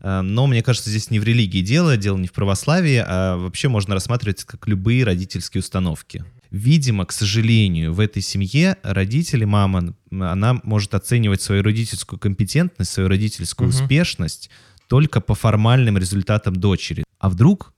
Э, 0.00 0.20
но 0.20 0.46
мне 0.46 0.62
кажется, 0.62 0.90
здесь 0.90 1.10
не 1.10 1.18
в 1.18 1.24
религии 1.24 1.60
дело, 1.60 1.96
дело 1.96 2.16
не 2.18 2.26
в 2.26 2.32
православии, 2.32 3.02
а 3.06 3.36
вообще 3.36 3.68
можно 3.68 3.94
рассматривать 3.94 4.44
как 4.44 4.66
любые 4.66 5.04
родительские 5.04 5.60
установки. 5.60 6.24
Видимо, 6.50 7.04
к 7.04 7.12
сожалению, 7.12 7.92
в 7.92 8.00
этой 8.00 8.22
семье 8.22 8.76
родители, 8.82 9.44
мама, 9.44 9.94
она 10.10 10.60
может 10.62 10.94
оценивать 10.94 11.42
свою 11.42 11.62
родительскую 11.62 12.18
компетентность, 12.18 12.90
свою 12.90 13.08
родительскую 13.08 13.68
угу. 13.68 13.76
успешность 13.76 14.48
только 14.88 15.20
по 15.20 15.34
формальным 15.34 15.98
результатам 15.98 16.56
дочери. 16.56 17.04
А 17.18 17.28
вдруг 17.28 17.74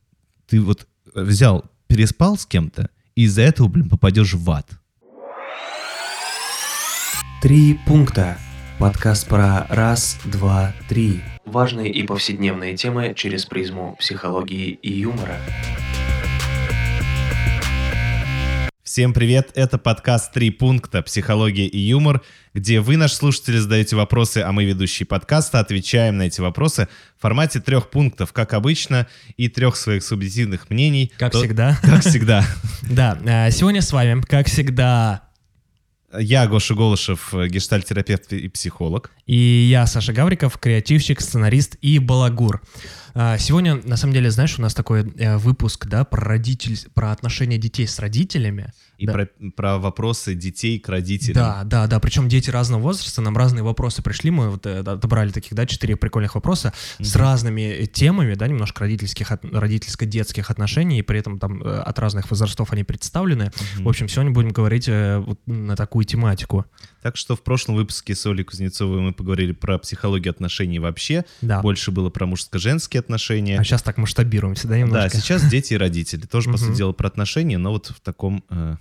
ты 0.46 0.60
вот 0.60 0.86
взял, 1.14 1.64
переспал 1.88 2.38
с 2.38 2.46
кем-то, 2.46 2.90
и 3.16 3.24
из-за 3.24 3.42
этого, 3.42 3.66
блин, 3.66 3.88
попадешь 3.88 4.34
в 4.34 4.50
ад. 4.50 4.70
Три 7.42 7.78
пункта. 7.86 8.38
Подкаст 8.78 9.26
про 9.26 9.66
раз, 9.68 10.18
два, 10.24 10.74
три. 10.88 11.20
Важные 11.46 11.90
и 11.90 12.02
повседневные 12.02 12.76
темы 12.76 13.14
через 13.16 13.46
призму 13.46 13.96
психологии 13.98 14.78
и 14.82 14.92
юмора. 14.92 15.36
Всем 18.82 19.14
привет, 19.14 19.52
это 19.54 19.78
подкаст 19.78 20.32
«Три 20.32 20.50
пункта. 20.50 21.00
Психология 21.00 21.66
и 21.66 21.78
юмор», 21.78 22.22
где 22.54 22.80
вы, 22.80 22.96
наши 22.96 23.14
слушатели, 23.14 23.56
задаете 23.56 23.94
вопросы, 23.96 24.38
а 24.38 24.50
мы, 24.50 24.64
ведущие 24.64 25.06
подкаста, 25.06 25.60
отвечаем 25.60 26.18
на 26.18 26.22
эти 26.22 26.40
вопросы 26.40 26.88
в 27.16 27.22
формате 27.22 27.60
трех 27.60 27.88
пунктов, 27.88 28.32
как 28.32 28.52
обычно, 28.52 29.06
и 29.36 29.48
трех 29.48 29.76
своих 29.76 30.02
субъективных 30.02 30.68
мнений. 30.70 31.12
Как 31.16 31.32
То... 31.32 31.38
всегда. 31.38 31.78
Как 31.82 32.00
всегда. 32.00 32.44
Да, 32.82 33.16
а, 33.24 33.50
сегодня 33.50 33.80
с 33.80 33.92
вами, 33.92 34.20
как 34.22 34.48
всегда, 34.48 35.29
я 36.18 36.46
Гоша 36.46 36.74
Голышев, 36.74 37.32
гештальтерапевт 37.32 38.32
и 38.32 38.48
психолог. 38.48 39.10
И 39.26 39.36
я 39.70 39.86
Саша 39.86 40.12
Гавриков, 40.12 40.58
креативщик, 40.58 41.20
сценарист 41.20 41.76
и 41.82 41.98
балагур. 41.98 42.60
А, 43.14 43.38
сегодня, 43.38 43.76
на 43.84 43.96
самом 43.96 44.14
деле, 44.14 44.30
знаешь, 44.30 44.58
у 44.58 44.62
нас 44.62 44.74
такой 44.74 45.12
э, 45.16 45.36
выпуск, 45.36 45.86
да, 45.86 46.04
про 46.04 46.20
родитель, 46.20 46.78
про 46.94 47.12
отношения 47.12 47.58
детей 47.58 47.86
с 47.86 47.98
родителями. 47.98 48.72
И 48.98 49.06
да. 49.06 49.12
про, 49.12 49.28
про 49.56 49.78
вопросы 49.78 50.34
детей 50.34 50.78
к 50.78 50.88
родителям. 50.88 51.42
Да, 51.42 51.64
да, 51.64 51.86
да. 51.86 52.00
Причем 52.00 52.28
дети 52.28 52.50
разного 52.50 52.82
возраста, 52.82 53.22
нам 53.22 53.36
разные 53.36 53.62
вопросы 53.62 54.02
пришли. 54.02 54.30
Мы 54.30 54.50
вот 54.50 54.66
э, 54.66 54.80
отобрали 54.80 55.30
таких, 55.30 55.54
да, 55.54 55.66
четыре 55.66 55.96
прикольных 55.96 56.34
вопроса 56.34 56.72
угу. 56.98 57.04
с 57.04 57.16
разными 57.16 57.62
э, 57.62 57.86
темами, 57.86 58.34
да, 58.34 58.46
немножко 58.46 58.80
родительских, 58.80 59.30
родительско-детских 59.42 60.50
отношений, 60.50 60.98
и 60.98 61.02
при 61.02 61.18
этом 61.18 61.38
там 61.38 61.62
от 61.64 61.98
разных 61.98 62.30
возрастов 62.30 62.72
они 62.72 62.84
представлены. 62.84 63.52
Угу. 63.76 63.84
В 63.84 63.88
общем, 63.88 64.08
сегодня 64.08 64.32
будем 64.32 64.50
говорить 64.50 64.88
вот 64.88 65.40
на 65.46 65.76
такую 65.76 66.04
тематику. 66.04 66.66
Так 67.02 67.16
что 67.16 67.34
в 67.34 67.42
прошлом 67.42 67.76
выпуске 67.76 68.14
с 68.14 68.26
Олей 68.26 68.44
Кузнецовой 68.44 69.00
мы 69.00 69.12
поговорили 69.12 69.52
про 69.52 69.78
психологию 69.78 70.30
отношений 70.30 70.78
вообще. 70.78 71.24
Да. 71.40 71.62
Больше 71.62 71.90
было 71.90 72.10
про 72.10 72.26
мужско-женские 72.26 72.99
отношения. 73.00 73.58
А 73.58 73.64
сейчас 73.64 73.82
так 73.82 73.96
масштабируемся, 73.96 74.68
да, 74.68 74.78
немножко? 74.78 75.10
Да, 75.10 75.20
сейчас 75.20 75.44
дети 75.48 75.74
и 75.74 75.76
родители. 75.76 76.26
Тоже, 76.26 76.50
по 76.50 76.56
сути 76.56 76.76
дела, 76.76 76.92
про 76.92 77.08
отношения, 77.08 77.58
но 77.58 77.72
вот 77.72 77.88
в 77.88 78.00
таком 78.00 78.44
э, 78.50 78.76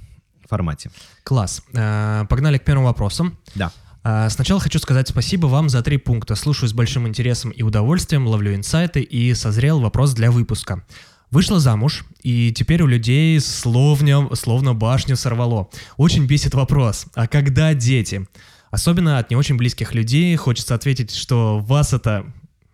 формате. 0.48 0.92
Класс. 1.24 1.64
Э, 1.74 2.26
погнали 2.30 2.58
к 2.58 2.64
первым 2.64 2.86
вопросам. 2.86 3.38
Да. 3.56 3.72
Э, 4.04 4.30
сначала 4.30 4.60
хочу 4.60 4.80
сказать 4.80 5.08
спасибо 5.08 5.48
вам 5.48 5.70
за 5.70 5.82
три 5.82 5.98
пункта. 5.98 6.36
Слушаю 6.36 6.70
с 6.70 6.74
большим 6.74 7.08
интересом 7.08 7.52
и 7.52 7.64
удовольствием, 7.64 8.28
ловлю 8.28 8.54
инсайты 8.56 9.02
и 9.02 9.34
созрел 9.34 9.80
вопрос 9.80 10.14
для 10.14 10.32
выпуска. 10.32 10.84
Вышла 11.32 11.60
замуж, 11.60 12.06
и 12.24 12.52
теперь 12.52 12.82
у 12.82 12.88
людей 12.88 13.40
словно, 13.40 14.36
словно 14.36 14.74
башню 14.74 15.16
сорвало. 15.16 15.70
Очень 15.96 16.26
бесит 16.26 16.56
вопрос, 16.56 17.06
а 17.14 17.28
когда 17.28 17.76
дети? 17.76 18.28
Особенно 18.72 19.20
от 19.20 19.30
не 19.30 19.36
очень 19.36 19.56
близких 19.56 19.94
людей 19.94 20.36
хочется 20.36 20.74
ответить, 20.74 21.14
что 21.14 21.60
вас 21.60 21.94
это 21.94 22.26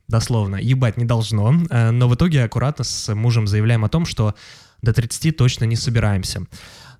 дословно 0.07 0.57
ебать 0.57 0.97
не 0.97 1.05
должно, 1.05 1.53
э, 1.69 1.91
но 1.91 2.07
в 2.07 2.15
итоге 2.15 2.43
аккуратно 2.43 2.83
с 2.83 3.13
мужем 3.13 3.47
заявляем 3.47 3.85
о 3.85 3.89
том, 3.89 4.05
что 4.05 4.35
до 4.81 4.93
30 4.93 5.35
точно 5.35 5.65
не 5.65 5.75
собираемся. 5.75 6.45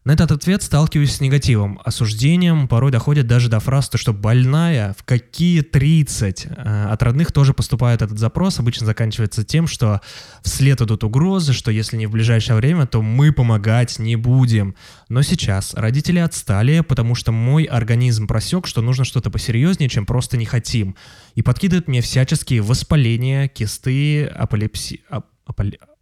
На 0.06 0.12
этот 0.12 0.32
ответ 0.32 0.62
сталкиваюсь 0.62 1.16
с 1.16 1.20
негативом, 1.20 1.82
осуждением, 1.84 2.68
порой 2.68 2.92
доходит 2.92 3.26
даже 3.26 3.50
до 3.50 3.60
фраз, 3.60 3.90
что 3.96 4.14
больная, 4.14 4.94
в 5.00 5.04
какие 5.04 5.62
30? 5.62 6.46
Э, 6.46 6.86
от 6.92 7.02
родных 7.02 7.32
тоже 7.32 7.56
поступает 7.56 8.04
этот 8.04 8.20
запрос, 8.20 8.60
обычно 8.60 8.86
заканчивается 8.86 9.44
тем, 9.44 9.66
что 9.66 10.02
вслед 10.44 10.80
идут 10.80 11.04
угрозы, 11.04 11.54
что 11.54 11.72
если 11.72 11.98
не 11.98 12.06
в 12.06 12.12
ближайшее 12.12 12.56
время, 12.56 12.86
то 12.86 13.02
мы 13.02 13.32
помогать 13.32 13.98
не 13.98 14.16
будем. 14.16 14.76
Но 15.10 15.24
сейчас 15.24 15.74
родители 15.74 16.20
отстали, 16.20 16.82
потому 16.82 17.16
что 17.16 17.32
мой 17.32 17.64
организм 17.64 18.28
просек, 18.28 18.68
что 18.68 18.84
нужно 18.84 19.06
что-то 19.06 19.32
посерьезнее, 19.32 19.90
чем 19.90 20.06
просто 20.06 20.38
не 20.38 20.46
хотим. 20.46 20.96
И 21.34 21.42
подкидывают 21.42 21.88
мне 21.88 22.02
всяческие 22.02 22.62
воспаления, 22.62 23.48
кисты, 23.48 24.26
апоплексия, 24.26 25.00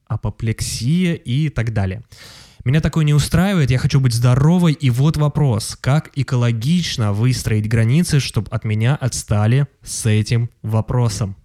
апоплексия 0.08 1.14
и 1.14 1.48
так 1.48 1.72
далее. 1.72 2.04
Меня 2.66 2.80
такое 2.80 3.04
не 3.04 3.14
устраивает, 3.14 3.72
я 3.72 3.78
хочу 3.78 4.00
быть 4.00 4.14
здоровой, 4.14 4.72
и 4.72 4.90
вот 4.90 5.18
вопрос, 5.18 5.78
как 5.82 6.12
экологично 6.16 7.12
выстроить 7.12 7.68
границы, 7.68 8.22
чтобы 8.22 8.48
от 8.52 8.64
меня 8.64 8.96
отстали 8.96 9.68
с 9.82 10.06
этим 10.06 10.50
вопросом? 10.62 11.36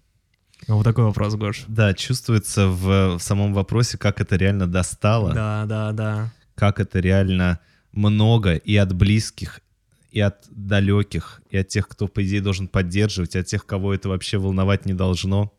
Вот 0.68 0.84
такой 0.84 1.04
вопрос, 1.04 1.34
Гош. 1.34 1.64
Да, 1.66 1.92
чувствуется 1.92 2.68
в, 2.68 3.18
в 3.18 3.20
самом 3.20 3.52
вопросе, 3.52 3.98
как 3.98 4.20
это 4.20 4.36
реально 4.36 4.68
достало. 4.68 5.34
Да, 5.34 5.64
да, 5.66 5.92
да. 5.92 6.32
Как 6.54 6.78
это 6.78 7.00
реально 7.00 7.58
много 7.90 8.54
и 8.54 8.76
от 8.76 8.94
близких, 8.94 9.60
и 10.12 10.20
от 10.20 10.36
далеких, 10.50 11.40
и 11.50 11.56
от 11.56 11.66
тех, 11.66 11.88
кто, 11.88 12.06
по 12.06 12.24
идее, 12.24 12.42
должен 12.42 12.68
поддерживать, 12.68 13.34
и 13.34 13.38
от 13.40 13.46
тех, 13.46 13.66
кого 13.66 13.92
это 13.92 14.08
вообще 14.08 14.38
волновать 14.38 14.86
не 14.86 14.94
должно. 14.94 15.52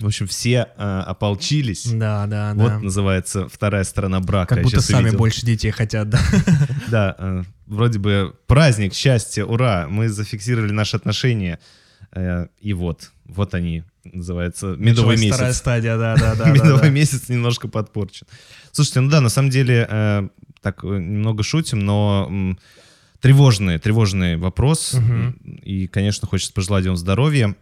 В 0.00 0.06
общем, 0.06 0.26
все 0.26 0.68
э, 0.76 1.02
ополчились. 1.06 1.86
Да, 1.86 2.26
да, 2.26 2.54
вот 2.54 2.66
да. 2.66 2.74
Вот 2.74 2.82
называется 2.84 3.48
вторая 3.48 3.84
сторона 3.84 4.20
брака. 4.20 4.54
Как 4.56 4.64
будто 4.64 4.80
сами 4.80 5.04
увидел. 5.04 5.18
больше 5.18 5.44
детей 5.44 5.70
хотят, 5.70 6.08
да. 6.08 6.20
Да, 6.88 7.16
э, 7.18 7.42
вроде 7.66 7.98
бы 7.98 8.34
праздник, 8.46 8.94
счастье, 8.94 9.44
ура, 9.44 9.86
мы 9.88 10.08
зафиксировали 10.08 10.72
наши 10.72 10.96
отношения. 10.96 11.58
Э, 12.12 12.46
и 12.60 12.72
вот, 12.72 13.10
вот 13.26 13.54
они, 13.54 13.84
называется, 14.04 14.74
медовый 14.78 15.16
месяц. 15.16 15.34
Вторая 15.34 15.52
стадия, 15.52 15.96
да, 15.96 16.16
да, 16.16 16.34
да. 16.38 16.50
Медовый 16.50 16.90
месяц 16.90 17.28
немножко 17.28 17.68
подпорчен. 17.68 18.26
Слушайте, 18.72 19.00
ну 19.00 19.10
да, 19.10 19.20
на 19.20 19.28
самом 19.28 19.50
деле, 19.50 19.86
э, 19.88 20.28
так 20.62 20.82
немного 20.82 21.42
шутим, 21.42 21.80
но 21.80 22.56
тревожный, 23.20 23.78
тревожный 23.78 24.36
вопрос. 24.36 24.96
И, 25.62 25.86
конечно, 25.86 26.26
хочется 26.26 26.52
пожелать 26.52 26.86
вам 26.86 26.96
здоровья. 26.96 27.54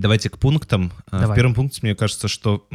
Давайте 0.00 0.30
к 0.30 0.38
пунктам. 0.38 0.92
А, 1.10 1.20
Давай. 1.20 1.34
В 1.34 1.36
первом 1.36 1.54
пункте 1.54 1.80
мне 1.82 1.94
кажется, 1.94 2.28
что 2.28 2.68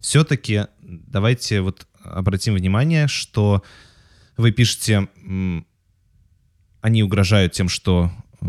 все-таки 0.00 0.66
давайте 0.82 1.60
вот 1.60 1.86
обратим 2.02 2.54
внимание, 2.54 3.08
что 3.08 3.62
вы 4.36 4.52
пишете, 4.52 5.08
они 6.80 7.02
угрожают 7.02 7.52
тем, 7.52 7.68
что 7.68 8.10
э, 8.40 8.46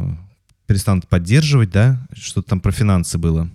перестанут 0.65 1.07
поддерживать, 1.07 1.69
да, 1.69 2.07
что 2.13 2.41
там 2.41 2.61
про 2.61 2.71
финансы 2.71 3.17
было. 3.17 3.49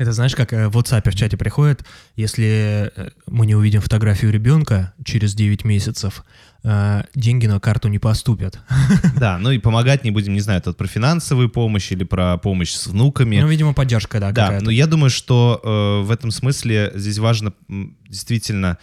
Это 0.00 0.12
знаешь, 0.12 0.34
как 0.34 0.54
э, 0.54 0.68
в 0.68 0.78
WhatsApp 0.78 1.10
в 1.10 1.14
чате 1.14 1.36
приходит, 1.36 1.84
если 2.16 2.90
э, 2.96 3.10
мы 3.26 3.44
не 3.44 3.54
увидим 3.54 3.82
фотографию 3.82 4.32
ребенка 4.32 4.94
через 5.04 5.34
9 5.34 5.66
месяцев, 5.66 6.24
э, 6.62 7.02
деньги 7.14 7.46
на 7.46 7.60
карту 7.60 7.88
не 7.88 7.98
поступят. 7.98 8.58
Да, 9.18 9.36
ну 9.36 9.50
и 9.50 9.58
помогать 9.58 10.02
не 10.02 10.10
будем, 10.10 10.32
не 10.32 10.40
знаю, 10.40 10.60
это 10.60 10.72
про 10.72 10.86
финансовую 10.86 11.50
помощь 11.50 11.92
или 11.92 12.04
про 12.04 12.38
помощь 12.38 12.72
с 12.72 12.86
внуками. 12.86 13.40
Ну, 13.40 13.48
видимо, 13.48 13.74
поддержка, 13.74 14.20
да, 14.20 14.32
Да, 14.32 14.58
но 14.62 14.70
я 14.70 14.86
думаю, 14.86 15.10
что 15.10 15.60
э, 15.62 16.06
в 16.06 16.10
этом 16.10 16.30
смысле 16.30 16.92
здесь 16.94 17.18
важно 17.18 17.52
действительно 17.68 18.78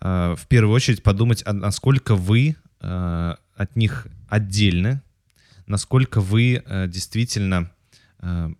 э, 0.00 0.36
в 0.38 0.46
первую 0.46 0.72
очередь 0.76 1.02
подумать, 1.02 1.42
а 1.46 1.52
насколько 1.52 2.14
вы 2.14 2.54
э, 2.80 3.34
от 3.56 3.74
них 3.74 4.06
отдельны, 4.28 5.02
насколько 5.66 6.20
вы 6.20 6.62
э, 6.64 6.86
действительно 6.86 7.72
э, 8.20 8.50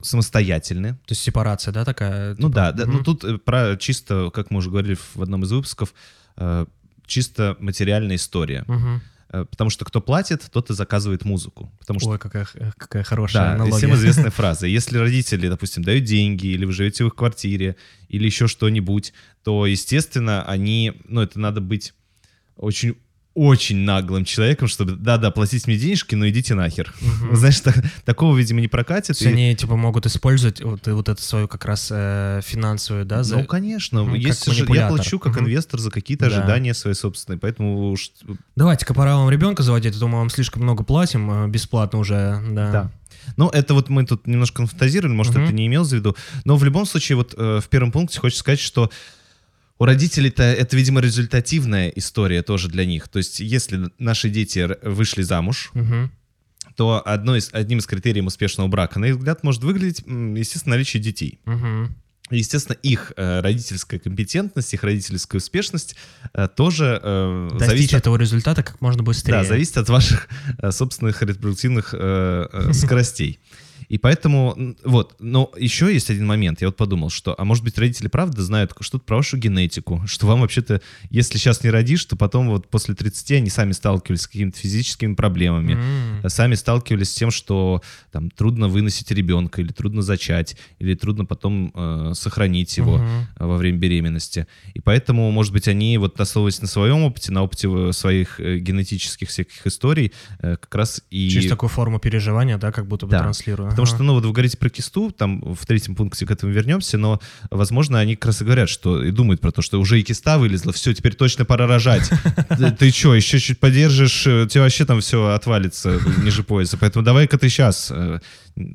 самостоятельны. 0.00 0.94
То 0.94 1.12
есть 1.12 1.22
сепарация, 1.22 1.72
да, 1.72 1.84
такая? 1.84 2.30
Ну 2.30 2.48
типа? 2.48 2.50
да, 2.50 2.72
да 2.72 2.86
ну 2.86 3.02
тут 3.02 3.24
э, 3.24 3.38
про 3.38 3.76
чисто, 3.76 4.30
как 4.30 4.50
мы 4.50 4.58
уже 4.58 4.70
говорили 4.70 4.96
в 5.14 5.22
одном 5.22 5.44
из 5.44 5.52
выпусков, 5.52 5.94
э, 6.36 6.66
чисто 7.06 7.56
материальная 7.60 8.16
история. 8.16 8.64
Угу. 8.68 9.46
Потому 9.50 9.68
что 9.68 9.84
кто 9.84 10.00
платит, 10.00 10.48
тот 10.50 10.70
и 10.70 10.74
заказывает 10.74 11.26
музыку. 11.26 11.70
Потому 11.80 12.00
что... 12.00 12.08
Ой, 12.10 12.18
какая, 12.18 12.46
какая 12.78 13.02
хорошая 13.02 13.42
да, 13.42 13.52
аналогия. 13.54 13.76
всем 13.76 13.94
известная 13.94 14.30
фраза. 14.30 14.66
Если 14.66 14.96
родители, 14.96 15.48
допустим, 15.48 15.84
дают 15.84 16.04
деньги, 16.04 16.46
или 16.46 16.64
вы 16.64 16.72
живете 16.72 17.04
в 17.04 17.08
их 17.08 17.14
квартире, 17.14 17.76
или 18.08 18.24
еще 18.24 18.46
что-нибудь, 18.46 19.12
то, 19.44 19.66
естественно, 19.66 20.44
они... 20.44 20.94
Ну, 21.04 21.20
это 21.20 21.38
надо 21.38 21.60
быть 21.60 21.92
очень 22.56 22.96
очень 23.38 23.76
наглым 23.78 24.24
человеком, 24.24 24.66
чтобы, 24.66 24.92
да-да, 24.92 25.30
платить 25.30 25.66
мне 25.68 25.76
денежки, 25.76 26.16
но 26.16 26.28
идите 26.28 26.54
нахер. 26.54 26.92
Угу. 27.00 27.36
Знаешь, 27.36 27.60
так, 27.60 27.76
такого, 28.04 28.36
видимо, 28.36 28.60
не 28.60 28.66
прокатит. 28.66 29.20
и... 29.22 29.28
они, 29.28 29.54
типа, 29.54 29.76
могут 29.76 30.06
использовать 30.06 30.60
вот, 30.60 30.86
вот 30.86 31.08
эту 31.08 31.22
свою 31.22 31.46
как 31.46 31.64
раз 31.64 31.88
э, 31.92 32.40
финансовую, 32.44 33.04
да? 33.04 33.22
За... 33.22 33.36
Ну, 33.36 33.44
конечно. 33.44 34.02
Угу, 34.02 34.14
Если 34.16 34.50
же 34.50 34.66
я 34.70 34.88
плачу 34.88 35.20
как 35.20 35.36
угу. 35.36 35.44
инвестор 35.44 35.78
за 35.78 35.90
какие-то 35.90 36.28
да. 36.28 36.36
ожидания 36.36 36.74
свои 36.74 36.94
собственные, 36.94 37.38
поэтому... 37.38 37.96
Давайте-ка 38.56 38.92
пора 38.92 39.16
вам 39.16 39.30
ребенка 39.30 39.62
заводить, 39.62 39.96
а 39.96 40.00
то 40.00 40.08
мы 40.08 40.18
вам 40.18 40.30
слишком 40.30 40.64
много 40.64 40.82
платим, 40.82 41.30
э, 41.30 41.48
бесплатно 41.48 42.00
уже, 42.00 42.42
да. 42.50 42.72
Да. 42.72 42.90
Ну, 43.36 43.48
это 43.50 43.74
вот 43.74 43.88
мы 43.88 44.04
тут 44.04 44.26
немножко 44.26 44.66
фантазировали, 44.66 45.14
может, 45.14 45.34
Мгм. 45.34 45.44
это 45.44 45.52
не 45.52 45.66
имел 45.66 45.84
в 45.84 45.92
виду. 45.92 46.16
Но 46.44 46.56
в 46.56 46.64
любом 46.64 46.86
случае, 46.86 47.16
вот 47.16 47.34
э, 47.36 47.60
в 47.62 47.68
первом 47.68 47.92
пункте 47.92 48.18
хочется 48.18 48.40
сказать, 48.40 48.60
что 48.60 48.90
у 49.78 49.84
родителей-то 49.84 50.42
это, 50.42 50.76
видимо, 50.76 51.00
результативная 51.00 51.88
история 51.90 52.42
тоже 52.42 52.68
для 52.68 52.84
них. 52.84 53.08
То 53.08 53.18
есть, 53.18 53.40
если 53.40 53.90
наши 53.98 54.28
дети 54.28 54.68
вышли 54.82 55.22
замуж, 55.22 55.70
Мгм. 55.74 56.10
то 56.76 57.02
одно 57.04 57.36
из, 57.36 57.50
одним 57.52 57.78
из 57.78 57.86
критериев 57.86 58.26
успешного 58.26 58.68
брака, 58.68 58.98
на 58.98 59.06
их 59.06 59.16
взгляд, 59.16 59.42
может 59.42 59.62
выглядеть, 59.64 60.00
естественно, 60.06 60.74
наличие 60.76 61.02
детей. 61.02 61.40
Мгм. 61.44 61.94
Естественно, 62.30 62.76
их 62.82 63.14
э, 63.16 63.40
родительская 63.40 63.98
компетентность, 63.98 64.74
их 64.74 64.82
родительская 64.84 65.38
успешность 65.38 65.96
э, 66.34 66.46
тоже 66.54 67.00
э, 67.02 67.48
Достичь 67.52 67.68
зависит 67.68 67.94
от 67.94 68.00
этого 68.02 68.16
результата 68.16 68.62
как 68.62 68.80
можно 68.82 69.02
быстрее. 69.02 69.32
да, 69.32 69.44
зависит 69.44 69.78
от 69.78 69.88
ваших 69.88 70.28
э, 70.58 70.70
собственных 70.70 71.22
репродуктивных 71.22 71.94
э, 71.94 72.46
э, 72.52 72.72
скоростей. 72.74 73.38
И 73.88 73.98
поэтому, 73.98 74.74
вот, 74.84 75.16
но 75.18 75.50
еще 75.56 75.92
есть 75.92 76.10
один 76.10 76.26
момент. 76.26 76.60
Я 76.60 76.68
вот 76.68 76.76
подумал, 76.76 77.10
что, 77.10 77.34
а 77.38 77.44
может 77.44 77.64
быть, 77.64 77.78
родители 77.78 78.08
правда 78.08 78.42
знают 78.42 78.72
что-то 78.80 79.04
про 79.04 79.16
вашу 79.16 79.36
генетику, 79.36 80.02
что 80.06 80.26
вам 80.26 80.40
вообще-то, 80.40 80.80
если 81.10 81.38
сейчас 81.38 81.62
не 81.62 81.70
родишь, 81.70 82.04
то 82.04 82.16
потом 82.16 82.48
вот 82.48 82.68
после 82.68 82.94
30 82.94 83.32
они 83.32 83.50
сами 83.50 83.72
сталкивались 83.72 84.22
с 84.22 84.26
какими-то 84.26 84.58
физическими 84.58 85.14
проблемами, 85.14 85.72
М. 86.22 86.28
сами 86.28 86.54
сталкивались 86.54 87.10
с 87.10 87.14
тем, 87.14 87.30
что 87.30 87.82
там 88.12 88.30
трудно 88.30 88.68
выносить 88.68 89.10
ребенка, 89.10 89.60
или 89.60 89.72
трудно 89.72 90.02
зачать, 90.02 90.56
или 90.78 90.94
трудно 90.94 91.24
потом 91.24 91.72
э, 91.74 92.12
сохранить 92.14 92.76
его 92.76 92.98
э, 92.98 93.46
во 93.46 93.56
время 93.56 93.78
беременности. 93.78 94.46
И 94.74 94.80
поэтому, 94.80 95.30
может 95.30 95.52
быть, 95.52 95.68
они, 95.68 95.98
вот 95.98 96.20
основываясь 96.20 96.60
на 96.60 96.68
своем 96.68 97.02
опыте, 97.02 97.32
на 97.32 97.42
опыте 97.42 97.68
э, 97.70 97.92
своих 97.92 98.40
генетических 98.40 99.28
всяких 99.28 99.66
историй, 99.66 100.12
э, 100.40 100.56
как 100.56 100.74
раз 100.74 101.02
и... 101.10 101.28
Через 101.30 101.48
такую 101.48 101.70
форму 101.70 101.98
переживания, 101.98 102.58
да, 102.58 102.72
как 102.72 102.86
будто 102.86 103.06
бы 103.06 103.12
Да. 103.12 103.22
Потому 103.70 103.86
что, 103.86 104.02
ну, 104.02 104.14
вот 104.14 104.24
вы 104.24 104.32
говорите 104.32 104.56
про 104.56 104.68
кисту, 104.70 105.10
там 105.10 105.54
в 105.54 105.66
третьем 105.66 105.94
пункте 105.94 106.26
к 106.26 106.30
этому 106.30 106.52
вернемся, 106.52 106.98
но, 106.98 107.20
возможно, 107.50 107.98
они 107.98 108.16
как 108.16 108.26
раз 108.26 108.42
и 108.42 108.44
говорят, 108.44 108.68
что 108.68 109.02
и 109.02 109.10
думают 109.10 109.40
про 109.40 109.50
то, 109.52 109.62
что 109.62 109.80
уже 109.80 110.00
и 110.00 110.02
киста 110.02 110.38
вылезла, 110.38 110.72
все, 110.72 110.92
теперь 110.94 111.14
точно 111.14 111.44
пора 111.44 111.66
рожать. 111.66 112.10
Ты- 112.78 112.90
что, 112.90 113.14
еще 113.14 113.38
чуть 113.38 113.60
подержишь, 113.60 114.26
э, 114.26 114.44
у 114.44 114.46
тебя 114.46 114.62
вообще 114.62 114.84
там 114.84 115.00
все 115.00 115.26
отвалится 115.28 115.98
ниже 116.24 116.42
пояса, 116.42 116.76
поэтому 116.78 117.04
давай-ка 117.04 117.38
ты 117.38 117.48
сейчас. 117.48 117.92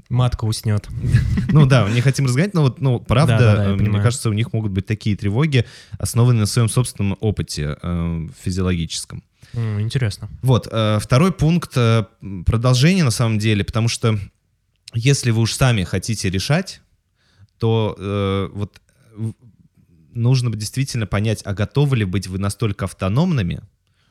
Матка 0.10 0.46
уснет. 0.46 0.88
Ну 1.52 1.66
да, 1.66 1.90
не 1.90 2.02
хотим 2.02 2.26
разгонять, 2.26 2.54
но 2.54 2.62
вот, 2.62 2.80
ну, 2.80 3.00
правда, 3.00 3.38
Да-да-да, 3.38 3.64
я 3.64 3.70
э, 3.70 3.74
мне 3.74 3.84
понимаю. 3.86 4.04
кажется, 4.04 4.30
у 4.30 4.34
них 4.34 4.54
могут 4.54 4.72
быть 4.72 4.86
такие 4.86 5.16
тревоги, 5.18 5.66
основанные 6.00 6.42
на 6.42 6.46
своем 6.46 6.70
собственном 6.70 7.18
опыте 7.20 7.78
э, 7.82 8.28
физиологическом. 8.44 9.24
Интересно. 9.54 10.30
Вот, 10.42 10.68
э, 10.72 11.00
второй 11.02 11.32
пункт 11.32 11.74
э, 11.76 12.06
продолжение 12.46 13.04
на 13.04 13.12
самом 13.12 13.38
деле, 13.40 13.64
потому 13.64 13.88
что 13.88 14.18
если 14.94 15.32
вы 15.32 15.42
уж 15.42 15.54
сами 15.54 15.84
хотите 15.84 16.30
решать, 16.30 16.82
то 17.58 17.96
э, 17.98 18.50
вот 18.54 18.82
нужно 20.14 20.50
бы 20.50 20.58
действительно 20.58 21.08
понять, 21.08 21.42
а 21.46 21.54
готовы 21.54 21.98
ли 21.98 22.06
быть 22.06 22.28
вы 22.28 22.38
настолько 22.40 22.86
автономными, 22.86 23.62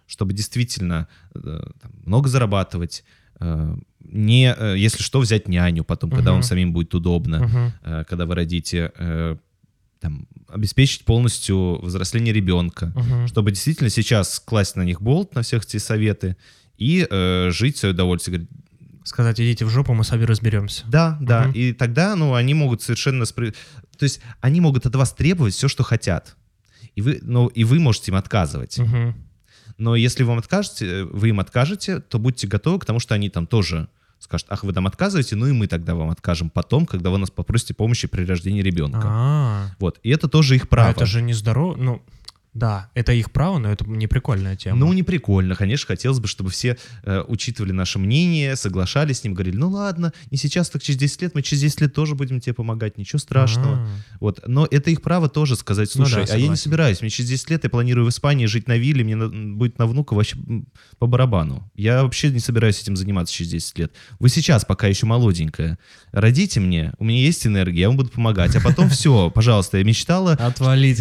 чтобы 0.06 0.32
действительно 0.32 1.08
э, 1.34 1.62
много 2.04 2.28
зарабатывать, 2.28 3.04
э, 3.40 3.76
не, 4.00 4.54
э, 4.56 4.74
если 4.76 5.02
что, 5.02 5.20
взять 5.20 5.48
няню 5.48 5.84
потом, 5.84 6.10
когда 6.10 6.30
Мгм. 6.30 6.36
вам 6.36 6.42
самим 6.42 6.72
будет 6.72 6.94
удобно, 6.94 7.42
Мгм. 7.46 7.72
э, 7.84 8.04
когда 8.08 8.26
вы 8.26 8.34
родите, 8.34 8.92
э, 8.98 9.36
там, 10.00 10.26
обеспечить 10.48 11.04
полностью 11.04 11.78
взросление 11.80 12.34
ребенка, 12.34 12.92
Мгм. 12.96 13.28
чтобы 13.28 13.52
действительно 13.52 13.88
сейчас 13.88 14.40
класть 14.40 14.76
на 14.76 14.82
них 14.82 15.00
болт, 15.00 15.34
на 15.34 15.42
всех 15.42 15.64
эти 15.64 15.76
советы, 15.76 16.36
и 16.76 17.06
э, 17.08 17.50
жить 17.52 17.76
свое 17.76 17.94
удовольствие. 17.94 18.38
Говорит, 18.38 18.61
Сказать, 19.04 19.40
идите 19.40 19.64
в 19.64 19.68
жопу, 19.70 19.94
мы 19.94 20.04
сами 20.04 20.24
разберемся. 20.24 20.84
Да, 20.88 21.18
да. 21.20 21.44
Мгм. 21.44 21.52
И 21.52 21.72
тогда, 21.72 22.14
ну, 22.16 22.34
они 22.34 22.54
могут 22.54 22.82
совершенно... 22.82 23.24
спри- 23.24 23.54
То 23.98 24.04
есть 24.04 24.20
они 24.40 24.60
могут 24.60 24.86
от 24.86 24.94
вас 24.94 25.12
требовать 25.12 25.54
все, 25.54 25.68
что 25.68 25.82
хотят. 25.82 26.36
И 26.94 27.02
вы, 27.02 27.18
ну, 27.22 27.46
и 27.48 27.64
вы 27.64 27.78
можете 27.80 28.10
им 28.10 28.16
отказывать. 28.16 28.78
Мгм. 28.78 29.14
Но 29.78 29.96
если 29.96 30.22
вам 30.22 30.38
откажете, 30.38 30.86
э, 30.86 31.04
вы 31.04 31.30
им 31.30 31.40
откажете, 31.40 32.00
то 32.00 32.18
будьте 32.18 32.46
готовы 32.46 32.78
к 32.78 32.84
тому, 32.84 33.00
что 33.00 33.14
они 33.14 33.30
там 33.30 33.46
тоже 33.46 33.88
скажут, 34.18 34.46
ах, 34.50 34.62
вы 34.62 34.72
нам 34.72 34.86
отказываете, 34.86 35.34
ну 35.34 35.46
и 35.46 35.52
мы 35.52 35.66
тогда 35.66 35.94
вам 35.96 36.10
откажем 36.10 36.48
потом, 36.50 36.86
когда 36.86 37.10
вы 37.10 37.18
нас 37.18 37.30
попросите 37.30 37.74
помощи 37.74 38.06
при 38.06 38.24
рождении 38.24 38.62
ребенка. 38.62 39.00
А, 39.04 39.66
Вот. 39.80 39.98
И 40.04 40.10
это 40.10 40.28
тоже 40.28 40.54
их 40.54 40.64
а 40.64 40.66
право. 40.68 40.90
это 40.90 41.06
же 41.06 41.22
не 41.22 41.32
здорово. 41.32 41.74
Ну, 41.76 42.02
да, 42.54 42.90
это 42.94 43.12
их 43.12 43.30
право, 43.30 43.56
но 43.58 43.70
это 43.72 43.86
не 43.86 44.06
прикольная 44.06 44.56
тема. 44.56 44.76
Ну, 44.78 44.92
не 44.92 45.02
прикольно. 45.02 45.54
Конечно, 45.56 45.86
хотелось 45.86 46.20
бы, 46.20 46.28
чтобы 46.28 46.50
все 46.50 46.76
э, 47.02 47.24
учитывали 47.26 47.72
наше 47.72 47.98
мнение, 47.98 48.56
соглашались 48.56 49.20
с 49.20 49.24
ним, 49.24 49.32
говорили, 49.32 49.56
ну 49.56 49.70
ладно, 49.70 50.12
не 50.30 50.36
сейчас, 50.36 50.68
так 50.68 50.82
через 50.82 50.98
10 50.98 51.22
лет, 51.22 51.34
мы 51.34 51.40
через 51.42 51.62
10 51.62 51.80
лет 51.80 51.94
тоже 51.94 52.14
будем 52.14 52.40
тебе 52.40 52.52
помогать, 52.52 52.98
ничего 52.98 53.18
страшного. 53.18 53.76
А, 53.76 53.88
Вот. 54.20 54.42
Но 54.46 54.68
это 54.70 54.90
их 54.90 55.00
право 55.00 55.30
тоже 55.30 55.56
сказать, 55.56 55.90
Ну 55.94 56.04
слушай, 56.04 56.26
да, 56.26 56.34
а 56.34 56.36
я 56.36 56.48
не 56.48 56.56
собираюсь, 56.56 57.00
мне 57.00 57.08
через 57.08 57.30
10 57.30 57.50
лет 57.50 57.64
я 57.64 57.70
планирую 57.70 58.04
в 58.04 58.10
Испании 58.10 58.44
жить 58.44 58.68
на 58.68 58.76
вилле, 58.76 59.02
мне 59.02 59.16
на- 59.16 59.28
будет 59.56 59.78
на 59.78 59.86
внука 59.86 60.12
вообще 60.12 60.36
по 60.98 61.06
барабану. 61.06 61.70
Я 61.74 62.02
вообще 62.02 62.30
не 62.30 62.38
собираюсь 62.40 62.80
этим 62.82 62.96
заниматься 62.96 63.32
через 63.32 63.50
10 63.50 63.78
лет. 63.78 63.92
Вы 64.18 64.28
сейчас, 64.28 64.66
пока 64.66 64.88
еще 64.88 65.06
молоденькая, 65.06 65.78
родите 66.12 66.60
мне, 66.60 66.92
у 66.98 67.04
меня 67.04 67.20
есть 67.20 67.46
энергия, 67.46 67.80
я 67.82 67.88
вам 67.88 67.96
буду 67.96 68.10
помогать. 68.10 68.54
А 68.56 68.60
потом 68.60 68.88
все, 68.90 69.30
пожалуйста, 69.30 69.78
я 69.78 69.84
мечтала, 69.84 70.36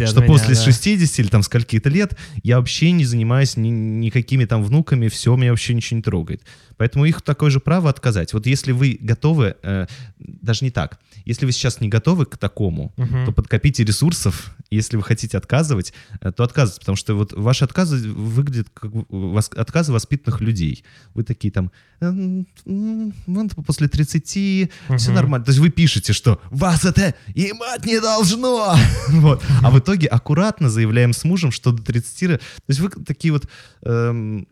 что 0.06 0.22
после 0.22 0.54
да. 0.54 0.62
60 0.64 1.18
или 1.18 1.28
там 1.28 1.41
скольки-то 1.42 1.88
лет 1.88 2.16
я 2.42 2.58
вообще 2.58 2.90
не 2.92 3.04
занимаюсь 3.04 3.56
ни- 3.56 3.68
никакими 3.68 4.44
там 4.44 4.62
внуками, 4.64 5.08
все, 5.08 5.34
меня 5.36 5.50
вообще 5.50 5.74
ничего 5.74 5.96
не 5.98 6.02
трогает. 6.02 6.42
Поэтому 6.76 7.04
их 7.04 7.22
такое 7.22 7.50
же 7.50 7.60
право 7.60 7.90
отказать. 7.90 8.32
Вот 8.32 8.46
если 8.46 8.72
вы 8.72 8.98
готовы, 9.00 9.54
э, 9.62 9.86
даже 10.18 10.64
не 10.64 10.70
так, 10.70 10.98
если 11.24 11.46
вы 11.46 11.52
сейчас 11.52 11.80
не 11.80 11.88
готовы 11.88 12.26
к 12.26 12.36
такому, 12.36 12.92
Мгм. 12.96 13.26
то 13.26 13.32
подкопите 13.32 13.84
ресурсов. 13.84 14.56
Если 14.70 14.96
вы 14.96 15.02
хотите 15.02 15.36
отказывать, 15.38 15.92
э, 16.20 16.32
то 16.32 16.42
отказывайте, 16.42 16.80
потому 16.80 16.96
что 16.96 17.14
вот 17.14 17.32
ваши 17.34 17.64
отказы 17.64 18.08
выглядят 18.10 18.68
как 18.74 18.90
вос- 18.90 19.54
отказы 19.54 19.92
воспитанных 19.92 20.40
людей. 20.40 20.82
Вы 21.14 21.22
такие 21.24 21.52
там, 21.52 21.70
«М, 22.00 22.46
м, 22.66 23.14
вон 23.28 23.48
после 23.50 23.86
30, 23.86 24.70
все 24.96 25.10
Мгм. 25.10 25.14
нормально. 25.14 25.44
То 25.44 25.50
есть 25.50 25.60
вы 25.60 25.68
пишете, 25.70 26.12
что 26.12 26.40
вас 26.50 26.84
это 26.84 27.14
ебать 27.34 27.84
не 27.86 28.00
должно. 28.00 28.74
Вот. 29.08 29.42
А 29.62 29.70
в 29.70 29.78
итоге 29.78 30.08
аккуратно 30.08 30.68
заявляем 30.70 31.12
с 31.12 31.22
мужем, 31.32 31.50
что 31.52 31.72
до 31.72 31.82
30... 31.82 32.22
ре- 32.22 32.38
То 32.38 32.68
есть 32.68 32.80
вы 32.80 32.88
такие 33.04 33.32
вот 33.32 33.48
эм, 33.82 34.46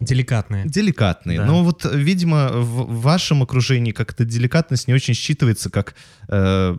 Деликатные. 0.00 0.64
деликатные. 0.66 1.38
Да. 1.38 1.46
Но 1.46 1.62
вот, 1.64 1.84
видимо, 1.94 2.48
в 2.52 3.00
вашем 3.02 3.42
окружении 3.42 3.92
как-то 3.92 4.24
деликатность 4.24 4.88
не 4.88 4.94
очень 4.94 5.14
считывается 5.14 5.70
как 5.70 5.94
э, 6.28 6.76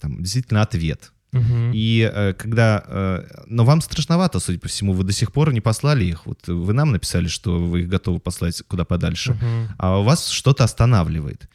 там, 0.00 0.22
действительно 0.22 0.62
ответ. 0.62 1.12
Мгм. 1.32 1.72
И 1.74 2.10
э, 2.14 2.32
когда... 2.32 2.82
э, 2.86 3.44
но 3.46 3.64
вам 3.64 3.80
страшновато, 3.82 4.40
судя 4.40 4.58
по 4.58 4.68
всему, 4.68 4.94
вы 4.94 5.04
до 5.04 5.12
сих 5.12 5.32
пор 5.32 5.52
не 5.52 5.60
послали 5.60 6.04
их. 6.06 6.24
Вот 6.26 6.48
вы 6.48 6.72
нам 6.72 6.92
написали, 6.92 7.28
что 7.28 7.58
вы 7.58 7.80
их 7.82 7.88
готовы 7.88 8.20
послать 8.20 8.62
куда 8.68 8.84
подальше, 8.84 9.32
Мгм. 9.34 9.68
а 9.78 9.98
у 9.98 10.02
вас 10.04 10.28
что-то 10.28 10.64
останавливает. 10.64 11.48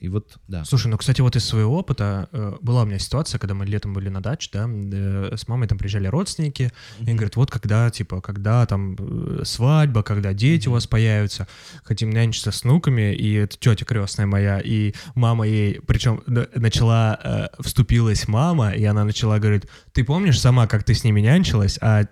И 0.00 0.08
вот, 0.08 0.38
да. 0.48 0.64
Слушай, 0.64 0.88
ну, 0.88 0.96
кстати, 0.96 1.20
вот 1.20 1.36
из 1.36 1.44
своего 1.44 1.78
опыта 1.78 2.28
э, 2.32 2.56
была 2.62 2.82
у 2.82 2.86
меня 2.86 2.98
ситуация, 2.98 3.38
когда 3.38 3.54
мы 3.54 3.66
летом 3.66 3.92
были 3.92 4.08
на 4.08 4.22
даче, 4.22 4.48
да, 4.50 4.66
э, 4.66 5.36
с 5.36 5.46
мамой 5.46 5.68
там 5.68 5.76
приезжали 5.76 6.06
родственники, 6.06 6.72
и 7.00 7.12
говорят, 7.12 7.36
вот 7.36 7.50
когда, 7.50 7.90
типа, 7.90 8.22
когда 8.22 8.64
там 8.64 8.96
э, 8.98 9.42
свадьба, 9.44 10.02
когда 10.02 10.32
дети 10.32 10.68
у 10.68 10.72
вас 10.72 10.86
появятся, 10.86 11.46
хотим 11.84 12.08
нянчиться 12.10 12.50
с 12.50 12.64
внуками, 12.64 13.14
и 13.14 13.34
это 13.34 13.58
тетя 13.58 13.84
крестная 13.84 14.26
моя, 14.26 14.58
и 14.58 14.94
мама 15.14 15.46
ей, 15.46 15.82
причем 15.86 16.22
начала, 16.26 17.20
э, 17.22 17.62
вступилась 17.62 18.26
мама, 18.26 18.70
и 18.70 18.84
она 18.84 19.04
начала 19.04 19.38
говорить, 19.38 19.64
ты 19.92 20.02
помнишь 20.02 20.40
сама, 20.40 20.66
как 20.66 20.82
ты 20.82 20.94
с 20.94 21.04
ними 21.04 21.20
нянчилась, 21.20 21.78
а 21.82 22.06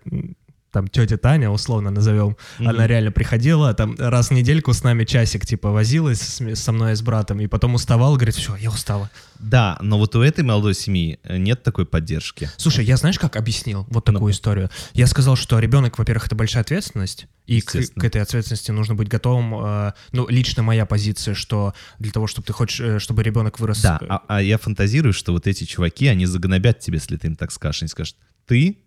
там 0.71 0.87
тетя 0.89 1.17
Таня, 1.17 1.51
условно 1.51 1.91
назовем, 1.91 2.37
Мгм. 2.59 2.69
она 2.69 2.87
реально 2.87 3.11
приходила, 3.11 3.73
там 3.75 3.97
раз 3.99 4.29
в 4.29 4.33
недельку 4.33 4.73
с 4.73 4.83
нами 4.85 5.05
часик, 5.05 5.47
типа, 5.47 5.71
возилась 5.71 6.21
с- 6.21 6.55
со 6.57 6.73
мной 6.73 6.93
и 6.93 6.95
с 6.97 7.03
братом, 7.03 7.41
и 7.41 7.47
потом 7.47 7.75
уставала, 7.75 8.17
говорит, 8.17 8.35
все, 8.35 8.55
я 8.57 8.71
устала. 8.71 9.11
Да, 9.39 9.79
но 9.81 9.99
вот 9.99 10.15
у 10.17 10.21
этой 10.21 10.45
молодой 10.45 10.75
семьи 10.75 11.21
э, 11.23 11.39
нет 11.39 11.63
такой 11.63 11.87
поддержки. 11.87 12.51
Слушай, 12.57 12.85
я 12.85 12.97
знаешь, 12.97 13.19
как 13.19 13.37
объяснил 13.37 13.87
вот 13.89 14.05
такую 14.05 14.21
Ну. 14.25 14.31
историю? 14.31 14.69
Я 14.95 15.07
сказал, 15.07 15.37
что 15.37 15.59
ребенок, 15.59 15.99
во-первых, 15.99 16.27
это 16.27 16.35
большая 16.35 16.63
ответственность, 16.65 17.27
и 17.47 17.61
к, 17.63 17.71
к 17.73 18.05
этой 18.05 18.21
ответственности 18.21 18.71
нужно 18.73 18.95
быть 18.95 19.09
готовым. 19.09 19.55
э, 19.65 19.93
ну, 20.13 20.29
лично 20.29 20.63
моя 20.63 20.85
позиция, 20.87 21.35
что 21.35 21.73
для 21.99 22.11
того, 22.13 22.27
чтобы 22.27 22.47
ты 22.47 22.53
хочешь, 22.53 22.81
э, 22.81 22.99
чтобы 22.99 23.23
ребенок 23.23 23.59
вырос... 23.61 23.81
Да, 23.81 23.99
э, 24.03 24.07
а, 24.09 24.23
а 24.29 24.43
я 24.43 24.59
фантазирую, 24.59 25.13
что 25.13 25.33
вот 25.33 25.47
эти 25.47 25.65
чуваки, 25.65 26.09
они 26.09 26.27
загнобят 26.27 26.81
тебя, 26.81 26.97
если 26.97 27.17
ты 27.17 27.29
им 27.29 27.37
так 27.37 27.53
скажешь. 27.53 27.83
Они 27.83 27.89
скажут, 27.89 28.17
ты? 28.47 28.79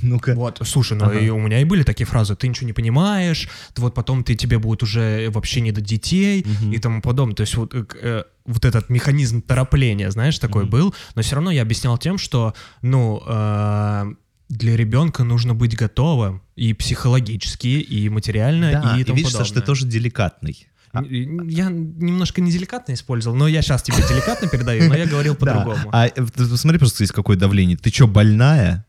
Ну-ка. 0.10 0.34
Вот, 0.34 0.60
слушай, 0.64 0.96
ну 0.96 1.06
Ага. 1.06 1.18
и 1.18 1.28
у 1.30 1.38
меня 1.38 1.60
и 1.60 1.64
были 1.64 1.82
такие 1.82 2.06
фразы, 2.06 2.34
ты 2.36 2.48
ничего 2.48 2.66
не 2.66 2.72
понимаешь, 2.72 3.48
ты 3.74 3.82
вот 3.82 3.94
потом 3.94 4.24
ты 4.24 4.34
тебе 4.34 4.58
будет 4.58 4.82
уже 4.82 5.28
вообще 5.30 5.60
не 5.60 5.72
до 5.72 5.80
детей 5.80 6.44
Мгм. 6.46 6.72
и 6.72 6.78
тому 6.78 7.02
подобное. 7.02 7.34
То 7.36 7.42
есть 7.42 7.54
вот, 7.56 7.74
э, 7.74 7.84
э, 8.02 8.22
вот 8.46 8.64
этот 8.64 8.88
механизм 8.90 9.42
торопления, 9.42 10.10
знаешь, 10.10 10.38
такой 10.38 10.62
Мгм. 10.62 10.70
был, 10.70 10.94
но 11.14 11.22
все 11.22 11.36
равно 11.36 11.50
я 11.50 11.62
объяснял 11.62 11.96
тем, 11.98 12.18
что, 12.18 12.54
ну, 12.82 13.22
э, 13.26 14.04
для 14.48 14.76
ребенка 14.76 15.22
нужно 15.22 15.54
быть 15.54 15.76
готовым 15.76 16.42
и 16.56 16.72
психологически, 16.74 17.68
и 17.68 18.08
материально, 18.08 18.72
Да, 18.72 18.96
и 18.96 19.00
и 19.00 19.04
тому 19.04 19.16
видишь, 19.16 19.32
Саш, 19.32 19.48
ты 19.48 19.54
подобное. 19.54 19.66
тоже 19.66 19.86
деликатный. 19.86 20.66
А 20.92 21.04
я 21.04 21.68
немножко 21.70 22.40
неделикатно 22.40 22.94
использовал, 22.94 23.36
но 23.36 23.46
я 23.46 23.62
сейчас 23.62 23.80
тебе 23.84 23.98
деликатно 24.08 24.48
передаю, 24.48 24.88
но 24.88 24.96
я 24.96 25.06
говорил 25.06 25.34
по-другому. 25.36 25.88
А 25.92 26.08
э, 26.08 26.10
посмотри 26.36 26.78
просто 26.80 26.96
здесь 26.96 27.12
какое 27.12 27.36
давление. 27.36 27.76
Ты 27.76 27.90
что, 27.90 28.08
больная? 28.08 28.84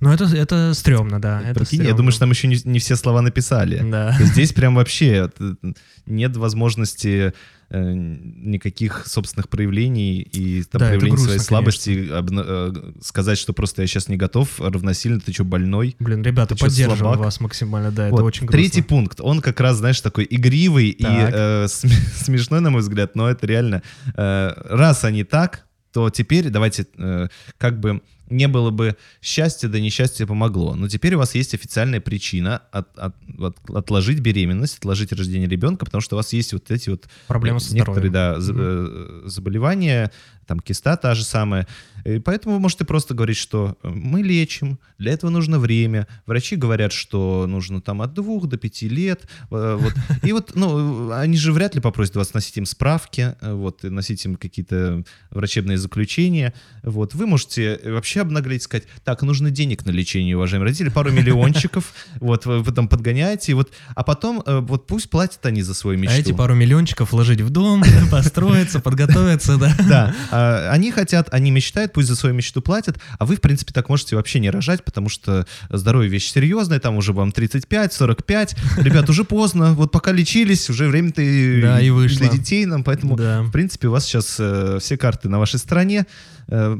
Ну, 0.00 0.10
это, 0.10 0.24
это 0.24 0.72
стрёмно, 0.74 1.20
да. 1.20 1.40
Это 1.42 1.60
Прикинь, 1.60 1.84
я 1.84 1.94
думаю, 1.94 2.10
что 2.12 2.20
там 2.20 2.30
еще 2.30 2.48
не, 2.48 2.58
не 2.64 2.78
все 2.78 2.96
слова 2.96 3.22
написали. 3.22 3.82
Да. 3.90 4.16
Здесь 4.20 4.52
прям 4.52 4.74
вообще 4.74 5.30
нет 6.06 6.36
возможности 6.36 7.32
э, 7.70 7.92
никаких 7.92 9.06
собственных 9.06 9.48
проявлений 9.48 10.20
и 10.20 10.62
там, 10.64 10.78
Да, 10.80 10.86
проявлений 10.86 11.10
грустно, 11.16 11.26
своей 11.28 11.40
слабости. 11.40 12.08
обна- 12.12 12.44
э, 12.46 12.92
сказать, 13.02 13.38
что 13.38 13.52
просто 13.52 13.82
я 13.82 13.88
сейчас 13.88 14.08
не 14.08 14.16
готов, 14.16 14.60
равносильно 14.60 15.18
ты 15.20 15.32
что, 15.32 15.44
больной? 15.44 15.96
Блин, 15.98 16.22
ребята, 16.22 16.54
Ты 16.54 16.60
поддерживаю 16.60 16.98
слабак? 16.98 17.18
вас 17.20 17.40
максимально, 17.40 17.90
да, 17.90 18.08
Вот. 18.10 18.16
это 18.18 18.24
очень 18.24 18.46
грустно. 18.46 18.58
Третий 18.58 18.82
пункт, 18.82 19.20
он 19.20 19.40
как 19.40 19.58
раз, 19.60 19.78
знаешь, 19.78 20.00
такой 20.00 20.26
игривый 20.28 20.88
и 20.90 21.02
Так. 21.02 21.30
э, 21.34 21.66
см- 21.68 22.00
смешной, 22.24 22.60
на 22.60 22.70
мой 22.70 22.82
взгляд, 22.82 23.16
но 23.16 23.28
это 23.28 23.46
реально. 23.46 23.82
э, 24.14 24.52
раз 24.68 25.04
они 25.04 25.24
так, 25.24 25.66
то 25.92 26.10
теперь 26.10 26.50
давайте 26.50 26.86
э, 26.98 27.28
как 27.58 27.80
бы 27.80 28.00
не 28.28 28.48
было 28.48 28.70
бы 28.70 28.96
счастья, 29.22 29.68
да 29.68 29.78
несчастье 29.80 30.26
помогло. 30.26 30.74
Но 30.74 30.88
теперь 30.88 31.14
у 31.14 31.18
вас 31.18 31.34
есть 31.34 31.54
официальная 31.54 32.00
причина 32.00 32.62
от- 32.72 32.96
от- 32.98 33.14
от- 33.38 33.70
отложить 33.70 34.20
беременность, 34.20 34.78
отложить 34.78 35.12
рождение 35.12 35.48
ребенка, 35.48 35.84
потому 35.84 36.00
что 36.00 36.16
у 36.16 36.18
вас 36.18 36.32
есть 36.32 36.52
вот 36.52 36.70
эти 36.70 36.90
вот 36.90 37.04
Проблемы 37.26 37.60
со 37.60 37.74
некоторые 37.74 38.10
здоровьем. 38.40 38.86
да, 38.86 39.24
э, 39.24 39.28
заболевания, 39.28 40.10
там 40.46 40.60
киста 40.60 40.96
та 40.96 41.14
же 41.14 41.24
самая. 41.24 41.66
И 42.04 42.20
поэтому 42.20 42.54
вы 42.54 42.60
можете 42.60 42.84
просто 42.84 43.14
говорить, 43.14 43.36
что 43.36 43.76
э, 43.82 43.88
мы 43.88 44.22
лечим, 44.22 44.78
для 44.98 45.12
этого 45.12 45.30
нужно 45.30 45.58
время. 45.58 46.06
Врачи 46.24 46.56
говорят, 46.56 46.92
что 46.92 47.46
нужно 47.48 47.80
там 47.80 48.00
от 48.00 48.14
двух 48.14 48.46
до 48.46 48.56
пяти 48.56 48.88
лет. 48.88 49.22
э, 49.50 49.78
Вот. 49.80 49.94
И 50.22 50.32
вот, 50.32 50.52
ну, 50.54 51.10
они 51.10 51.36
же 51.36 51.52
вряд 51.52 51.74
ли 51.74 51.80
попросят 51.80 52.16
вас 52.16 52.32
носить 52.32 52.56
им 52.58 52.66
справки, 52.66 53.34
э, 53.40 53.52
вот, 53.52 53.84
и 53.84 53.90
носить 53.90 54.24
им 54.24 54.36
какие-то 54.36 55.02
врачебные 55.30 55.78
заключения. 55.78 56.54
Вот. 56.82 57.14
Вы 57.14 57.26
можете 57.26 57.80
вообще 57.84 58.20
обнаглеть 58.20 58.62
и 58.62 58.64
сказать, 58.64 58.86
так, 59.04 59.22
нужно 59.22 59.50
денег 59.50 59.84
на 59.84 59.90
лечение, 59.90 60.36
уважаемые 60.36 60.68
родители, 60.68 60.90
пару 60.90 61.10
миллиончиков, 61.10 61.92
вот, 62.20 62.46
вы, 62.46 62.72
там 62.72 62.88
подгоняете, 62.88 63.54
вот, 63.54 63.72
а 63.94 64.04
потом, 64.04 64.42
вот 64.46 64.86
пусть 64.86 65.10
платят 65.10 65.44
они 65.46 65.62
за 65.62 65.74
свою 65.74 65.98
мечту. 65.98 66.16
А 66.16 66.18
эти 66.20 66.32
пару 66.32 66.54
миллиончиков 66.54 67.12
вложить 67.12 67.40
в 67.40 67.50
дом, 67.50 67.82
построиться, 68.10 68.80
подготовиться, 68.80 69.56
да. 69.56 69.76
Да, 69.88 70.14
а, 70.36 70.70
они 70.72 70.90
хотят, 70.92 71.28
они 71.32 71.50
мечтают, 71.50 71.92
пусть 71.92 72.08
за 72.08 72.16
свою 72.16 72.34
мечту 72.34 72.60
платят, 72.62 72.98
а 73.18 73.24
вы, 73.24 73.36
в 73.36 73.40
принципе, 73.40 73.72
так 73.72 73.88
можете 73.88 74.16
вообще 74.16 74.40
не 74.40 74.50
рожать, 74.50 74.84
потому 74.84 75.08
что 75.08 75.46
здоровье 75.70 76.10
вещь 76.10 76.30
серьезная, 76.32 76.80
там 76.80 76.96
уже 76.96 77.12
вам 77.12 77.32
35, 77.32 77.92
45, 77.92 78.56
ребят, 78.78 79.08
уже 79.08 79.24
поздно, 79.24 79.72
вот 79.74 79.90
пока 79.92 80.12
лечились, 80.12 80.68
уже 80.70 80.88
время-то 80.88 81.22
Да, 81.62 81.80
и 81.80 81.90
вышло. 81.90 82.18
для 82.20 82.28
детей 82.28 82.66
нам, 82.66 82.84
поэтому, 82.84 83.16
Да. 83.16 83.42
в 83.42 83.50
принципе, 83.50 83.88
у 83.88 83.92
вас 83.92 84.04
сейчас 84.04 84.36
э, 84.38 84.78
все 84.80 84.96
карты 84.96 85.28
на 85.28 85.38
вашей 85.38 85.58
стороне, 85.58 86.06
Э, 86.48 86.78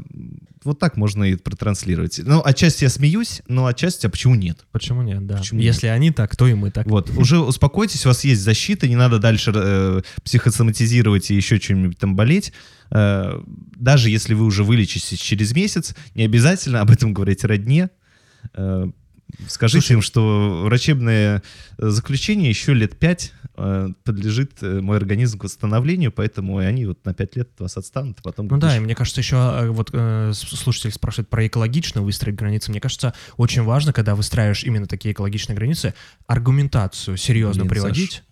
вот 0.67 0.79
так 0.79 0.97
можно 0.97 1.23
и 1.23 1.35
протранслировать. 1.35 2.19
Ну, 2.23 2.41
отчасти 2.43 2.83
я 2.83 2.89
смеюсь, 2.89 3.41
но 3.47 3.65
отчасти, 3.65 4.05
а 4.05 4.09
почему 4.09 4.35
нет? 4.35 4.65
Почему 4.71 5.01
нет, 5.01 5.25
да. 5.25 5.37
Почему 5.37 5.59
Если 5.59 5.87
они 5.87 6.11
так, 6.11 6.35
то 6.35 6.45
и 6.47 6.53
мы 6.53 6.71
так. 6.71 6.85
Вот, 6.85 7.09
уже 7.11 7.39
успокойтесь, 7.39 8.05
у 8.05 8.09
вас 8.09 8.23
есть 8.23 8.41
защита, 8.41 8.87
не 8.87 8.95
надо 8.95 9.17
дальше 9.17 9.51
э, 9.55 10.01
психосоматизировать 10.23 11.31
и 11.31 11.35
еще 11.35 11.59
чем-нибудь 11.59 11.97
там 11.97 12.15
болеть. 12.15 12.53
Э, 12.91 13.41
даже 13.75 14.09
если 14.09 14.33
вы 14.33 14.45
уже 14.45 14.63
вылечитесь 14.63 15.19
через 15.19 15.53
месяц, 15.53 15.95
не 16.13 16.23
обязательно 16.23 16.81
об 16.81 16.91
этом 16.91 17.13
говорить 17.13 17.43
родне. 17.43 17.89
Э, 18.53 18.85
скажите 19.47 19.93
им, 19.93 20.01
что 20.01 20.63
врачебное 20.65 21.41
э, 21.77 21.87
заключение 21.89 22.49
еще 22.49 22.73
лет 22.73 22.97
пять 22.97 23.33
подлежит 23.57 24.61
э, 24.61 24.81
мой 24.81 24.97
организм 24.97 25.39
к 25.39 25.43
восстановлению, 25.45 26.11
поэтому 26.11 26.61
и 26.61 26.65
они 26.65 26.85
вот 26.85 27.03
на 27.05 27.13
пять 27.15 27.35
лет 27.35 27.49
от 27.55 27.61
вас 27.61 27.77
отстанут, 27.77 28.19
а 28.19 28.21
потом... 28.21 28.47
Ну 28.47 28.57
да, 28.57 28.77
и 28.77 28.79
мне 28.79 28.93
кажется, 28.93 29.19
еще 29.19 29.35
э, 29.35 29.69
вот 29.69 29.89
э, 29.93 30.31
слушатель 30.33 30.91
спрашивает 30.91 31.27
про 31.27 31.47
экологично 31.47 32.03
выстроить 32.03 32.35
границы. 32.35 32.69
Мне 32.69 32.79
кажется, 32.79 33.15
очень 33.35 33.63
важно, 33.63 33.93
когда 33.93 34.13
выстраиваешь 34.13 34.63
именно 34.63 34.85
такие 34.85 35.13
экологичные 35.13 35.55
границы, 35.55 35.95
аргументацию 36.27 37.17
серьезно 37.17 37.63
Блин, 37.63 37.69
приводить. 37.71 38.23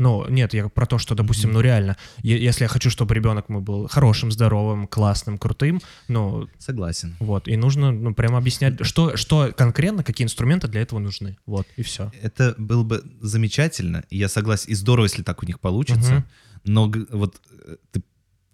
Ну, 0.00 0.26
нет, 0.30 0.54
я 0.54 0.68
про 0.70 0.86
то, 0.86 0.96
что, 0.98 1.14
допустим, 1.14 1.52
ну 1.52 1.60
реально, 1.60 1.96
если 2.22 2.64
я 2.64 2.68
хочу, 2.68 2.88
чтобы 2.88 3.14
ребенок 3.14 3.50
мой 3.50 3.60
был 3.60 3.86
хорошим, 3.86 4.32
здоровым, 4.32 4.86
классным, 4.86 5.36
крутым, 5.36 5.80
ну, 6.08 6.48
Согласен. 6.58 7.16
вот, 7.20 7.46
и 7.48 7.56
нужно, 7.56 7.92
ну, 7.92 8.14
прямо 8.14 8.38
объяснять, 8.38 8.84
что, 8.86 9.16
что 9.18 9.52
конкретно, 9.54 10.02
какие 10.02 10.24
инструменты 10.24 10.68
для 10.68 10.80
этого 10.80 10.98
нужны. 11.00 11.36
Вот, 11.44 11.66
и 11.76 11.82
все. 11.82 12.10
Это 12.22 12.54
было 12.56 12.82
бы 12.82 13.04
замечательно, 13.20 14.02
и 14.08 14.16
я 14.16 14.28
согласен, 14.28 14.70
и 14.70 14.74
здорово, 14.74 15.04
если 15.04 15.22
так 15.22 15.42
у 15.42 15.46
них 15.46 15.60
получится, 15.60 16.12
Мгм. 16.14 16.24
но 16.64 16.92
вот 17.10 17.36
э, 17.66 17.76
ты 17.92 18.02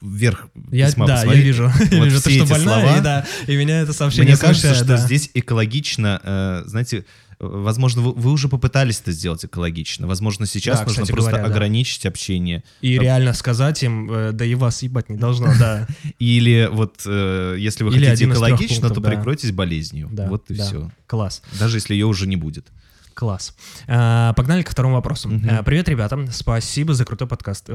вверх 0.03 0.49
Я, 0.73 0.87
письма 0.88 1.07
да, 1.07 1.12
я 1.15 1.19
посмотри. 1.21 1.43
вижу, 1.43 1.62
я 1.91 1.99
Вот 1.99 2.05
вижу, 2.07 2.19
все 2.21 2.31
ты 2.31 2.37
что 2.37 2.47
больная, 2.47 2.81
слова. 2.83 2.99
и, 2.99 3.03
да, 3.03 3.26
и 3.47 3.57
меня 3.57 3.81
это 3.81 3.93
сообщение 3.93 4.33
Мне 4.33 4.37
кажется, 4.41 4.75
что 4.75 4.85
да. 4.85 4.97
здесь 4.97 5.31
экологично, 5.33 6.21
э, 6.23 6.62
знаете, 6.67 7.05
возможно, 7.38 8.02
вы, 8.02 8.12
вы 8.12 8.31
уже 8.33 8.49
попытались 8.49 9.00
это 9.00 9.12
сделать 9.12 9.45
экологично. 9.45 10.07
Возможно, 10.07 10.47
сейчас 10.47 10.78
Да, 10.78 10.85
нужно 10.85 11.02
кстати 11.02 11.12
просто 11.12 11.31
говоря, 11.33 11.49
да. 11.49 11.55
ограничить 11.55 12.07
общение. 12.07 12.64
И 12.81 12.97
А- 12.97 13.02
реально 13.02 13.33
сказать 13.35 13.83
им, 13.83 14.11
э, 14.11 14.33
да 14.33 14.45
и 14.45 14.55
вас 14.55 14.83
ебать 14.83 15.09
не 15.09 15.16
должно, 15.16 15.49
да. 15.59 15.87
Или 16.19 16.69
вот, 16.71 17.02
э, 17.07 17.57
если 17.59 17.85
вы 17.85 17.95
Или 17.95 18.07
хотите 18.07 18.31
экологично, 18.31 18.88
то 18.90 19.00
да. 19.00 19.11
прикройтесь 19.11 19.52
болезнью. 19.52 20.09
Да, 20.11 20.28
вот 20.28 20.50
и 20.50 20.55
да. 20.55 20.64
все. 20.64 20.90
Класс. 21.07 21.43
Даже 21.59 21.76
если 21.76 21.95
ее 21.95 22.07
уже 22.07 22.26
не 22.26 22.37
будет. 22.37 22.66
Класс. 23.14 23.55
А, 23.87 24.35
Погнали 24.35 24.62
ко 24.62 24.71
второму 24.73 24.95
вопросу. 24.97 25.31
А, 25.49 25.62
Привет, 25.62 25.88
ребята. 25.88 26.28
Спасибо 26.31 26.93
за 26.95 27.05
крутой 27.05 27.28
подкаст. 27.28 27.69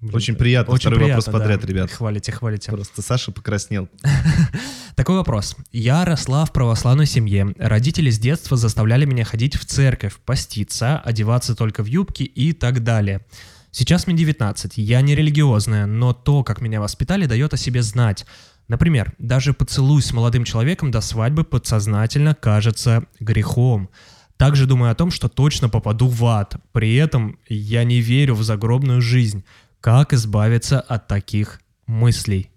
Блин, 0.00 0.14
Очень 0.14 0.34
приятно. 0.34 0.72
Очень 0.72 0.90
Второй 0.90 0.98
приятно, 1.00 1.22
вопрос 1.22 1.40
подряд, 1.40 1.60
да. 1.60 1.66
ребят. 1.66 1.90
Хвалите, 1.90 2.32
хвалите. 2.32 2.70
Просто 2.70 3.02
Саша 3.02 3.32
покраснел. 3.32 3.88
Такой 4.94 5.16
вопрос. 5.16 5.56
Я 5.72 6.06
росла 6.06 6.46
в 6.46 6.52
православной 6.52 7.04
семье. 7.04 7.54
Родители 7.58 8.08
с 8.08 8.18
детства 8.18 8.56
заставляли 8.56 9.04
меня 9.04 9.24
ходить 9.24 9.56
в 9.56 9.66
церковь, 9.66 10.16
поститься, 10.24 10.98
одеваться 10.98 11.54
только 11.54 11.82
в 11.82 11.86
юбки 11.86 12.22
и 12.22 12.54
так 12.54 12.82
далее. 12.82 13.26
Сейчас 13.72 14.06
мне 14.06 14.16
19, 14.16 14.78
я 14.78 15.00
не 15.02 15.14
религиозная, 15.14 15.86
но 15.86 16.12
то, 16.12 16.42
как 16.44 16.60
меня 16.60 16.80
воспитали, 16.80 17.26
дает 17.26 17.52
о 17.52 17.58
себе 17.58 17.82
знать. 17.82 18.24
Например, 18.68 19.12
даже 19.18 19.52
поцелуй 19.52 20.00
с 20.00 20.12
молодым 20.12 20.44
человеком 20.44 20.90
до 20.90 21.00
свадьбы 21.00 21.44
подсознательно 21.44 22.34
кажется 22.34 23.04
грехом. 23.20 23.90
Также 24.38 24.66
думаю 24.66 24.90
о 24.92 24.94
том, 24.94 25.10
что 25.10 25.28
точно 25.28 25.68
попаду 25.68 26.08
в 26.08 26.24
ад. 26.24 26.56
При 26.72 26.94
этом 26.94 27.38
я 27.48 27.84
не 27.84 28.00
верю 28.00 28.34
в 28.34 28.42
загробную 28.42 29.02
жизнь. 29.02 29.44
Как 29.80 30.12
избавиться 30.12 30.80
от 30.80 31.08
таких 31.08 31.60
мыслей? 31.86 32.50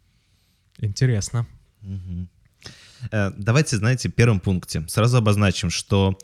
Интересно. 0.79 1.47
Э, 3.11 3.31
Давайте, 3.37 3.77
знаете, 3.77 4.09
в 4.09 4.13
первом 4.13 4.39
пункте 4.39 4.83
сразу 4.87 5.17
обозначим, 5.17 5.69
что 5.69 6.17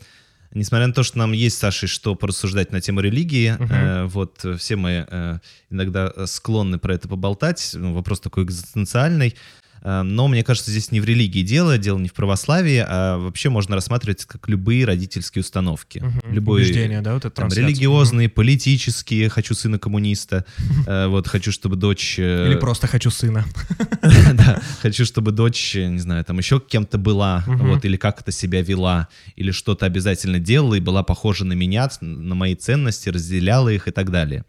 несмотря 0.53 0.88
на 0.88 0.94
то, 0.94 1.03
что 1.03 1.18
нам 1.18 1.32
есть 1.32 1.58
с 1.58 1.60
Сашей 1.60 1.88
что 1.88 2.15
порассуждать 2.15 2.72
на 2.72 2.82
тему 2.82 3.00
религии, 3.01 3.51
Мгм. 3.51 3.72
э, 3.74 4.06
вот 4.06 4.44
э, 4.44 4.58
все 4.58 4.75
мы 4.75 5.06
э, 5.10 5.39
иногда 5.70 6.12
склонны 6.25 6.79
про 6.79 6.96
это 6.96 7.08
поболтать, 7.08 7.72
ну, 7.74 7.94
вопрос 7.94 8.20
такой 8.20 8.44
экзистенциальный, 8.44 9.36
но 9.83 10.27
мне 10.27 10.43
кажется, 10.43 10.71
здесь 10.71 10.91
не 10.91 11.00
в 11.00 11.05
религии 11.05 11.41
дело, 11.41 11.77
дело 11.77 11.98
не 12.00 12.09
в 12.09 12.13
православии, 12.13 12.83
а 12.88 13.17
вообще 13.17 13.50
можно 13.50 13.75
рассматривать 13.75 14.25
как 14.25 14.48
любые 14.50 14.86
родительские 14.86 15.41
установки. 15.41 16.00
Мгм. 16.00 16.33
Любой 16.33 16.62
Убеждения, 16.62 17.01
да, 17.01 17.13
вот 17.13 17.25
это 17.25 17.36
там, 17.36 17.50
религиозные, 17.50 18.29
политические, 18.29 19.29
хочу 19.29 19.53
сына 19.53 19.79
коммуниста, 19.79 20.45
э, 20.88 21.07
вот 21.07 21.27
хочу, 21.27 21.51
чтобы 21.51 21.75
дочь... 21.75 22.15
э, 22.17 22.48
Или 22.48 22.55
просто 22.55 22.88
хочу 22.88 23.09
сына. 23.09 23.45
да, 24.33 24.62
хочу, 24.81 25.05
чтобы 25.05 25.31
дочь, 25.31 25.75
не 25.75 26.00
знаю, 26.00 26.24
там 26.25 26.38
еще 26.38 26.59
кем-то 26.59 26.98
была, 26.98 27.43
вот, 27.48 27.86
или 27.86 27.98
как-то 27.98 28.31
себя 28.31 28.62
вела, 28.62 29.07
или 29.36 29.51
что-то 29.51 29.86
обязательно 29.86 30.39
делала 30.39 30.75
и 30.75 30.79
была 30.79 31.03
похожа 31.03 31.45
на 31.45 31.53
меня, 31.53 31.89
на 32.01 32.36
мои 32.36 32.55
ценности, 32.55 33.09
разделяла 33.09 33.69
их 33.69 33.88
и 33.88 33.91
так 33.91 34.12
далее. 34.12 34.43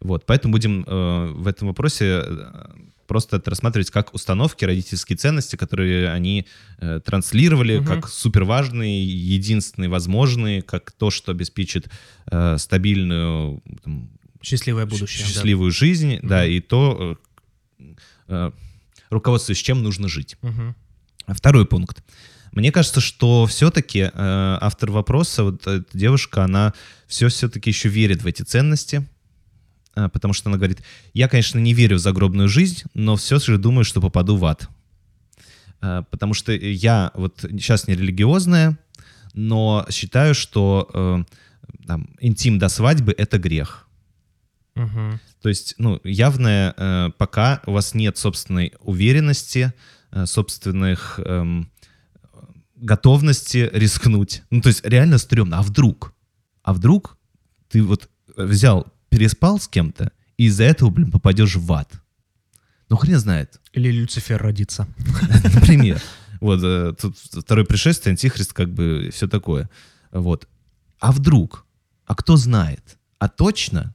Вот, 0.00 0.26
поэтому 0.26 0.52
будем 0.52 0.84
э, 0.86 1.32
в 1.32 1.46
этом 1.46 1.68
вопросе 1.68 2.22
э, 2.24 2.64
просто 3.06 3.36
это 3.36 3.50
рассматривать 3.50 3.90
как 3.90 4.14
установки, 4.14 4.64
родительские 4.64 5.16
ценности, 5.16 5.56
которые 5.56 6.10
они 6.10 6.46
э, 6.78 7.00
транслировали, 7.04 7.78
Мгм. 7.78 7.86
как 7.86 8.08
супер 8.08 8.44
важные, 8.44 9.04
единственные 9.04 9.88
возможные, 9.88 10.62
как 10.62 10.92
то, 10.92 11.10
что 11.10 11.32
обеспечит 11.32 11.88
э, 12.30 12.56
стабильную 12.58 13.62
там, 13.84 14.10
Счастливое 14.42 14.86
будущее. 14.86 15.24
да. 15.26 15.32
счастливую 15.32 15.70
жизнь, 15.72 16.18
да, 16.22 16.42
Мгм. 16.42 16.50
и 16.52 16.60
то, 16.60 17.18
э, 17.78 17.84
э, 18.28 18.50
руководствуясь 19.10 19.58
чем 19.58 19.82
нужно 19.82 20.08
жить. 20.08 20.36
А 21.26 21.34
Второй 21.34 21.66
пункт. 21.66 22.02
Мне 22.52 22.70
кажется, 22.72 23.00
что 23.00 23.46
все-таки 23.46 24.00
э, 24.00 24.10
автор 24.14 24.90
вопроса, 24.90 25.44
вот 25.44 25.66
эта 25.66 25.84
девушка, 25.96 26.44
она 26.44 26.74
все 27.06 27.28
все-таки 27.28 27.70
еще 27.70 27.88
верит 27.88 28.22
в 28.22 28.26
эти 28.26 28.42
ценности, 28.42 29.06
потому 29.94 30.34
что 30.34 30.48
она 30.48 30.56
говорит, 30.56 30.82
я, 31.14 31.28
конечно, 31.28 31.58
не 31.58 31.74
верю 31.74 31.96
в 31.96 32.00
загробную 32.00 32.48
жизнь, 32.48 32.82
но 32.94 33.16
все 33.16 33.38
же 33.38 33.58
думаю, 33.58 33.84
что 33.84 34.00
попаду 34.00 34.36
в 34.36 34.44
ад. 34.44 34.68
Э, 35.82 36.02
потому 36.10 36.34
что 36.34 36.52
я 36.52 37.10
вот 37.14 37.40
сейчас 37.40 37.88
не 37.88 37.94
религиозная, 37.94 38.78
но 39.34 39.86
считаю, 39.90 40.34
что 40.34 40.88
э, 40.94 41.24
там, 41.86 42.08
интим 42.20 42.58
до 42.58 42.68
свадьбы— 42.68 43.14
это 43.18 43.38
грех. 43.38 43.88
Мгм. 44.74 45.20
То 45.42 45.48
есть, 45.48 45.74
ну, 45.78 46.00
явное, 46.04 46.74
э, 46.76 47.10
пока 47.18 47.60
у 47.66 47.72
вас 47.72 47.94
нет 47.94 48.16
собственной 48.16 48.72
уверенности, 48.80 49.74
э, 50.12 50.26
собственных 50.26 51.18
эм, 51.24 51.70
готовности 52.76 53.68
рискнуть. 53.72 54.42
Ну, 54.50 54.60
то 54.60 54.68
есть, 54.68 54.84
реально 54.84 55.18
стрёмно. 55.18 55.58
А 55.58 55.62
вдруг? 55.62 56.14
А 56.62 56.72
вдруг 56.72 57.18
ты 57.68 57.82
вот 57.82 58.08
взял, 58.36 58.91
переспал 59.12 59.60
с 59.60 59.68
кем-то, 59.68 60.10
и 60.38 60.46
из-за 60.46 60.64
этого, 60.64 60.88
блин, 60.88 61.10
попадешь 61.10 61.56
в 61.56 61.72
ад? 61.72 61.92
Ну, 62.88 62.96
хрен 62.96 63.18
знает. 63.18 63.60
Или 63.74 63.90
Люцифер 63.90 64.42
родится. 64.42 64.88
Например. 65.54 66.00
Вот, 66.40 66.60
э, 66.62 66.94
тут 67.00 67.16
второе 67.16 67.66
пришествие, 67.66 68.12
антихрист, 68.12 68.52
как 68.54 68.72
бы, 68.72 69.10
все 69.12 69.28
такое. 69.28 69.68
Вот. 70.10 70.48
А 70.98 71.12
вдруг? 71.12 71.66
А 72.06 72.14
кто 72.14 72.36
знает? 72.36 72.98
А 73.18 73.28
точно? 73.28 73.94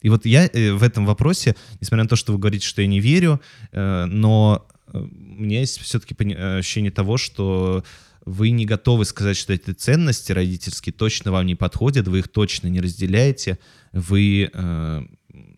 И 0.00 0.08
вот 0.08 0.24
я 0.24 0.46
э, 0.46 0.72
в 0.72 0.82
этом 0.82 1.04
вопросе, 1.04 1.54
несмотря 1.80 2.04
на 2.04 2.08
то, 2.08 2.16
что 2.16 2.32
вы 2.32 2.38
говорите, 2.38 2.66
что 2.66 2.80
я 2.80 2.88
не 2.88 2.98
верю, 2.98 3.40
э, 3.72 4.04
но 4.06 4.66
у 4.92 4.98
меня 4.98 5.60
есть 5.60 5.78
все-таки 5.80 6.14
ощущение 6.34 6.90
того, 6.90 7.18
что 7.18 7.84
вы 8.24 8.50
не 8.50 8.66
готовы 8.66 9.04
сказать, 9.04 9.36
что 9.36 9.52
эти 9.52 9.70
ценности 9.72 10.32
родительские 10.32 10.92
точно 10.92 11.32
вам 11.32 11.46
не 11.46 11.54
подходят, 11.54 12.08
вы 12.08 12.20
их 12.20 12.28
точно 12.28 12.68
не 12.68 12.80
разделяете, 12.80 13.58
вы 13.92 14.50
э, 14.52 15.02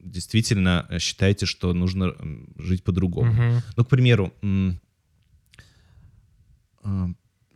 действительно 0.00 0.88
считаете, 0.98 1.46
что 1.46 1.72
нужно 1.72 2.04
м, 2.04 2.54
жить 2.58 2.84
по-другому. 2.84 3.32
Мгм. 3.32 3.62
Ну, 3.76 3.84
к 3.84 3.88
примеру, 3.88 4.32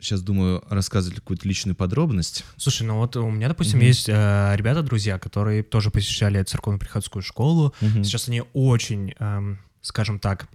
сейчас 0.00 0.23
думаю 0.23 0.62
рассказывать 0.71 1.17
какую-то 1.19 1.47
личную 1.49 1.75
подробность. 1.75 2.45
Слушай, 2.57 2.87
ну 2.87 2.97
вот 2.99 3.17
у 3.17 3.31
меня, 3.31 3.49
допустим, 3.49 3.79
Мгм. 3.79 3.87
есть 3.87 4.09
э, 4.09 4.53
ребята-друзья, 4.57 5.19
которые 5.19 5.62
тоже 5.62 5.91
посещали 5.91 6.43
церковно-приходскую 6.43 7.23
школу. 7.23 7.75
Мгм. 7.81 8.05
Сейчас 8.05 8.29
они 8.29 8.43
очень, 8.53 9.15
эм, 9.19 9.59
скажем 9.81 10.19
так, 10.19 10.49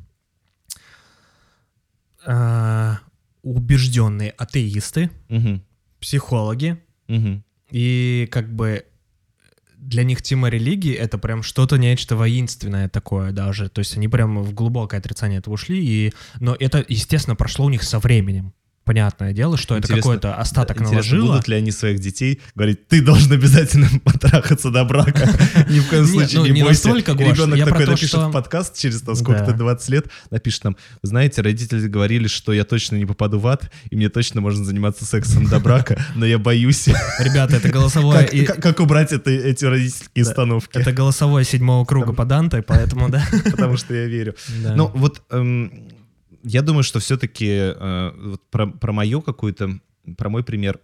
э, 2.25 2.95
убежденные 3.43 4.31
атеисты, 4.31 5.09
Мгм. 5.29 5.62
психологи, 6.00 6.81
Мгм. 7.07 7.43
и 7.71 8.27
как 8.31 8.53
бы 8.53 8.85
для 9.77 10.03
них 10.05 10.21
тема 10.21 10.47
религии— 10.50 10.93
это 10.93 11.17
прям 11.17 11.43
что-то, 11.43 11.77
нечто 11.77 12.15
воинственное 12.15 12.88
такое 12.88 13.31
даже. 13.33 13.67
То 13.69 13.79
есть 13.79 13.97
они 13.97 14.07
прям 14.07 14.41
в 14.41 14.53
глубокое 14.53 15.00
отрицание 15.00 15.39
этого 15.39 15.55
ушли, 15.55 15.85
и... 15.85 16.13
но 16.39 16.55
это, 16.57 16.85
естественно, 16.88 17.35
прошло 17.35 17.65
у 17.65 17.69
них 17.69 17.83
со 17.83 18.00
временем. 18.00 18.53
Понятное 18.85 19.31
дело, 19.31 19.55
что 19.57 19.75
это 19.75 19.85
Интересно, 19.87 20.01
какой-то 20.01 20.35
остаток 20.35 20.77
Интересно, 20.77 20.95
наложило. 20.95 21.27
будут 21.33 21.47
ли 21.47 21.55
они 21.55 21.71
своих 21.71 21.99
детей 21.99 22.41
говорить, 22.53 22.87
ты 22.89 23.01
должен 23.01 23.31
обязательно 23.31 23.87
потрахаться 24.03 24.71
до 24.71 24.83
брака. 24.83 25.29
Ни 25.69 25.79
в 25.79 25.87
коем 25.89 26.03
Не, 26.03 26.09
случае 26.09 26.39
ну, 26.41 26.45
не 26.47 26.63
бойся. 26.63 26.89
Ребенок 26.89 27.05
такой 27.69 27.85
напишет 27.87 28.31
подкаст 28.33 28.77
через 28.77 28.99
сколько-то 28.99 29.51
Да. 29.51 29.57
20 29.57 29.89
лет, 29.89 30.05
напишет 30.31 30.65
нам, 30.65 30.77
знаете, 31.01 31.41
родители 31.41 31.87
говорили, 31.87 32.27
что 32.27 32.51
я 32.51 32.65
точно 32.65 32.97
не 32.97 33.05
попаду 33.05 33.39
в 33.39 33.47
ад, 33.47 33.71
и 33.89 33.95
мне 33.95 34.09
точно 34.09 34.41
можно 34.41 34.65
заниматься 34.65 35.05
сексом 35.05 35.45
до 35.45 35.59
брака, 35.59 35.97
но 36.15 36.25
я 36.25 36.37
боюсь. 36.37 36.87
Ребята, 37.19 37.57
это 37.57 37.69
голосовое... 37.69 38.27
Как 38.45 38.79
убрать 38.81 39.13
это- 39.13 39.31
эти 39.31 39.63
родительские 39.63 40.23
установки? 40.25 40.77
Это 40.77 40.91
голосовое 40.91 41.45
седьмого 41.45 41.85
круга 41.85 42.11
по 42.13 42.25
Данте, 42.25 42.61
поэтому, 42.61 43.09
да. 43.09 43.23
Потому 43.45 43.77
что 43.77 43.93
я 43.93 44.05
верю. 44.07 44.35
Ну, 44.75 44.91
вот 44.93 45.21
эм, 45.29 45.87
я 46.43 46.62
думаю, 46.62 46.83
что 46.83 47.00
все-таки 47.00 47.73
про, 48.51 48.67
про 48.67 48.91
мою 48.93 49.21
какую-то, 49.21 49.79
про 50.17 50.29
мой 50.29 50.43
пример. 50.43 50.79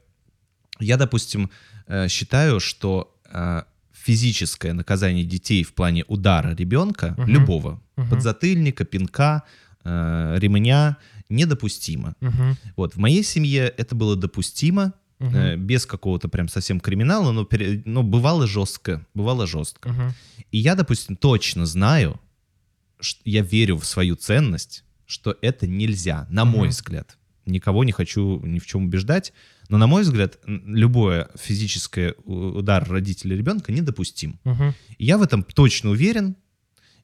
Я, 0.79 0.97
допустим, 0.97 1.49
э, 1.87 2.07
считаю, 2.07 2.59
что 2.59 3.15
э, 3.31 3.63
физическое 3.93 4.73
наказание 4.73 5.25
детей 5.25 5.63
в 5.63 5.73
плане 5.73 6.03
удара 6.07 6.55
ребенка, 6.55 7.15
Мгм. 7.17 7.27
любого, 7.29 7.81
Мгм. 7.97 8.09
подзатыльника, 8.09 8.85
пинка, 8.85 9.43
э, 9.83 10.37
ремня, 10.39 10.95
недопустимо. 11.29 12.15
Мгм, 12.21 12.57
Вот, 12.77 12.95
в 12.95 12.97
моей 12.99 13.23
семье 13.23 13.73
это 13.77 13.95
было 13.95 14.15
допустимо, 14.15 14.93
мгм, 15.19 15.35
э, 15.35 15.55
без 15.57 15.85
какого-то 15.85 16.29
прям 16.29 16.47
совсем 16.47 16.79
криминала, 16.79 17.31
но, 17.33 17.43
пере- 17.43 17.81
но 17.85 18.03
бывало 18.03 18.47
жестко, 18.47 19.05
бывало 19.13 19.45
жестко. 19.47 19.89
мгм. 19.89 20.13
И 20.51 20.57
я, 20.59 20.75
допустим, 20.75 21.15
точно 21.17 21.65
знаю, 21.65 22.19
я 23.25 23.41
верю 23.41 23.75
в 23.77 23.85
свою 23.85 24.15
ценность, 24.15 24.83
что 25.09 25.35
это 25.41 25.65
нельзя, 25.65 26.27
на 26.29 26.45
мой 26.45 26.67
Мгм. 26.67 26.69
взгляд. 26.69 27.17
Никого 27.47 27.83
не 27.83 27.91
хочу 27.91 28.39
ни 28.45 28.59
в 28.59 28.67
чем 28.67 28.85
убеждать, 28.85 29.33
но, 29.69 29.79
на 29.79 29.87
мой 29.87 30.03
взгляд, 30.03 30.37
любое 30.45 31.29
физическое 31.35 32.13
удар 32.25 32.87
родителя 32.87 33.35
ребенка 33.35 33.71
недопустим. 33.71 34.39
И 34.99 35.05
я 35.05 35.17
в 35.17 35.23
этом 35.23 35.41
точно 35.43 35.89
уверен, 35.89 36.35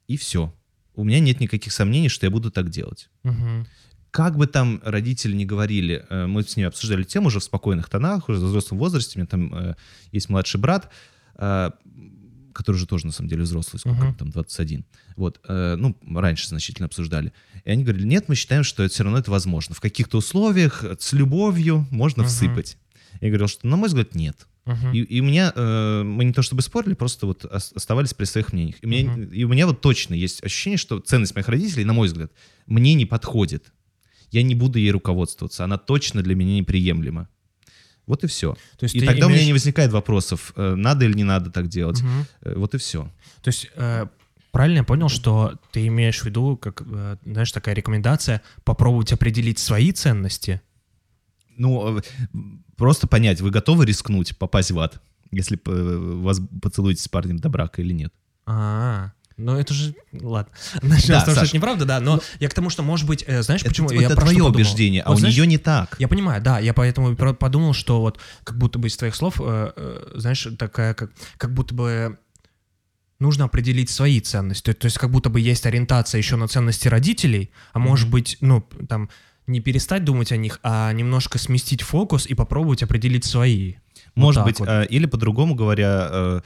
и 0.08 0.18
все. 0.18 0.54
У 0.94 1.04
меня 1.04 1.20
нет 1.20 1.39
никаких 1.39 1.74
сомнений, 1.74 2.10
что 2.10 2.28
я 2.28 2.30
буду 2.30 2.52
так 2.52 2.70
делать. 2.70 3.10
Мгм. 3.24 3.65
Как 4.12 4.38
бы 4.38 4.46
там 4.46 4.82
родители 4.86 5.36
не 5.36 5.46
говорили, 5.46 6.06
э, 6.10 6.28
мы 6.28 6.44
с 6.44 6.56
ними 6.56 6.68
обсуждали 6.68 7.04
тему 7.04 7.28
уже 7.28 7.39
в 7.39 7.44
спокойных 7.44 7.89
тонах, 7.89 8.30
уже 8.30 8.39
в 8.39 8.44
взрослом 8.44 8.78
возрасте, 8.78 9.18
у 9.18 9.20
меня 9.20 9.28
там 9.28 9.54
э, 9.54 9.76
есть 10.12 10.30
младший 10.30 10.60
брат, 10.60 10.89
э, 11.38 11.72
который 12.56 12.78
уже 12.78 12.88
тоже 12.88 13.06
на 13.06 13.12
самом 13.12 13.30
деле 13.30 13.44
взрослый, 13.44 13.80
сколько 13.80 14.02
ему 14.04 14.13
там, 14.15 14.30
21. 14.32 14.86
Вот, 15.15 15.39
э, 15.48 15.76
ну, 15.78 15.96
раньше 16.15 16.48
значительно 16.48 16.86
обсуждали. 16.88 17.34
И 17.65 17.70
они 17.70 17.84
говорили, 17.84 18.08
нет, 18.08 18.30
мы 18.30 18.36
считаем, 18.36 18.63
что 18.63 18.84
это 18.84 18.94
все 18.94 19.04
равно 19.04 19.20
это 19.20 19.30
возможно. 19.30 19.76
В 19.76 19.82
каких-то 19.82 20.18
условиях 20.18 20.84
э, 20.84 20.96
с 21.00 21.13
любовью 21.13 21.86
можно 21.91 22.24
Мгм. 22.24 22.30
всыпать. 22.30 22.78
Я 23.22 23.28
говорил, 23.30 23.48
что, 23.48 23.68
на 23.68 23.76
мой 23.78 23.88
взгляд, 23.89 24.15
нет. 24.15 24.48
Мгм. 24.65 24.94
И, 24.94 25.00
и 25.00 25.22
у 25.22 25.24
меня, 25.24 25.54
э, 25.56 26.04
мы 26.04 26.24
не 26.26 26.34
то 26.34 26.41
чтобы 26.41 26.62
спорили, 26.63 26.96
просто 26.96 27.28
вот 27.28 27.46
ос- 27.46 27.72
оставались 27.76 28.13
при 28.13 28.26
своих 28.26 28.52
мнениях. 28.52 28.78
И, 28.82 28.88
мне- 28.88 29.04
Мгм. 29.04 29.24
и 29.26 29.44
у 29.44 29.48
меня 29.48 29.68
вот 29.68 29.82
точно 29.82 30.15
есть 30.15 30.44
ощущение, 30.44 30.78
что 30.78 31.00
ценность 31.00 31.36
моих 31.36 31.48
родителей, 31.50 31.86
на 31.86 31.94
мой 31.94 32.08
взгляд, 32.08 32.32
мне 32.65 32.94
не 32.96 33.06
подходит. 33.06 33.72
Я 34.32 34.41
не 34.44 34.56
буду 34.56 34.80
ей 34.80 34.91
руководствоваться. 34.91 35.63
Она 35.63 35.78
точно 35.78 36.24
для 36.24 36.36
меня 36.36 36.56
неприемлема. 36.58 37.30
Вот 38.08 38.24
и 38.24 38.28
все. 38.28 38.54
То 38.78 38.84
есть 38.84 38.96
И 38.96 39.00
тогда 39.02 39.26
у 39.26 39.30
меня 39.30 39.38
имеешь- 39.39 39.48
не 39.48 39.54
возникает 39.54 39.91
вопросов, 39.91 40.54
э, 40.56 40.76
надо 40.76 41.06
или 41.06 41.13
не 41.13 41.24
надо 41.24 41.50
так 41.52 41.68
делать. 41.68 42.02
Э, 42.41 42.54
Вот 42.56 42.76
и 42.76 42.78
все. 42.78 43.10
То 43.41 43.48
есть 43.50 43.72
э, 43.76 44.06
правильно 44.52 44.78
я 44.80 44.84
понял, 44.84 45.10
что 45.10 45.54
ты 45.72 45.88
имеешь 45.88 46.22
в 46.22 46.26
виду, 46.26 46.56
как, 46.58 46.84
знаешь, 47.26 47.52
такая 47.52 47.74
рекомендация 47.76 48.41
попробовать 48.63 49.12
определить 49.12 49.60
свои 49.60 49.91
ценности? 49.91 50.62
Ну, 51.58 52.00
просто 52.78 53.08
понять, 53.08 53.41
вы 53.41 53.50
готовы 53.50 53.86
рискнуть, 53.86 54.38
попасть 54.38 54.72
в 54.72 54.80
ад, 54.80 55.02
если 55.32 55.60
вас 55.65 56.41
поцелуете 56.62 57.02
с 57.02 57.08
парнем 57.08 57.38
до 57.39 57.50
брака 57.50 57.82
или 57.82 57.94
нет. 57.94 58.13
А, 58.46 59.13
ну 59.38 59.58
это 59.58 59.74
же, 59.74 59.93
ладно. 60.13 60.52
Начнем 60.82 61.15
Да, 61.15 61.19
с 61.19 61.24
того, 61.24 61.32
что 61.32 61.41
Саш. 61.41 61.50
это 61.50 61.58
неправда, 61.58 61.86
да, 61.86 62.00
но 62.00 62.21
я 62.39 62.50
к 62.50 62.54
тому, 62.54 62.69
что, 62.69 62.84
может 62.84 63.06
быть, 63.08 63.24
э, 63.28 63.41
знаешь, 63.41 63.62
Это, 63.62 63.69
почему 63.69 63.88
вот 63.88 63.93
я 63.95 64.04
это 64.08 64.12
что 64.15 64.21
твое 64.21 64.43
убеждение, 64.43 65.02
а 65.02 65.10
Вот 65.10 65.15
у 65.15 65.19
знаешь, 65.19 65.36
нее 65.36 65.48
не 65.48 65.58
так. 65.58 65.95
Я 66.00 66.08
понимаю, 66.08 66.41
да, 66.41 66.60
я 66.60 66.74
поэтому 66.74 67.15
подумал, 67.15 67.74
что 67.74 68.02
вот 68.02 68.19
как 68.43 68.58
будто 68.58 68.80
бы 68.80 68.88
из 68.88 68.98
твоих 68.98 69.15
слов, 69.15 69.41
э, 69.43 69.71
э, 69.76 70.12
знаешь, 70.15 70.48
такая, 70.58 70.93
как, 70.93 71.12
как 71.38 71.54
будто 71.54 71.74
бы 71.74 72.17
нужно 73.19 73.45
определить 73.45 73.89
свои 73.89 74.19
ценности. 74.19 74.71
То, 74.71 74.74
то 74.74 74.86
есть 74.86 74.98
как 74.98 75.12
будто 75.12 75.30
бы 75.30 75.39
есть 75.39 75.65
ориентация 75.65 76.19
еще 76.19 76.36
на 76.36 76.48
ценности 76.48 76.88
родителей, 76.88 77.52
а 77.74 77.80
может 77.80 78.10
быть, 78.10 78.38
ну, 78.41 78.65
там, 78.88 79.10
не 79.48 79.60
перестать 79.60 80.04
думать 80.04 80.32
о 80.32 80.38
них, 80.38 80.60
а 80.63 80.91
немножко 80.91 81.38
сместить 81.38 81.82
фокус 81.82 82.26
и 82.26 82.34
попробовать 82.34 82.84
определить 82.84 83.26
свои. 83.26 83.76
Вот 84.15 84.24
Может 84.24 84.36
так 84.39 84.45
быть, 84.45 84.60
вот. 84.60 84.69
э, 84.69 84.86
или 84.89 85.06
по-другому 85.06 85.56
говоря, 85.56 86.08
э, 86.10 86.41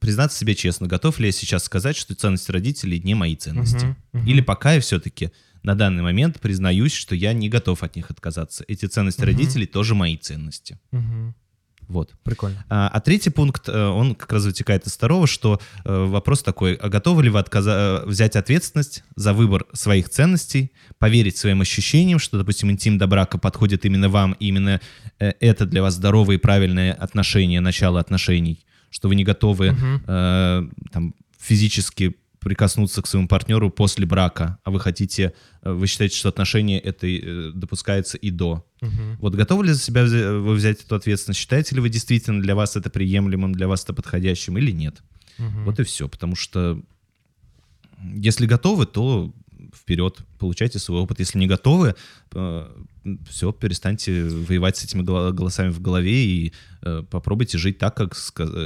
признаться 0.00 0.38
себе 0.38 0.54
честно, 0.54 0.86
готов 0.86 1.18
ли 1.18 1.26
я 1.26 1.32
сейчас 1.32 1.64
сказать, 1.64 1.96
что 1.96 2.14
ценности 2.14 2.50
родителей 2.50 3.00
не 3.00 3.14
мои 3.14 3.36
ценности. 3.36 3.84
Мгм, 3.84 3.96
мгм. 4.12 4.26
Или 4.26 4.40
пока 4.40 4.74
я 4.74 4.80
все-таки 4.80 5.30
на 5.62 5.74
данный 5.74 6.02
момент 6.02 6.40
признаюсь, 6.40 6.92
что 6.92 7.14
я 7.14 7.32
не 7.32 7.48
готов 7.48 7.82
от 7.82 7.96
них 7.96 8.10
отказаться. 8.10 8.64
Эти 8.68 8.86
ценности 8.86 9.20
Мгм. 9.20 9.26
родителей 9.26 9.66
тоже 9.66 9.94
мои 9.94 10.16
ценности. 10.16 10.78
Мгм. 10.92 11.34
Вот. 11.88 12.14
Прикольно. 12.24 12.64
А, 12.68 12.88
а 12.88 13.00
третий 13.00 13.30
пункт, 13.30 13.68
э, 13.68 13.86
он 13.86 14.16
как 14.16 14.32
раз 14.32 14.44
вытекает 14.44 14.86
из 14.88 14.94
второго, 14.94 15.28
что 15.28 15.60
э, 15.84 16.04
вопрос 16.04 16.42
такой, 16.42 16.74
а 16.74 16.88
готовы 16.88 17.22
ли 17.22 17.30
вы 17.30 17.38
отказа- 17.38 18.02
э, 18.02 18.06
взять 18.06 18.34
ответственность 18.34 19.04
за 19.14 19.32
выбор 19.32 19.66
своих 19.72 20.08
ценностей, 20.08 20.72
поверить 20.98 21.36
своим 21.36 21.60
ощущениям, 21.60 22.18
что, 22.18 22.38
допустим, 22.38 22.72
интим 22.72 22.98
до 22.98 23.06
брака 23.06 23.38
подходит 23.38 23.84
именно 23.84 24.08
вам, 24.08 24.32
и 24.32 24.48
именно 24.48 24.80
это 25.18 25.64
для 25.64 25.80
вас 25.80 25.94
здоровые 25.94 26.38
и 26.38 26.40
правильные 26.40 26.92
отношения, 26.92 27.60
начало 27.60 28.00
отношений, 28.00 28.65
что 28.90 29.08
вы 29.08 29.14
не 29.14 29.24
готовы 29.24 29.72
Мгм. 29.72 30.02
э, 30.06 30.68
там, 30.92 31.14
физически 31.38 32.16
прикоснуться 32.40 33.02
к 33.02 33.08
своему 33.08 33.26
партнеру 33.26 33.70
после 33.70 34.06
брака, 34.06 34.58
а 34.62 34.70
вы 34.70 34.78
хотите, 34.78 35.32
э, 35.62 35.72
вы 35.72 35.86
считаете, 35.88 36.16
что 36.16 36.28
отношения 36.28 36.78
это 36.78 37.06
э, 37.06 37.50
допускается 37.52 38.16
и 38.18 38.30
до. 38.30 38.64
Мгм. 38.80 39.16
Вот 39.20 39.34
готовы 39.34 39.66
ли 39.66 39.72
за 39.72 39.80
себя 39.80 40.04
вы 40.04 40.54
взять 40.54 40.82
эту 40.82 40.94
ответственность? 40.94 41.40
Считаете 41.40 41.74
ли 41.74 41.80
вы 41.80 41.88
действительно 41.88 42.40
для 42.40 42.54
вас 42.54 42.76
это 42.76 42.88
приемлемым, 42.88 43.52
для 43.52 43.66
вас 43.66 43.82
это 43.82 43.94
подходящим 43.94 44.58
или 44.58 44.70
нет? 44.70 45.02
Мгм. 45.38 45.64
Вот 45.64 45.80
и 45.80 45.82
все. 45.82 46.08
Потому 46.08 46.36
что 46.36 46.80
если 48.14 48.46
готовы, 48.46 48.86
то 48.86 49.32
вперед, 49.74 50.18
получайте 50.38 50.78
свой 50.78 51.00
опыт. 51.00 51.18
Если 51.18 51.38
не 51.38 51.46
готовы, 51.46 51.94
э, 52.34 52.68
все, 53.28 53.52
перестаньте 53.52 54.24
воевать 54.24 54.76
с 54.76 54.84
этими 54.84 55.02
голосами 55.02 55.70
в 55.70 55.80
голове 55.80 56.24
и 56.24 56.52
э, 56.82 57.02
попробуйте 57.08 57.58
жить 57.58 57.78
так, 57.78 57.94
как 57.96 58.16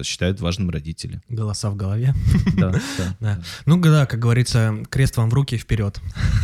считают 0.05 0.41
важным 0.41 0.71
родители. 0.71 1.21
Голоса 1.29 1.71
в 1.71 1.77
голове. 1.77 2.15
Да, 2.57 2.73
да. 2.99 3.17
да. 3.21 3.43
Ну 3.67 3.79
да, 3.81 4.07
как 4.07 4.19
говорится, 4.19 4.83
крест 4.89 5.17
вам 5.17 5.31
в 5.31 5.35
руки 5.35 5.57
вперед. 5.57 6.01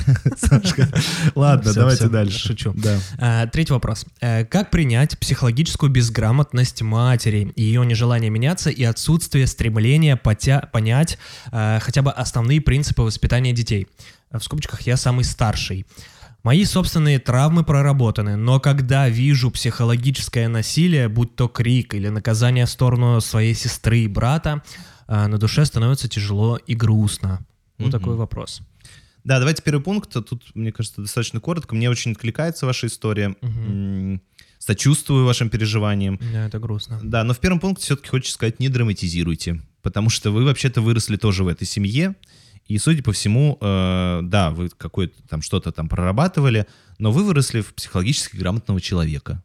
Ладно, 1.34 1.72
давайте 1.72 2.08
дальше. 2.08 2.48
Шучу. 2.48 2.74
А, 3.18 3.46
третий 3.46 3.72
вопрос. 3.72 4.04
Как 4.20 4.70
принять 4.70 5.18
психологическую 5.18 5.90
безграмотность 5.90 6.82
матери, 6.82 7.52
ее 7.56 7.84
нежелание 7.86 8.30
меняться 8.30 8.70
и 8.70 8.84
отсутствие 8.84 9.46
стремления 9.46 10.16
понять 10.16 11.18
э, 11.52 11.78
хотя 11.80 12.02
бы 12.02 12.10
основные 12.10 12.60
принципы 12.60 13.02
воспитания 13.02 13.52
детей? 13.52 13.88
В 14.32 14.40
скобочках 14.40 14.82
я 14.82 14.96
самый 15.16 15.24
старший. 15.24 15.86
Мои 16.42 16.64
собственные 16.64 17.18
травмы 17.18 17.64
проработаны, 17.64 18.36
но 18.36 18.60
когда 18.60 19.08
вижу 19.08 19.50
психологическое 19.50 20.48
насилие, 20.48 21.08
будь 21.08 21.34
то 21.34 21.48
крик 21.48 21.94
или 21.94 22.08
наказание 22.08 22.66
в 22.66 22.70
сторону 22.70 23.20
своей 23.20 23.54
сестры 23.54 24.00
и 24.00 24.08
брата, 24.08 24.62
а, 25.08 25.26
на 25.26 25.38
душе 25.38 25.64
становится 25.64 26.08
тяжело 26.08 26.56
и 26.56 26.74
грустно. 26.74 27.40
Вот 27.78 27.88
mm-hmm. 27.88 27.90
такой 27.90 28.16
вопрос. 28.16 28.60
Да, 29.24 29.38
давайте 29.38 29.62
первый 29.62 29.82
пункт. 29.82 30.12
Тут, 30.12 30.54
мне 30.54 30.70
кажется, 30.70 31.00
достаточно 31.00 31.40
коротко. 31.40 31.74
Мне 31.74 31.90
очень 31.90 32.12
откликается 32.12 32.64
ваша 32.64 32.86
история. 32.86 33.34
Угу. 33.42 34.20
Сочувствую 34.58 35.24
вашим 35.24 35.50
переживаниям. 35.50 36.20
Да, 36.32 36.46
это 36.46 36.60
грустно. 36.60 37.00
Да, 37.02 37.24
но 37.24 37.34
в 37.34 37.40
первом 37.40 37.58
пункте 37.58 37.82
все-таки 37.86 38.08
хочется 38.08 38.34
сказать, 38.34 38.60
не 38.60 38.68
драматизируйте. 38.68 39.62
Потому 39.82 40.10
что 40.10 40.30
вы 40.30 40.44
вообще-то 40.44 40.80
выросли 40.80 41.16
тоже 41.16 41.42
в 41.42 41.48
этой 41.48 41.66
семье. 41.66 42.14
И, 42.68 42.78
судя 42.78 43.02
по 43.02 43.12
всему, 43.12 43.58
э, 43.60 44.20
да, 44.24 44.50
вы 44.50 44.68
какое-то 44.68 45.22
там 45.28 45.42
что-то 45.42 45.72
там 45.72 45.88
прорабатывали, 45.88 46.66
но 46.98 47.12
вы 47.12 47.24
выросли 47.24 47.60
в 47.60 47.74
психологически 47.74 48.36
грамотного 48.36 48.80
человека. 48.80 49.42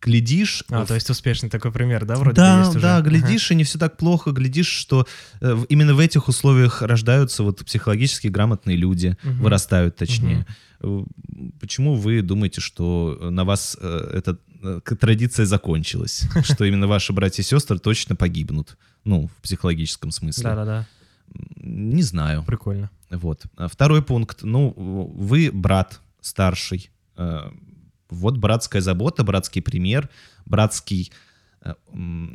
Глядишь... 0.00 0.64
А, 0.70 0.84
в... 0.84 0.88
то 0.88 0.94
есть 0.94 1.10
успешный 1.10 1.50
такой 1.50 1.72
пример, 1.72 2.04
да, 2.04 2.16
вроде 2.16 2.36
да, 2.36 2.60
есть 2.60 2.70
уже? 2.70 2.80
Да, 2.80 3.00
глядишь, 3.00 3.46
ага. 3.46 3.54
и 3.54 3.56
не 3.56 3.64
все 3.64 3.78
так 3.78 3.96
плохо, 3.96 4.30
глядишь, 4.30 4.68
что 4.68 5.06
э, 5.40 5.64
именно 5.68 5.94
в 5.94 5.98
этих 5.98 6.28
условиях 6.28 6.82
рождаются 6.82 7.42
вот 7.42 7.64
психологически 7.64 8.28
грамотные 8.28 8.76
люди, 8.76 9.16
угу. 9.24 9.44
вырастают 9.44 9.96
точнее. 9.96 10.46
Угу. 10.80 11.08
Почему 11.60 11.96
вы 11.96 12.22
думаете, 12.22 12.60
что 12.60 13.18
на 13.20 13.44
вас 13.44 13.76
э, 13.80 14.10
эта 14.14 14.38
э, 14.62 14.80
традиция 15.00 15.46
закончилась? 15.46 16.24
Что 16.44 16.64
именно 16.64 16.86
ваши 16.86 17.12
братья 17.12 17.42
и 17.42 17.46
сестры 17.46 17.78
точно 17.80 18.14
погибнут? 18.14 18.76
Ну, 19.04 19.28
в 19.28 19.42
психологическом 19.42 20.12
смысле. 20.12 20.44
Да-да-да. 20.44 20.86
Не 21.56 22.02
знаю. 22.02 22.42
Прикольно. 22.44 22.90
Вот. 23.10 23.42
А 23.56 23.68
второй 23.68 24.02
пункт. 24.02 24.42
Ну, 24.42 24.72
вы 24.76 25.50
брат 25.52 26.00
старший. 26.20 26.90
Э, 27.16 27.50
вот 28.10 28.38
братская 28.38 28.80
забота, 28.80 29.24
братский 29.24 29.60
пример, 29.60 30.08
братский 30.46 31.12
э, 31.62 31.74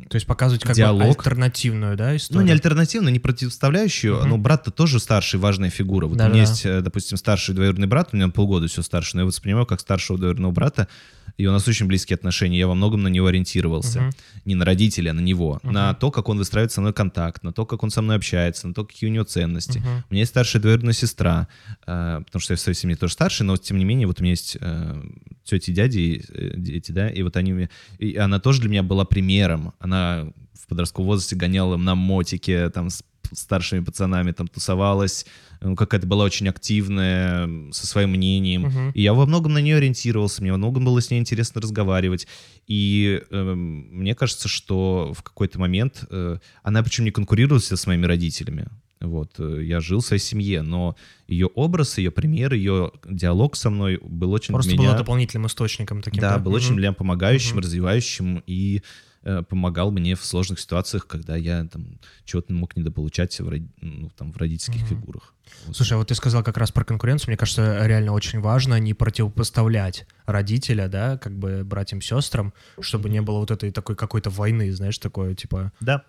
то 0.08 0.14
есть 0.14 0.26
показывать 0.26 0.62
как 0.62 0.76
диалог. 0.76 1.02
бы 1.02 1.08
альтернативную, 1.08 1.96
да, 1.96 2.14
историю? 2.16 2.42
Ну, 2.42 2.46
не 2.46 2.52
альтернативную, 2.52 3.12
не 3.12 3.18
противоставляющую, 3.18 4.14
uh-huh. 4.14 4.26
но 4.26 4.38
брат-то 4.38 4.70
тоже 4.70 5.00
старший, 5.00 5.40
важная 5.40 5.70
фигура. 5.70 6.06
Вот 6.06 6.16
да, 6.16 6.26
у 6.26 6.28
меня 6.28 6.44
да. 6.44 6.50
есть, 6.50 6.64
э, 6.64 6.80
допустим, 6.80 7.16
старший 7.16 7.54
двоюродный 7.54 7.88
брат, 7.88 8.10
у 8.12 8.16
меня 8.16 8.28
полгода 8.28 8.68
все 8.68 8.82
старше, 8.82 9.16
но 9.16 9.22
я 9.22 9.26
воспринимаю 9.26 9.66
как 9.66 9.80
старшего 9.80 10.18
двоюродного 10.18 10.52
брата, 10.52 10.88
и 11.36 11.46
у 11.46 11.52
нас 11.52 11.66
очень 11.66 11.86
близкие 11.86 12.14
отношения. 12.14 12.58
Я 12.58 12.68
во 12.68 12.74
многом 12.74 13.02
на 13.02 13.08
него 13.08 13.26
ориентировался. 13.26 13.98
Uh-huh. 14.00 14.12
Не 14.44 14.54
на 14.54 14.64
родителя, 14.64 15.10
а 15.10 15.14
на 15.14 15.20
него. 15.20 15.60
Uh-huh. 15.62 15.70
На 15.70 15.94
то, 15.94 16.10
как 16.10 16.28
он 16.28 16.38
выстраивает 16.38 16.72
со 16.72 16.80
мной 16.80 16.92
контакт, 16.92 17.42
на 17.42 17.52
то, 17.52 17.66
как 17.66 17.82
он 17.82 17.90
со 17.90 18.02
мной 18.02 18.16
общается, 18.16 18.68
на 18.68 18.74
то, 18.74 18.84
какие 18.84 19.10
у 19.10 19.12
него 19.12 19.24
ценности. 19.24 19.78
Uh-huh. 19.78 20.02
У 20.08 20.14
меня 20.14 20.20
есть 20.20 20.30
старшая 20.30 20.62
двоюродная 20.62 20.92
сестра, 20.92 21.48
э, 21.86 22.22
потому 22.24 22.40
что 22.40 22.52
я 22.52 22.56
в 22.56 22.60
своей 22.60 22.76
семье 22.76 22.96
тоже 22.96 23.14
старший, 23.14 23.44
но 23.44 23.56
тем 23.56 23.78
не 23.78 23.84
менее, 23.84 24.06
вот 24.06 24.20
у 24.20 24.22
меня 24.22 24.32
есть 24.32 24.56
э, 24.60 25.02
тети, 25.42 25.72
дяди, 25.72 26.24
э, 26.28 26.52
дети, 26.56 26.92
да, 26.92 27.08
и 27.08 27.22
вот 27.22 27.36
они... 27.36 27.68
И 27.98 28.16
она 28.16 28.38
тоже 28.38 28.60
для 28.60 28.70
меня 28.70 28.82
была 28.82 29.04
примером. 29.04 29.72
Она 29.78 30.28
в 30.52 30.68
подростковом 30.68 31.08
возрасте 31.08 31.36
гоняла 31.36 31.76
на 31.76 31.94
мотике, 31.94 32.70
там, 32.70 32.90
с 32.90 33.02
старшими 33.32 33.80
пацанами 33.80 34.32
там 34.32 34.48
тусовалась, 34.48 35.26
ну, 35.60 35.76
какая-то 35.76 36.06
была 36.06 36.24
очень 36.24 36.48
активная, 36.48 37.48
со 37.72 37.86
своим 37.86 38.10
мнением. 38.10 38.66
Uh-huh. 38.66 38.92
И 38.92 39.02
я 39.02 39.14
во 39.14 39.26
многом 39.26 39.54
на 39.54 39.58
нее 39.58 39.76
ориентировался, 39.76 40.42
мне 40.42 40.52
во 40.52 40.58
многом 40.58 40.84
было 40.84 41.00
с 41.00 41.10
ней 41.10 41.18
интересно 41.18 41.60
разговаривать. 41.60 42.26
И 42.66 43.22
э, 43.30 43.54
мне 43.54 44.14
кажется, 44.14 44.48
что 44.48 45.12
в 45.16 45.22
какой-то 45.22 45.58
момент 45.58 46.04
э, 46.10 46.38
она 46.62 46.82
причем 46.82 47.04
не 47.04 47.10
конкурировала 47.10 47.60
с 47.60 47.86
моими 47.86 48.06
родителями. 48.06 48.68
Вот, 49.00 49.34
э, 49.38 49.64
я 49.64 49.80
жил 49.80 50.00
в 50.00 50.06
своей 50.06 50.22
семье, 50.22 50.62
но 50.62 50.96
ее 51.28 51.46
образ, 51.46 51.98
ее 51.98 52.10
пример, 52.10 52.54
ее 52.54 52.92
диалог 53.08 53.56
со 53.56 53.70
мной 53.70 53.98
был 54.02 54.32
очень 54.32 54.52
Просто 54.52 54.72
меня... 54.72 54.88
была 54.88 54.98
дополнительным 54.98 55.46
источником 55.46 56.02
таким. 56.02 56.20
Да, 56.20 56.38
был 56.38 56.52
mm-hmm. 56.52 56.56
очень 56.56 56.74
для 56.74 56.88
меня 56.88 56.92
помогающим, 56.92 57.58
mm-hmm. 57.58 57.62
развивающим 57.62 58.42
и 58.46 58.82
Э, 58.82 59.13
помогал 59.48 59.90
мне 59.90 60.14
в 60.14 60.24
сложных 60.24 60.60
ситуациях, 60.60 61.06
когда 61.06 61.36
я 61.36 61.64
там 61.64 61.98
чего-то 62.24 62.52
мог 62.52 62.76
недополучать 62.76 63.38
в, 63.40 63.50
ну, 63.80 64.10
там, 64.16 64.32
в 64.32 64.36
родительских 64.36 64.82
mm-hmm. 64.82 64.88
фигурах. 64.88 65.34
Слушай, 65.72 65.94
а 65.94 65.96
вот 65.98 66.08
ты 66.08 66.14
сказал 66.14 66.42
как 66.42 66.56
раз 66.56 66.72
про 66.72 66.84
конкуренцию. 66.84 67.30
Мне 67.30 67.36
кажется, 67.36 67.86
реально 67.86 68.12
очень 68.12 68.40
важно 68.40 68.78
не 68.78 68.94
противопоставлять 68.94 70.06
родителя, 70.26 70.88
да, 70.88 71.18
как 71.18 71.38
бы 71.38 71.64
братьям-сестрам, 71.64 72.52
чтобы 72.80 73.08
не 73.08 73.22
было 73.22 73.38
вот 73.38 73.50
этой 73.50 73.70
такой 73.70 73.96
какой-то 73.96 74.30
войны, 74.30 74.72
знаешь, 74.72 74.98
такое, 74.98 75.34
типа... 75.34 75.72
Да. 75.80 76.04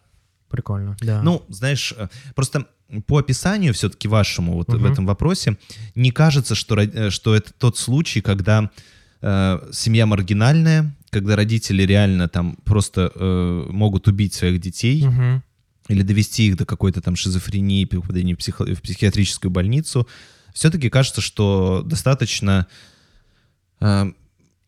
Прикольно, 0.49 0.95
да. 1.01 1.23
Ну, 1.23 1.43
знаешь, 1.49 1.93
э, 1.97 2.07
просто 2.35 2.67
по 3.07 3.17
описанию 3.17 3.73
все-таки 3.73 4.07
вашему 4.07 4.53
вот 4.53 4.69
угу. 4.69 4.77
в 4.77 4.85
этом 4.85 5.05
вопросе 5.05 5.57
не 5.95 6.11
кажется, 6.11 6.53
что, 6.53 6.79
э, 6.79 7.09
что 7.09 7.35
это 7.35 7.51
тот 7.53 7.77
случай, 7.77 8.21
когда 8.21 8.69
э, 9.21 9.69
семья 9.71 10.05
маргинальная, 10.05 10.95
когда 11.15 11.37
родители 11.37 11.83
реально 11.83 12.27
там 12.27 12.57
просто 12.65 13.09
э, 13.15 13.67
могут 13.69 14.09
убить 14.09 14.33
своих 14.33 14.59
детей 14.59 15.07
угу. 15.07 15.41
или 15.87 16.01
довести 16.01 16.47
их 16.47 16.57
до 16.57 16.65
какой-то 16.65 16.99
там 16.99 17.15
шизофрении, 17.15 17.85
попадения 17.85 18.35
в, 18.35 18.39
психо- 18.39 18.65
в 18.75 18.81
психиатрическую 18.81 19.49
больницу, 19.49 20.09
все-таки 20.53 20.89
кажется, 20.89 21.21
что 21.21 21.83
достаточно... 21.85 22.67
Э, 23.79 24.11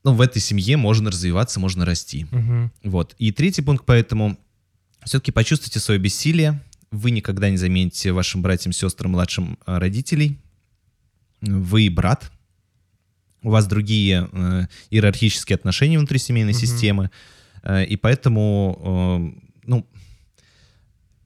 ну, 0.06 0.14
в 0.14 0.22
этой 0.22 0.42
семье 0.42 0.78
можно 0.78 1.12
развиваться, 1.12 1.60
можно 1.60 1.84
расти. 1.84 2.26
Угу. 2.32 2.72
Вот. 2.86 3.14
И 3.20 3.34
третий 3.34 3.62
пункт, 3.62 3.84
поэтому 3.86 4.40
все-таки 5.04 5.34
почувствуйте 5.34 5.82
свое 5.82 6.00
бессилие. 6.00 6.64
Вы 6.92 7.12
никогда 7.12 7.50
не 7.50 7.58
замените 7.58 8.14
вашим 8.14 8.42
братьям, 8.42 8.72
сестрам, 8.72 9.12
младшим 9.12 9.60
э, 9.66 9.78
родителей. 9.80 10.40
Вы 11.42 11.90
брат, 11.90 12.32
у 13.44 13.50
вас 13.50 13.68
другие 13.68 14.30
э, 14.32 14.68
иерархические 14.90 15.56
отношения 15.56 15.98
внутри 15.98 16.20
семейной 16.20 16.54
угу. 16.54 16.60
системы, 16.60 17.12
э, 17.64 17.86
и 17.86 17.96
поэтому, 17.96 19.34
э, 19.36 19.48
ну, 19.66 19.88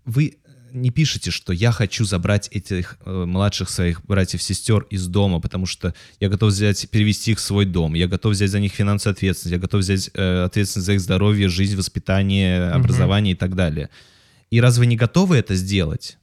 вы 0.06 0.38
не 0.74 0.90
пишете, 0.90 1.32
что 1.32 1.54
я 1.54 1.72
хочу 1.72 2.06
забрать 2.06 2.48
этих 2.52 2.98
э, 3.06 3.26
младших 3.26 3.70
своих 3.70 4.06
братьев-сестер 4.06 4.84
из 4.90 5.08
дома, 5.08 5.40
потому 5.40 5.66
что 5.66 5.94
я 6.20 6.30
готов 6.30 6.52
взять, 6.52 6.90
перевести 6.90 7.32
их 7.32 7.40
в 7.40 7.42
свой 7.42 7.66
дом, 7.66 7.94
я 7.94 8.08
готов 8.08 8.34
взять 8.34 8.50
за 8.50 8.60
них 8.60 8.74
финансовую 8.74 9.14
ответственность, 9.14 9.54
я 9.54 9.60
готов 9.60 9.82
взять 9.82 10.10
э, 10.14 10.44
ответственность 10.44 10.86
за 10.86 10.94
их 10.94 11.02
здоровье, 11.02 11.50
жизнь, 11.50 11.76
воспитание, 11.76 12.70
угу. 12.70 12.80
образование 12.80 13.34
и 13.34 13.38
так 13.38 13.56
далее. 13.56 13.90
И 14.50 14.60
раз 14.60 14.78
вы 14.78 14.86
не 14.86 14.96
готовы 14.96 15.38
это 15.38 15.56
сделать, 15.56 16.18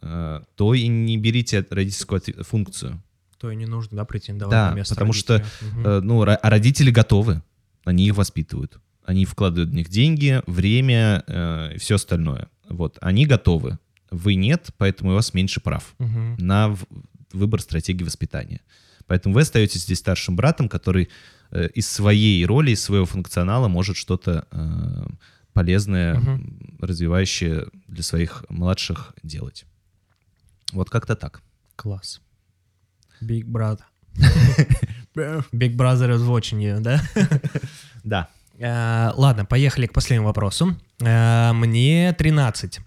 э, 0.00 0.40
то 0.54 0.74
и 0.74 0.86
не 0.86 1.16
берите 1.16 1.66
родительскую 1.70 2.22
функцию 2.44 3.02
то 3.38 3.50
и 3.50 3.56
не 3.56 3.66
нужно, 3.66 3.96
да, 3.96 4.04
претендовать 4.04 4.50
да, 4.50 4.70
на 4.70 4.76
место 4.76 4.94
потому 4.94 5.12
родителя. 5.12 5.44
что, 5.44 5.66
угу. 5.66 6.04
ну, 6.04 6.22
а 6.22 6.38
родители 6.42 6.90
готовы, 6.90 7.42
они 7.84 8.06
их 8.06 8.16
воспитывают. 8.16 8.80
Они 9.04 9.24
вкладывают 9.24 9.70
в 9.70 9.74
них 9.74 9.88
деньги, 9.88 10.42
время 10.46 11.24
э, 11.26 11.76
и 11.76 11.78
все 11.78 11.94
остальное. 11.94 12.48
Вот, 12.68 12.98
они 13.00 13.24
готовы. 13.24 13.78
Вы 14.10 14.34
нет, 14.34 14.70
поэтому 14.76 15.12
у 15.12 15.14
вас 15.14 15.32
меньше 15.32 15.60
прав 15.60 15.94
угу. 15.98 16.36
на 16.38 16.76
выбор 17.32 17.60
стратегии 17.60 18.04
воспитания. 18.04 18.60
Поэтому 19.06 19.34
вы 19.34 19.42
остаетесь 19.42 19.84
здесь 19.84 19.98
старшим 19.98 20.36
братом, 20.36 20.68
который 20.68 21.08
э, 21.50 21.68
из 21.68 21.88
своей 21.90 22.44
роли, 22.44 22.72
из 22.72 22.82
своего 22.82 23.06
функционала 23.06 23.68
может 23.68 23.96
что-то 23.96 24.46
э, 24.50 25.06
полезное, 25.54 26.18
угу. 26.18 26.40
развивающее 26.80 27.66
для 27.86 28.02
своих 28.02 28.44
младших 28.48 29.14
делать. 29.22 29.64
Вот 30.72 30.90
как-то 30.90 31.16
так. 31.16 31.40
Класс. 31.76 32.20
Big 33.22 33.44
Brother. 33.44 33.80
Big 35.52 35.76
Brother 35.76 36.10
is 36.10 36.26
watching 36.26 36.60
you, 36.60 36.80
да? 36.80 37.02
Да. 38.04 38.28
Uh, 38.58 39.12
ладно, 39.16 39.44
поехали 39.44 39.86
к 39.86 39.92
последнему 39.92 40.26
вопросу. 40.26 40.76
Uh, 41.00 41.52
мне 41.52 42.12
13. 42.12 42.80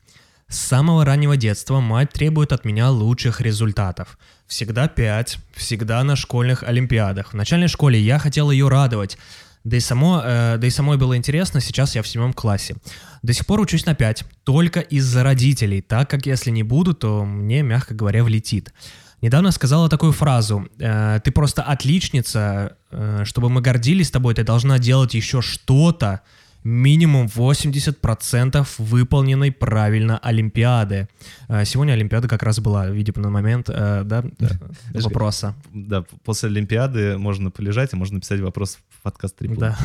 С 0.48 0.60
самого 0.60 1.06
раннего 1.06 1.38
детства 1.38 1.80
мать 1.80 2.12
требует 2.12 2.52
от 2.52 2.66
меня 2.66 2.90
лучших 2.90 3.40
результатов. 3.40 4.18
Всегда 4.48 4.90
5, 4.90 5.38
всегда 5.54 6.04
на 6.04 6.18
школьных 6.18 6.64
олимпиадах. 6.64 7.32
В 7.32 7.36
начальной 7.36 7.70
школе 7.70 7.98
я 8.02 8.20
хотел 8.20 8.52
ее 8.52 8.68
радовать. 8.68 9.18
Да 9.64 9.78
и, 9.78 9.80
само, 9.80 10.22
э, 10.22 10.58
да 10.58 10.68
и 10.68 10.70
самой 10.70 10.98
было 10.98 11.16
интересно, 11.16 11.62
сейчас 11.62 11.96
я 11.96 12.02
в 12.02 12.08
седьмом 12.08 12.34
классе. 12.34 12.76
До 13.22 13.32
сих 13.32 13.46
пор 13.46 13.62
учусь 13.62 13.86
на 13.86 13.96
5, 13.96 14.26
только 14.44 14.82
из-за 14.82 15.24
родителей, 15.24 15.82
так 15.82 16.10
как 16.10 16.26
если 16.26 16.50
не 16.50 16.64
буду, 16.64 16.94
то 16.94 17.24
мне, 17.24 17.62
мягко 17.62 17.94
говоря, 17.94 18.24
влетит. 18.24 18.74
Недавно 19.22 19.52
сказала 19.52 19.88
такую 19.90 20.12
фразу. 20.12 20.68
э, 20.80 21.20
Ты 21.24 21.32
просто 21.32 21.62
отличница. 21.64 22.78
э, 22.92 23.24
Чтобы 23.26 23.50
мы 23.50 23.62
гордились 23.62 24.12
тобой, 24.12 24.34
ты 24.34 24.44
должна 24.44 24.80
делать 24.80 25.14
еще 25.14 25.42
что-то. 25.42 26.22
Минимум 26.64 27.26
80% 27.26 28.68
выполненной 28.78 29.52
правильно 29.52 30.20
Олимпиады. 30.20 31.08
Э, 31.48 31.66
Сегодня 31.66 31.94
Олимпиада 31.94 32.28
как 32.28 32.44
раз 32.44 32.60
была, 32.60 32.88
видимо, 32.88 33.20
на 33.22 33.30
момент 33.30 33.70
э, 33.70 34.04
да, 34.06 34.20
э, 34.20 34.48
Подожди. 34.88 35.08
вопроса. 35.08 35.56
Да, 35.74 36.04
после 36.24 36.50
Олимпиады 36.50 37.18
можно 37.18 37.50
полежать, 37.50 37.94
а 37.94 37.98
можно 37.98 38.16
написать 38.16 38.40
вопрос 38.42 38.78
в 38.90 39.02
подкаст 39.02 39.38
«Три 39.38 39.48
Да. 39.50 39.56
пункта». 39.56 39.78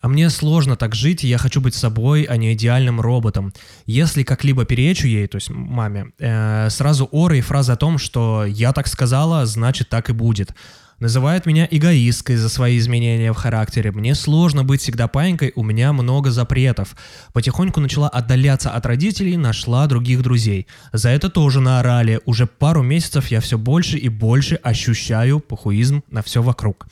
А 0.00 0.08
мне 0.08 0.30
сложно 0.30 0.76
так 0.76 0.94
жить, 0.94 1.24
и 1.24 1.28
я 1.28 1.36
хочу 1.36 1.60
быть 1.60 1.74
собой, 1.74 2.22
а 2.22 2.36
не 2.38 2.54
идеальным 2.54 3.00
роботом. 3.00 3.52
Если 3.86 4.22
как-либо 4.22 4.64
перечу 4.64 5.06
ей, 5.06 5.26
то 5.26 5.36
есть 5.36 5.50
маме, 5.50 6.12
э, 6.18 6.70
сразу 6.70 7.08
оры 7.12 7.38
и 7.38 7.42
фраза 7.42 7.74
о 7.74 7.76
том, 7.76 7.98
что 7.98 8.44
я 8.46 8.72
так 8.72 8.86
сказала, 8.86 9.44
значит 9.44 9.88
так 9.90 10.08
и 10.08 10.12
будет. 10.14 10.54
Называют 11.00 11.46
меня 11.46 11.66
эгоисткой 11.70 12.36
за 12.36 12.50
свои 12.50 12.76
изменения 12.76 13.32
в 13.32 13.36
характере. 13.36 13.90
Мне 13.90 14.14
сложно 14.14 14.64
быть 14.64 14.82
всегда 14.82 15.08
паинькой, 15.08 15.52
у 15.56 15.62
меня 15.62 15.94
много 15.94 16.30
запретов. 16.30 16.94
Потихоньку 17.32 17.80
начала 17.80 18.06
отдаляться 18.06 18.70
от 18.70 18.84
родителей, 18.84 19.38
нашла 19.38 19.86
других 19.86 20.22
друзей. 20.22 20.66
За 20.92 21.08
это 21.08 21.30
тоже 21.30 21.60
наорали. 21.60 22.20
Уже 22.26 22.46
пару 22.46 22.82
месяцев 22.82 23.28
я 23.28 23.40
все 23.40 23.56
больше 23.56 23.96
и 23.96 24.10
больше 24.10 24.56
ощущаю 24.56 25.40
похуизм 25.40 26.02
на 26.10 26.22
все 26.22 26.42
вокруг. 26.42 26.86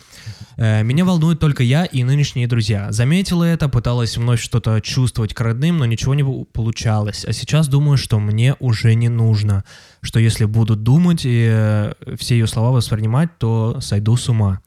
Э, 0.57 0.83
Меня 0.83 1.05
волнует 1.05 1.38
только 1.38 1.62
я 1.62 1.85
и 1.85 2.03
нынешние 2.03 2.49
друзья. 2.49 2.90
Заметила 2.90 3.44
это, 3.44 3.68
пыталась 3.68 4.16
вновь 4.16 4.40
что-то 4.40 4.81
чувствовать 4.81 5.35
к 5.35 5.40
родным, 5.42 5.77
но 5.79 5.85
ничего 5.85 6.14
не 6.14 6.25
получалось. 6.47 7.27
А 7.27 7.35
сейчас 7.35 7.68
думаю, 7.68 7.99
что 7.99 8.18
мне 8.18 8.57
уже 8.59 8.94
не 8.94 9.11
нужно. 9.11 9.64
Что 10.01 10.18
если 10.18 10.47
буду 10.47 10.77
думать 10.77 11.23
и 11.25 11.49
э, 11.51 11.92
все 12.18 12.38
ее 12.38 12.47
слова 12.47 12.71
воспринимать, 12.71 13.37
то 13.38 13.81
сойду 13.81 13.97
с 14.16 14.28
ума. 14.28 14.61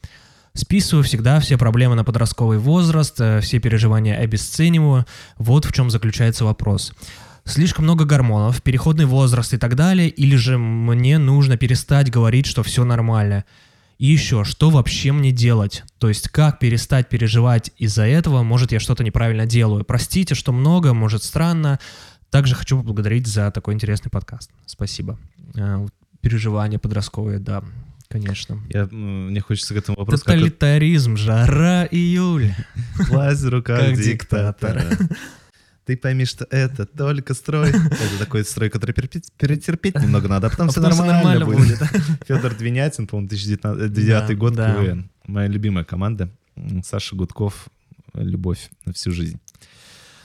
Списываю 0.54 1.04
всегда 1.04 1.40
все 1.40 1.58
проблемы 1.58 1.96
на 1.96 2.04
подростковый 2.04 2.58
возраст, 2.58 3.20
э, 3.22 3.40
все 3.40 3.60
переживания 3.60 4.18
обесцениваю. 4.18 5.06
Вот 5.38 5.66
в 5.66 5.72
чем 5.72 5.90
заключается 5.90 6.44
вопрос. 6.44 6.94
Слишком 7.46 7.86
много 7.86 8.06
гормонов, 8.06 8.62
переходный 8.62 9.06
возраст 9.06 9.54
и 9.54 9.58
так 9.58 9.76
далее, 9.76 10.10
или 10.10 10.36
же 10.36 10.58
мне 10.58 11.18
нужно 11.18 11.58
перестать 11.58 12.12
говорить, 12.12 12.46
что 12.46 12.64
все 12.64 12.84
нормально. 12.84 13.46
И 13.98 14.08
еще, 14.08 14.44
что 14.44 14.70
вообще 14.70 15.12
мне 15.12 15.32
делать? 15.32 15.84
То 16.00 16.10
есть, 16.10 16.28
как 16.30 16.60
перестать 16.60 17.08
переживать 17.08 17.72
из-за 17.78 18.04
этого? 18.04 18.44
Может, 18.44 18.72
я 18.72 18.80
что-то 18.80 19.04
неправильно 19.04 19.46
делаю? 19.46 19.86
Простите, 19.86 20.36
что 20.36 20.52
много, 20.52 20.94
может, 20.94 21.24
странно. 21.24 21.80
Также 22.30 22.56
хочу 22.56 22.78
поблагодарить 22.78 23.28
за 23.28 23.52
такой 23.52 23.74
интересный 23.74 24.10
подкаст. 24.10 24.50
Спасибо. 24.66 25.20
Э, 25.56 25.86
Переживания 26.22 26.78
подростковые, 26.78 27.40
да, 27.40 27.64
конечно. 28.12 28.60
Я, 28.70 28.86
мне 28.88 29.40
хочется 29.40 29.74
к 29.74 29.78
этому 29.78 29.98
вопросу 29.98 30.24
как 30.26 30.36
Тоталитаризм, 30.36 31.18
жара, 31.18 31.88
июль. 31.90 32.54
власть 33.10 33.42
в 33.42 33.50
руках 33.50 33.80
Как 33.80 33.98
диктатора. 33.98 34.84
Ты 35.86 35.98
пойми, 35.98 36.26
что 36.26 36.46
это 36.52 36.86
только 36.86 37.34
строй. 37.34 37.70
Это 37.70 38.20
такой 38.20 38.46
строй, 38.46 38.70
который 38.70 38.94
перетерпеть 38.94 39.96
немного 39.96 40.28
надо, 40.28 40.48
а 40.48 40.50
потом 40.50 40.68
А 40.68 40.72
все 40.72 40.82
нормально 40.82 41.46
будет. 41.46 41.80
Федор 42.28 42.54
Двинятин, 42.54 43.08
по-моему, 43.08 43.30
2009 43.30 44.28
Да, 44.28 44.36
год. 44.36 44.56
КВН. 44.56 45.10
Моя 45.26 45.48
любимая 45.48 45.84
команда. 45.84 46.30
Саша 46.84 47.16
Гудков. 47.16 47.68
Любовь 48.14 48.70
на 48.86 48.94
всю 48.94 49.12
жизнь. 49.12 49.40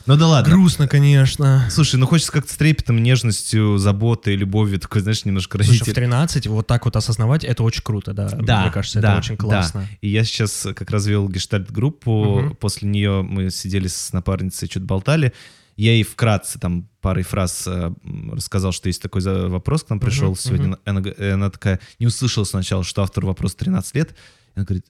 Ну 0.06 0.16
да 0.16 0.26
ладно. 0.28 0.52
Грустно, 0.52 0.86
конечно. 0.86 1.66
Слушай, 1.70 1.96
ну 1.96 2.06
хочется 2.06 2.30
как-то 2.32 2.52
с 2.52 2.56
трепетом, 2.56 3.02
нежностью, 3.02 3.76
заботой, 3.78 4.36
любовью, 4.36 4.78
такой, 4.78 5.00
знаешь, 5.00 5.24
немножко 5.24 5.58
Слушай, 5.58 5.68
в 5.68 5.80
родитель. 5.80 5.94
13 5.94 6.46
вот 6.46 6.66
так 6.66 6.84
вот 6.84 6.94
осознавать, 6.96 7.42
это 7.44 7.62
очень 7.64 7.82
круто, 7.82 8.12
да. 8.12 8.28
Да, 8.28 8.62
Мне 8.62 8.70
кажется, 8.70 9.00
да, 9.00 9.10
это 9.10 9.18
очень 9.18 9.36
классно. 9.36 9.80
да. 9.82 9.88
И 10.00 10.08
я 10.08 10.22
сейчас 10.24 10.66
как 10.76 10.90
раз 10.90 11.06
вел 11.06 11.28
гештальт-группу, 11.28 12.40
Мгм. 12.40 12.56
после 12.56 12.88
нее 12.88 13.22
мы 13.22 13.50
сидели 13.50 13.88
с 13.88 14.12
напарницей, 14.12 14.68
что-то 14.68 14.86
болтали. 14.86 15.32
Я 15.76 15.92
ей 15.92 16.04
вкратце 16.04 16.58
там 16.58 16.88
парой 17.02 17.22
фраз 17.24 17.64
э, 17.66 17.92
рассказал, 18.32 18.72
что 18.72 18.88
есть 18.88 19.02
такой 19.02 19.20
вопрос 19.48 19.82
к 19.82 19.90
нам 19.90 20.00
пришел 20.00 20.28
Мгм, 20.30 20.36
сегодня. 20.38 20.66
мгм. 20.68 20.78
Она, 20.84 21.02
э, 21.04 21.32
она 21.32 21.50
такая, 21.50 21.80
не 21.98 22.06
услышала 22.06 22.44
сначала, 22.44 22.82
что 22.84 23.02
автор 23.02 23.26
вопроса 23.26 23.56
13 23.58 23.94
лет. 23.94 24.14
Она 24.54 24.64
говорит, 24.64 24.86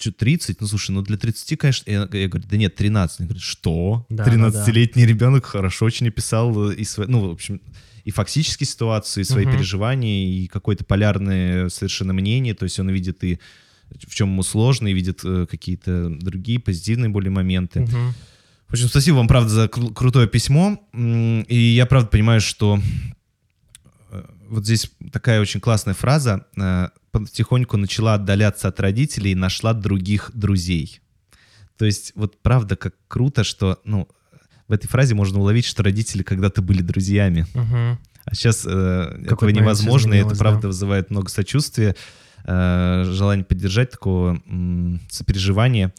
что, 0.00 0.12
30? 0.12 0.60
Ну, 0.60 0.66
слушай, 0.66 0.90
ну 0.92 1.02
для 1.02 1.16
30, 1.16 1.58
конечно... 1.58 1.90
Я, 1.90 2.08
я 2.12 2.28
говорю, 2.28 2.46
да 2.50 2.56
нет, 2.56 2.74
13. 2.74 3.20
Она 3.20 3.26
говорит, 3.28 3.42
что? 3.42 4.06
Да, 4.08 4.24
да, 4.24 4.30
13-летний 4.32 5.06
ребенок 5.06 5.44
хорошо 5.46 5.86
очень 5.86 6.08
описал 6.08 6.70
э, 6.70 6.74
и 6.74 6.84
свои, 6.84 7.06
ну, 7.06 7.28
в 7.28 7.32
общем, 7.32 7.60
и 8.04 8.10
фактические 8.10 8.66
ситуации, 8.66 9.20
и 9.20 9.24
свои 9.24 9.44
Мгм. 9.44 9.54
переживания, 9.54 10.26
и 10.26 10.46
какое-то 10.46 10.84
полярное 10.84 11.68
совершенно 11.68 12.12
мнение. 12.12 12.54
То 12.54 12.64
есть 12.64 12.78
он 12.80 12.88
видит 12.90 13.22
и 13.24 13.38
в 14.06 14.14
чем 14.14 14.28
ему 14.30 14.42
сложно, 14.42 14.88
и 14.88 14.94
видит 14.94 15.20
э, 15.24 15.46
какие-то 15.50 16.08
другие 16.10 16.58
позитивные 16.60 17.08
более 17.10 17.30
моменты. 17.30 17.80
Мгм. 17.80 18.14
В 18.68 18.72
общем, 18.72 18.88
спасибо 18.88 19.16
вам, 19.16 19.26
правда, 19.28 19.48
за 19.50 19.64
кру- 19.64 19.92
крутое 19.92 20.28
письмо. 20.28 20.80
И 20.94 21.74
я, 21.76 21.86
правда, 21.86 22.08
понимаю, 22.08 22.40
что 22.40 22.80
вот 24.50 24.64
здесь 24.64 24.90
такая 25.12 25.40
очень 25.40 25.60
классная 25.60 25.94
фраза. 25.94 26.46
э, 26.56 26.88
Потихоньку 27.12 27.76
начала 27.76 28.14
отдаляться 28.14 28.68
от 28.68 28.78
родителей 28.80 29.32
и 29.32 29.34
нашла 29.34 29.72
других 29.72 30.30
друзей. 30.34 31.00
То 31.76 31.86
есть, 31.86 32.12
вот 32.14 32.40
правда, 32.42 32.76
как 32.76 32.94
круто, 33.08 33.42
что, 33.42 33.80
ну, 33.84 34.06
в 34.68 34.72
этой 34.72 34.86
фразе 34.86 35.14
можно 35.14 35.40
уловить, 35.40 35.64
что 35.64 35.82
родители 35.82 36.22
когда-то 36.22 36.62
были 36.62 36.82
друзьями. 36.82 37.46
Мгм. 37.54 37.98
А 38.24 38.34
сейчас 38.34 38.64
э, 38.66 39.22
этого 39.24 39.50
невозможно, 39.50 40.14
и 40.14 40.18
это 40.18 40.36
правда 40.36 40.62
да. 40.62 40.68
вызывает 40.68 41.10
много 41.10 41.28
сочувствия, 41.30 41.96
э, 42.44 43.04
желание 43.06 43.44
поддержать 43.44 43.90
такого 43.90 44.40
м, 44.46 45.00
сопереживания. 45.08 45.92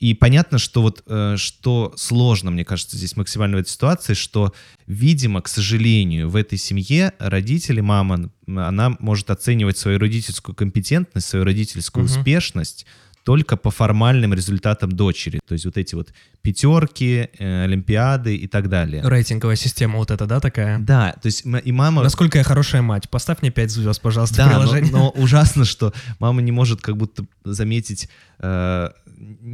И 0.00 0.14
понятно, 0.14 0.58
что 0.58 0.80
вот 0.80 1.02
э, 1.06 1.34
что 1.36 1.92
сложно, 1.96 2.50
мне 2.50 2.64
кажется, 2.64 2.96
здесь 2.96 3.16
максимально 3.16 3.58
в 3.58 3.60
этой 3.60 3.68
ситуации, 3.68 4.14
что, 4.14 4.54
видимо, 4.86 5.42
к 5.42 5.48
сожалению, 5.48 6.30
в 6.30 6.36
этой 6.36 6.56
семье 6.56 7.12
родители, 7.18 7.82
мама, 7.82 8.30
она 8.46 8.96
может 8.98 9.28
оценивать 9.30 9.76
свою 9.76 9.98
родительскую 9.98 10.54
компетентность, 10.56 11.28
свою 11.28 11.44
родительскую 11.44 12.04
Мгм. 12.04 12.12
успешность 12.12 12.86
только 13.24 13.56
по 13.56 13.70
формальным 13.70 14.32
результатам 14.34 14.92
дочери. 14.92 15.40
То 15.46 15.52
есть 15.54 15.64
вот 15.66 15.76
эти 15.76 15.94
вот 15.94 16.12
пятерки, 16.42 17.28
э, 17.38 17.64
олимпиады 17.64 18.34
и 18.34 18.46
так 18.46 18.68
далее. 18.68 19.02
Рейтинговая 19.04 19.56
система 19.56 19.98
вот 19.98 20.10
эта, 20.10 20.26
да, 20.26 20.40
такая? 20.40 20.78
Да, 20.78 21.12
то 21.20 21.26
есть 21.26 21.44
и 21.64 21.72
мама... 21.72 22.02
Насколько 22.02 22.38
я 22.38 22.44
хорошая 22.44 22.82
мать? 22.82 23.08
Поставь 23.10 23.42
мне 23.42 23.50
5 23.50 23.70
звезд, 23.70 24.00
пожалуйста, 24.00 24.34
в 24.34 24.38
Да, 24.38 24.44
но, 24.46 24.50
приложении. 24.60 24.90
но 24.90 25.10
ужасно, 25.10 25.64
что 25.64 25.92
мама 26.18 26.40
не 26.42 26.52
может 26.52 26.80
как 26.80 26.96
будто 26.96 27.24
заметить 27.44 28.08
э, 28.38 28.88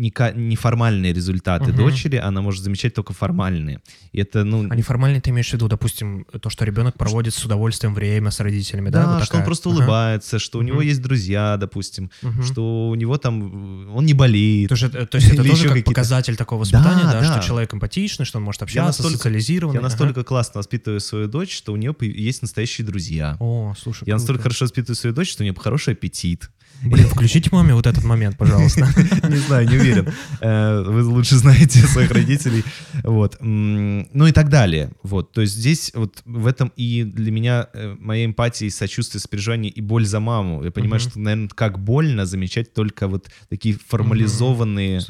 неформальные 0.00 1.12
результаты 1.12 1.66
Мгм. 1.70 1.76
дочери, 1.76 2.16
она 2.16 2.40
может 2.42 2.62
замечать 2.62 2.94
только 2.94 3.12
формальные. 3.12 3.80
И 4.12 4.20
это, 4.20 4.44
ну... 4.44 4.66
А 4.70 4.76
неформально 4.76 5.20
ты 5.20 5.30
имеешь 5.30 5.50
в 5.50 5.52
виду, 5.54 5.68
допустим, 5.68 6.24
то, 6.40 6.50
что 6.50 6.64
ребенок 6.64 6.96
проводит 6.96 7.34
с 7.34 7.44
удовольствием 7.44 7.94
время 7.94 8.30
с 8.30 8.40
родителями, 8.40 8.90
да? 8.90 9.02
да, 9.04 9.14
Вот 9.14 9.24
что 9.24 9.36
он 9.36 9.40
такая? 9.40 9.44
просто 9.44 9.68
Ага. 9.70 9.78
улыбается, 9.78 10.38
что 10.38 10.58
у 10.58 10.62
него 10.62 10.82
есть 10.82 11.02
друзья, 11.02 11.56
допустим, 11.56 12.10
Мгм. 12.22 12.42
что 12.44 12.88
у 12.88 12.94
него 12.94 13.18
там... 13.18 13.55
Он 13.94 14.04
не 14.04 14.14
болеет. 14.14 14.68
То 14.68 14.74
есть, 14.74 14.84
это- 14.84 15.06
то 15.06 15.16
есть 15.16 15.28
это 15.32 15.44
тоже 15.44 15.68
как 15.68 15.84
показатель 15.84 16.36
такого 16.36 16.60
воспитания, 16.60 17.02
Да, 17.04 17.12
да, 17.12 17.20
да. 17.20 17.38
что 17.38 17.46
человек 17.46 17.72
эмпатичный, 17.74 18.24
что 18.24 18.38
он 18.38 18.44
может 18.44 18.62
общаться, 18.62 19.02
настолько- 19.02 19.18
социализированный. 19.18 19.78
Я 19.78 19.82
настолько 19.82 20.24
классно 20.24 20.58
воспитываю 20.58 21.00
свою 21.00 21.28
дочь, 21.28 21.54
что 21.56 21.72
у 21.72 21.76
нее 21.76 21.94
есть 22.00 22.42
настоящие 22.42 22.86
друзья. 22.86 23.30
Ага. 23.30 23.36
О, 23.40 23.74
слушай, 23.80 24.04
Я 24.06 24.14
настолько 24.14 24.42
круто. 24.42 24.54
хорошо 24.54 24.64
воспитываю 24.66 24.96
свою 24.96 25.14
дочь, 25.14 25.30
что 25.30 25.42
у 25.42 25.44
нее 25.44 25.54
хороший 25.58 25.94
аппетит. 25.94 26.50
Блин, 26.82 27.08
включите 27.08 27.50
маме 27.52 27.74
вот 27.74 27.86
этот 27.86 28.04
момент, 28.04 28.36
пожалуйста. 28.36 28.80
Не 29.28 29.36
знаю, 29.36 29.68
не 29.68 29.76
уверен. 29.76 30.12
Э, 30.40 30.82
Вы 30.82 31.02
лучше 31.04 31.36
знаете 31.36 31.80
своих 31.80 32.10
родителей. 32.10 32.64
Вот. 33.02 33.38
Ну 33.40 34.26
и 34.26 34.32
так 34.32 34.48
далее. 34.48 34.90
Вот. 35.02 35.32
То 35.32 35.40
есть 35.40 35.54
здесь 35.54 35.92
вот 35.94 36.22
в 36.24 36.46
этом 36.46 36.72
и 36.76 37.02
для 37.02 37.30
меня 37.30 37.68
э, 37.72 37.96
моя 37.98 38.24
эмпатия, 38.24 38.68
и 38.68 38.70
сочувствие, 38.70 39.20
сопереживание 39.20 39.70
и 39.70 39.80
боль 39.80 40.06
за 40.06 40.20
маму. 40.20 40.64
Я 40.64 40.70
понимаю, 40.70 41.00
что, 41.00 41.18
наверное, 41.18 41.48
как 41.48 41.78
больно 41.78 42.26
замечать 42.26 42.72
только 42.72 43.08
вот 43.08 43.30
такие 43.48 43.76
формализованные 43.86 45.00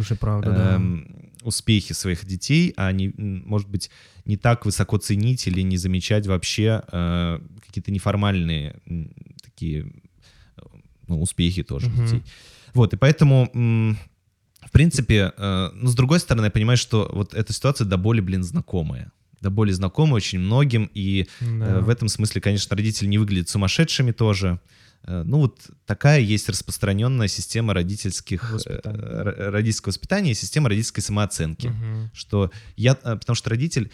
эм, 0.43 1.31
успехи 1.43 1.93
своих 1.93 2.25
детей, 2.25 2.73
а 2.77 2.91
не, 2.93 3.13
может 3.17 3.69
быть, 3.69 3.91
не 4.25 4.37
так 4.37 4.67
высоко 4.67 4.99
ценить 4.99 5.47
или 5.47 5.61
не 5.61 5.77
замечать 5.77 6.27
вообще 6.27 6.83
э, 6.91 7.41
какие-то 7.67 7.93
неформальные 7.93 8.77
такие 9.43 9.87
ну, 11.09 11.21
успехи 11.21 11.63
тоже 11.63 11.89
Мгм. 11.89 12.05
детей. 12.05 12.23
Вот, 12.75 12.93
и 12.93 12.97
поэтому, 12.97 13.51
в 14.67 14.71
принципе, 14.73 15.33
э, 15.37 15.71
ну, 15.75 15.89
с 15.89 15.95
другой 15.95 16.21
стороны, 16.21 16.47
я 16.47 16.51
понимаю, 16.51 16.77
что 16.77 17.09
вот 17.13 17.35
эта 17.35 17.53
ситуация 17.53 17.85
до 17.87 17.97
боли, 17.97 18.21
блин, 18.21 18.43
знакомая. 18.43 19.13
До 19.41 19.51
боли 19.51 19.71
знакомая 19.73 20.15
очень 20.17 20.41
многим, 20.41 20.91
и 20.95 21.29
Да. 21.41 21.47
э, 21.47 21.81
в 21.81 21.89
этом 21.89 22.09
смысле, 22.09 22.41
конечно, 22.41 22.75
родители 22.77 23.07
не 23.09 23.19
выглядят 23.19 23.49
сумасшедшими 23.49 24.13
тоже. 24.13 24.59
э, 25.09 25.23
ну 25.25 25.39
вот 25.39 25.61
такая 25.85 26.19
есть 26.21 26.49
распространенная 26.49 27.29
система 27.29 27.75
родительских, 27.75 28.51
Воспитания. 28.51 28.99
э, 28.99 29.21
р- 29.21 29.53
родительского 29.53 29.91
воспитания, 29.91 30.33
и 30.33 30.35
система 30.35 30.69
родительской 30.69 31.01
самооценки. 31.03 31.69
Мгм. 31.69 32.11
Что 32.13 32.51
я, 32.77 32.97
потому 32.97 33.37
что 33.37 33.51
родитель, 33.51 33.91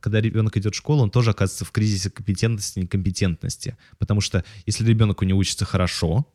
когда 0.00 0.20
ребенок 0.20 0.56
идет 0.56 0.74
в 0.74 0.76
школу, 0.76 1.02
он 1.04 1.10
тоже 1.10 1.30
оказывается 1.30 1.64
в 1.64 1.70
кризисе 1.70 2.10
компетентности, 2.10 2.80
некомпетентности. 2.80 3.76
Потому 3.98 4.20
что 4.20 4.42
если 4.66 4.84
ребенок 4.84 5.22
у 5.22 5.24
него 5.24 5.38
учится 5.38 5.64
хорошо, 5.64 6.26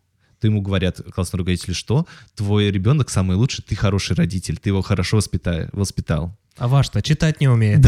то 0.41 0.47
ему 0.47 0.61
говорят 0.61 0.99
классные 1.13 1.39
руководители, 1.39 1.73
что 1.73 2.05
твой 2.35 2.71
ребенок 2.71 3.09
самый 3.11 3.37
лучший, 3.37 3.63
ты 3.63 3.75
хороший 3.75 4.15
родитель, 4.15 4.57
ты 4.57 4.69
его 4.69 4.81
хорошо 4.81 5.17
воспита- 5.17 5.69
воспитал. 5.71 6.35
А 6.57 6.67
ваш-то 6.67 7.01
читать 7.01 7.39
не 7.39 7.47
умеет. 7.47 7.85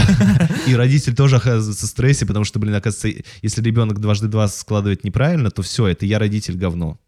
И 0.68 0.76
родитель 0.76 1.16
тоже 1.16 1.36
оказывается 1.38 1.86
в 1.86 1.90
стрессе, 1.90 2.26
потому 2.26 2.46
что, 2.46 2.60
блин, 2.60 2.76
оказывается, 2.76 3.24
если 3.42 3.62
ребенок 3.62 4.00
дважды 4.00 4.28
два 4.28 4.48
складывает 4.48 5.04
неправильно, 5.04 5.50
то 5.52 5.62
все, 5.64 5.88
это 5.88 6.06
я 6.06 6.20
родитель 6.20 6.56
говно. 6.56 7.00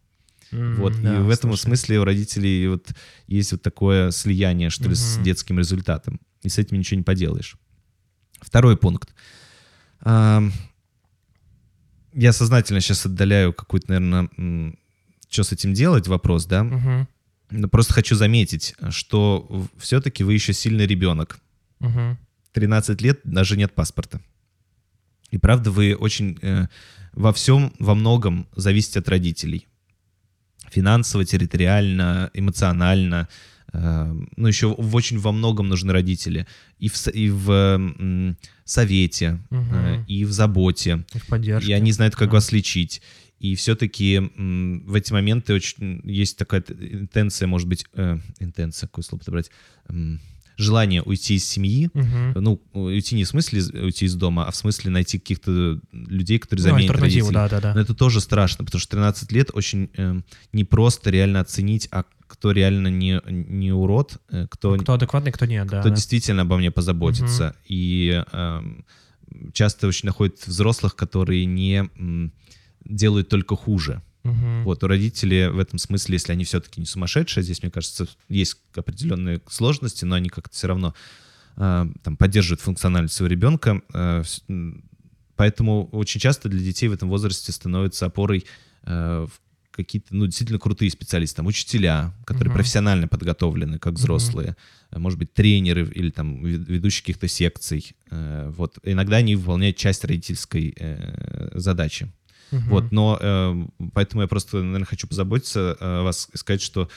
М, 0.52 0.76
Вот, 0.76 1.00
да, 1.00 1.16
и 1.16 1.20
в 1.20 1.30
этом 1.30 1.50
слушай. 1.50 1.62
смысле 1.62 2.00
у 2.00 2.04
родителей 2.04 2.68
вот 2.68 2.88
есть 3.28 3.52
вот 3.52 3.62
такое 3.62 4.10
слияние, 4.10 4.70
что 4.70 4.88
ли, 4.88 4.94
с 4.94 5.16
Мгм. 5.16 5.24
детским 5.24 5.58
результатом. 5.58 6.20
И 6.42 6.48
с 6.48 6.58
этим 6.58 6.78
ничего 6.78 6.98
не 6.98 7.04
поделаешь. 7.04 7.56
Второй 8.40 8.76
пункт. 8.76 9.14
Я 10.04 10.50
сознательно 12.32 12.80
сейчас 12.80 13.06
отдаляю 13.06 13.52
какой-то, 13.52 13.86
наверное, 13.92 14.28
что 15.28 15.44
с 15.44 15.52
этим 15.52 15.74
делать 15.74 16.08
вопрос, 16.08 16.46
да? 16.46 17.08
Но 17.50 17.68
просто 17.68 17.92
хочу 17.94 18.16
заметить, 18.16 18.74
что 18.90 19.66
все-таки 19.78 20.24
вы 20.24 20.34
еще 20.34 20.52
сильный 20.52 20.86
ребенок. 20.86 21.38
Мгм. 21.78 22.18
13 22.52 23.00
лет 23.02 23.20
даже 23.24 23.56
нет 23.56 23.72
паспорта. 23.74 24.20
И 25.30 25.38
правда, 25.38 25.70
вы 25.70 25.94
очень 25.94 26.38
э, 26.42 26.66
во 27.12 27.32
всем, 27.32 27.72
во 27.78 27.94
многом 27.94 28.46
зависите 28.56 28.98
от 29.00 29.08
родителей. 29.08 29.66
Финансово, 30.70 31.24
территориально, 31.24 32.30
эмоционально. 32.34 33.28
э, 33.72 34.12
ну, 34.36 34.48
еще 34.48 34.74
в 34.76 34.94
очень 34.94 35.18
во 35.18 35.32
многом 35.32 35.68
нужны 35.68 35.92
родители. 35.92 36.46
И 36.78 36.88
в, 36.88 37.06
и 37.08 37.30
в 37.30 38.34
совете, 38.64 39.38
э, 39.50 40.02
и 40.08 40.24
в 40.24 40.32
заботе. 40.32 41.04
И 41.14 41.18
в 41.18 41.26
поддержке. 41.26 41.70
И 41.70 41.74
они 41.74 41.92
знают, 41.92 42.16
как 42.16 42.28
Мгм. 42.28 42.34
вас 42.34 42.52
лечить. 42.52 43.02
И 43.38 43.54
все-таки 43.54 44.18
в 44.18 44.94
эти 44.94 45.12
моменты 45.12 45.52
очень 45.54 46.00
есть 46.04 46.38
такая 46.38 46.64
интенция, 46.68 47.46
может 47.48 47.68
быть, 47.68 47.84
э, 47.94 48.18
интенция, 48.38 48.86
какое 48.88 49.02
слово 49.02 49.20
подобрать, 49.20 49.50
М, 49.88 50.20
желание 50.56 51.02
уйти 51.02 51.34
из 51.34 51.44
семьи, 51.46 51.90
Мгм. 51.92 52.32
ну, 52.36 52.62
уйти 52.72 53.14
не 53.14 53.24
в 53.24 53.28
смысле 53.28 53.60
уйти 53.82 54.06
из 54.06 54.14
дома, 54.14 54.46
а 54.46 54.50
в 54.50 54.56
смысле 54.56 54.90
найти 54.90 55.18
каких-то 55.18 55.78
людей, 55.92 56.38
которые 56.38 56.64
Ну, 56.64 56.70
заменят 56.70 56.96
родителей. 56.98 57.30
да-да-да. 57.34 57.74
Но 57.74 57.80
это 57.80 57.94
тоже 57.94 58.22
страшно, 58.22 58.64
потому 58.64 58.80
что 58.80 58.90
13 58.92 59.30
лет 59.32 59.50
очень 59.52 59.90
э, 59.98 60.18
непросто 60.54 61.10
реально 61.10 61.40
оценить, 61.40 61.88
а 61.92 62.04
кто 62.26 62.52
реально 62.52 62.88
не, 62.88 63.20
не 63.28 63.70
урод, 63.70 64.18
э, 64.30 64.46
кто, 64.50 64.76
Кто 64.78 64.94
адекватный, 64.94 65.30
кто 65.30 65.44
нет, 65.44 65.66
да. 65.68 65.80
кто 65.80 65.90
да. 65.90 65.94
действительно 65.94 66.42
обо 66.42 66.56
мне 66.56 66.70
позаботится. 66.70 67.54
И 67.66 68.24
эм, 68.32 68.86
часто 69.52 69.86
очень 69.88 70.06
находят 70.06 70.38
взрослых, 70.46 70.96
которые 70.96 71.44
не 71.44 71.88
м, 71.98 72.32
делают 72.88 73.28
только 73.28 73.56
хуже. 73.56 74.02
Мгм. 74.24 74.64
Вот, 74.64 74.82
у 74.82 74.86
родителей 74.88 75.48
в 75.48 75.58
этом 75.58 75.78
смысле, 75.78 76.14
если 76.14 76.32
они 76.32 76.44
все-таки 76.44 76.80
не 76.80 76.86
сумасшедшие, 76.86 77.44
здесь, 77.44 77.62
мне 77.62 77.70
кажется, 77.70 78.08
есть 78.28 78.56
определенные 78.74 79.40
сложности, 79.48 80.04
но 80.04 80.16
они 80.16 80.28
как-то 80.28 80.52
все 80.54 80.66
равно 80.66 80.94
э, 81.56 81.86
там, 82.02 82.16
поддерживают 82.16 82.60
функциональность 82.60 83.14
своего 83.14 83.30
ребенка. 83.32 83.80
э, 83.94 84.22
поэтому 85.36 85.88
очень 85.92 86.20
часто 86.20 86.48
для 86.48 86.60
детей 86.60 86.88
в 86.88 86.92
этом 86.92 87.08
возрасте 87.08 87.52
становится 87.52 88.06
опорой 88.06 88.44
э, 88.84 89.26
в 89.30 89.40
какие-то, 89.70 90.14
ну, 90.16 90.24
действительно 90.24 90.58
крутые 90.58 90.90
специалисты, 90.90 91.36
там, 91.36 91.46
учителя, 91.46 92.14
которые 92.24 92.48
Мгм. 92.50 92.56
профессионально 92.56 93.08
подготовлены, 93.08 93.78
как 93.78 93.94
взрослые, 93.94 94.56
э, 94.90 94.98
может 94.98 95.18
быть, 95.18 95.34
тренеры 95.34 95.86
или 95.94 96.10
там 96.10 96.42
ве- 96.44 96.64
ведущие 96.64 97.02
каких-то 97.02 97.28
секций. 97.28 97.94
э, 98.10 98.52
вот. 98.56 98.78
Иногда 98.84 99.16
они 99.18 99.36
выполняют 99.36 99.76
часть 99.76 100.02
родительской 100.04 100.74
э, 100.78 101.50
задачи. 101.58 102.10
Мгм. 102.50 102.68
Вот, 102.68 102.92
но 102.92 103.18
э, 103.20 103.66
поэтому 103.92 104.22
я 104.22 104.28
просто, 104.28 104.58
наверное, 104.58 104.86
хочу 104.86 105.06
позаботиться 105.08 105.76
о 105.80 106.02
вас 106.04 106.28
и 106.32 106.36
сказать, 106.36 106.62
что 106.62 106.88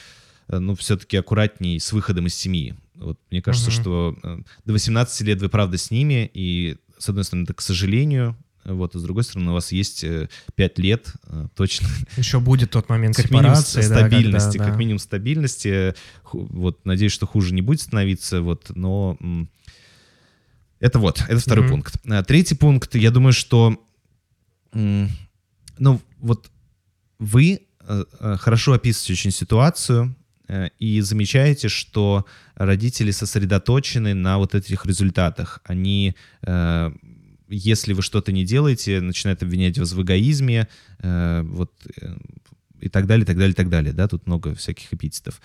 э, 0.48 0.58
ну, 0.58 0.74
все-таки 0.74 1.16
аккуратней 1.16 1.80
с 1.80 1.92
выходом 1.92 2.26
из 2.26 2.34
семьи. 2.34 2.74
Вот, 2.94 3.18
мне 3.30 3.42
кажется, 3.42 3.70
Мгм. 3.70 3.80
что 3.80 4.18
э, 4.22 4.38
до 4.64 4.72
18 4.72 5.20
лет 5.22 5.40
вы 5.40 5.48
правда 5.48 5.76
с 5.78 5.90
ними, 5.90 6.30
и, 6.32 6.76
с 6.98 7.08
одной 7.08 7.24
стороны, 7.24 7.44
это 7.44 7.54
к 7.54 7.62
сожалению, 7.62 8.36
э, 8.64 8.72
вот, 8.72 8.94
а 8.94 8.98
с 8.98 9.02
другой 9.02 9.24
стороны, 9.24 9.50
у 9.50 9.54
вас 9.54 9.72
есть 9.72 10.04
э, 10.04 10.28
5 10.54 10.78
лет 10.78 11.12
э, 11.24 11.46
точно 11.56 11.88
Еще 12.16 12.38
будет 12.40 12.70
тот 12.70 12.88
момент 12.88 13.16
как 13.16 13.30
минимум 13.30 13.56
сепарации. 13.56 13.88
да, 13.88 13.96
стабильности, 13.96 14.58
когда, 14.58 14.64
как 14.64 14.74
да. 14.74 14.78
минимум 14.78 14.98
стабильности. 14.98 15.94
Вот, 16.32 16.84
надеюсь, 16.84 17.12
что 17.12 17.26
хуже 17.26 17.54
не 17.54 17.62
будет 17.62 17.80
становиться, 17.80 18.40
вот, 18.42 18.70
но 18.74 19.18
это 20.78 20.98
вот, 20.98 21.24
это 21.28 21.38
второй 21.40 21.64
Мгм. 21.64 21.72
пункт. 21.72 21.96
Третий 22.26 22.54
пункт, 22.54 22.94
я 22.94 23.10
думаю, 23.10 23.32
что, 23.32 23.82
ну, 25.80 26.00
вот 26.18 26.50
вы 27.18 27.60
э, 27.80 28.04
э, 28.20 28.36
хорошо 28.38 28.74
описываете 28.74 29.14
очень 29.14 29.30
ситуацию 29.32 30.14
э, 30.46 30.68
и 30.78 31.00
замечаете, 31.00 31.68
что 31.68 32.26
родители 32.54 33.10
сосредоточены 33.10 34.14
на 34.14 34.38
вот 34.38 34.54
этих 34.54 34.86
результатах. 34.86 35.60
Они 35.64 36.14
если 37.52 37.94
вы 37.94 38.02
что-то 38.02 38.30
не 38.30 38.44
делаете, 38.44 39.00
начинают 39.00 39.42
обвинять 39.42 39.76
вас 39.76 39.92
в 39.92 40.00
эгоизме, 40.00 40.68
вот, 41.02 41.72
и 42.80 42.88
так 42.88 43.08
далее, 43.08 43.24
и 43.24 43.26
так 43.26 43.36
далее, 43.36 43.50
и 43.50 43.56
так 43.56 43.68
далее, 43.68 43.92
да, 43.92 44.06
тут 44.06 44.28
много 44.28 44.54
всяких 44.54 44.92
эпитетов. 44.92 45.40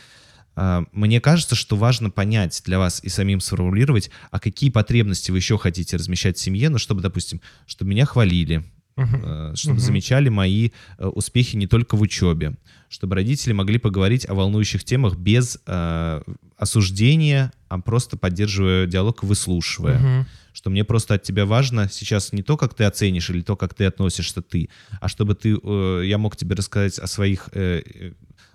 А, 0.56 0.86
Мне 0.92 1.20
кажется, 1.20 1.56
что 1.56 1.76
важно 1.76 2.10
понять 2.12 2.62
для 2.66 2.78
вас 2.78 3.04
и 3.04 3.10
самим 3.10 3.40
сформулировать, 3.40 4.10
а 4.30 4.40
какие 4.40 4.70
потребности 4.70 5.32
вы 5.32 5.38
еще 5.38 5.58
хотите 5.58 5.98
размещать 5.98 6.38
в 6.38 6.42
семье, 6.42 6.70
ну, 6.70 6.78
чтобы, 6.78 7.02
допустим, 7.02 7.42
чтобы 7.66 7.92
меня 7.92 8.06
хвалили, 8.06 8.64
Э, 8.98 9.52
чтобы 9.56 9.76
Мгм. 9.76 9.84
замечали 9.84 10.30
мои 10.30 10.70
э, 10.98 11.06
успехи 11.06 11.58
не 11.58 11.68
только 11.68 11.98
в 11.98 12.02
учебе, 12.02 12.56
чтобы 12.88 13.16
родители 13.16 13.52
могли 13.52 13.78
поговорить 13.78 14.28
о 14.30 14.34
волнующих 14.36 14.86
темах 14.86 15.18
без 15.18 15.60
э, 15.68 16.22
осуждения, 16.58 17.52
а 17.68 17.80
просто 17.80 18.16
поддерживая 18.16 18.86
диалог 18.86 19.24
выслушивая 19.24 20.00
Мгм. 20.00 20.28
что 20.54 20.70
мне 20.70 20.86
просто 20.86 21.16
от 21.16 21.24
тебя 21.24 21.46
важно 21.46 21.90
сейчас 21.92 22.32
не 22.32 22.42
то, 22.42 22.56
как 22.56 22.74
ты 22.74 22.86
оценишь 22.86 23.30
или 23.30 23.42
то, 23.42 23.58
как 23.58 23.74
ты 23.74 23.84
относишься 23.84 24.42
ты, 24.42 24.70
а 25.02 25.10
чтобы 25.10 25.36
ты, 25.36 25.58
э, 25.62 26.04
я 26.06 26.18
мог 26.18 26.38
тебе 26.38 26.56
рассказать 26.56 26.98
о 26.98 27.08
своих 27.08 27.50
э, 27.52 27.82
э, 27.84 28.12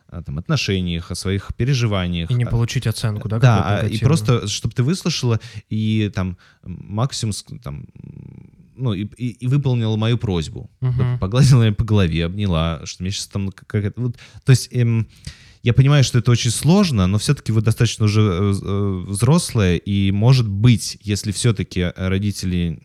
а, 0.08 0.22
там, 0.22 0.38
отношениях, 0.38 1.10
о 1.10 1.14
своих 1.14 1.54
переживаниях. 1.54 2.30
И 2.30 2.34
не 2.34 2.46
получить 2.46 2.86
оценку, 2.86 3.28
да? 3.28 3.38
да, 3.38 3.86
и 3.86 3.98
просто, 3.98 4.48
чтобы 4.48 4.74
ты 4.74 4.82
выслушала 4.82 5.38
и 5.68 6.10
там 6.14 6.38
максимум 6.64 7.34
там, 7.62 7.86
ну, 8.80 8.92
и, 8.94 9.04
и- 9.04 9.30
и 9.44 9.46
выполнила 9.46 9.96
мою 9.96 10.18
просьбу. 10.18 10.70
Вот 10.80 11.20
погладила 11.20 11.62
меня 11.62 11.72
по 11.74 11.84
голове, 11.84 12.24
обняла, 12.26 12.80
что 12.84 13.02
мне 13.02 13.12
сейчас 13.12 13.26
там 13.28 13.50
какая-то... 13.50 14.00
Вот, 14.00 14.16
то 14.44 14.50
есть 14.50 14.68
эм, 14.72 15.06
я 15.62 15.72
понимаю, 15.74 16.02
что 16.04 16.18
это 16.18 16.30
очень 16.30 16.50
сложно, 16.50 17.06
но 17.06 17.18
все-таки 17.18 17.52
вы 17.52 17.60
достаточно 17.60 18.06
уже 18.06 18.20
э, 18.20 18.54
э, 18.62 19.04
взрослые, 19.08 19.78
и 19.78 20.10
может 20.10 20.48
быть, 20.48 20.98
если 21.02 21.32
все-таки 21.32 21.92
родители... 21.96 22.80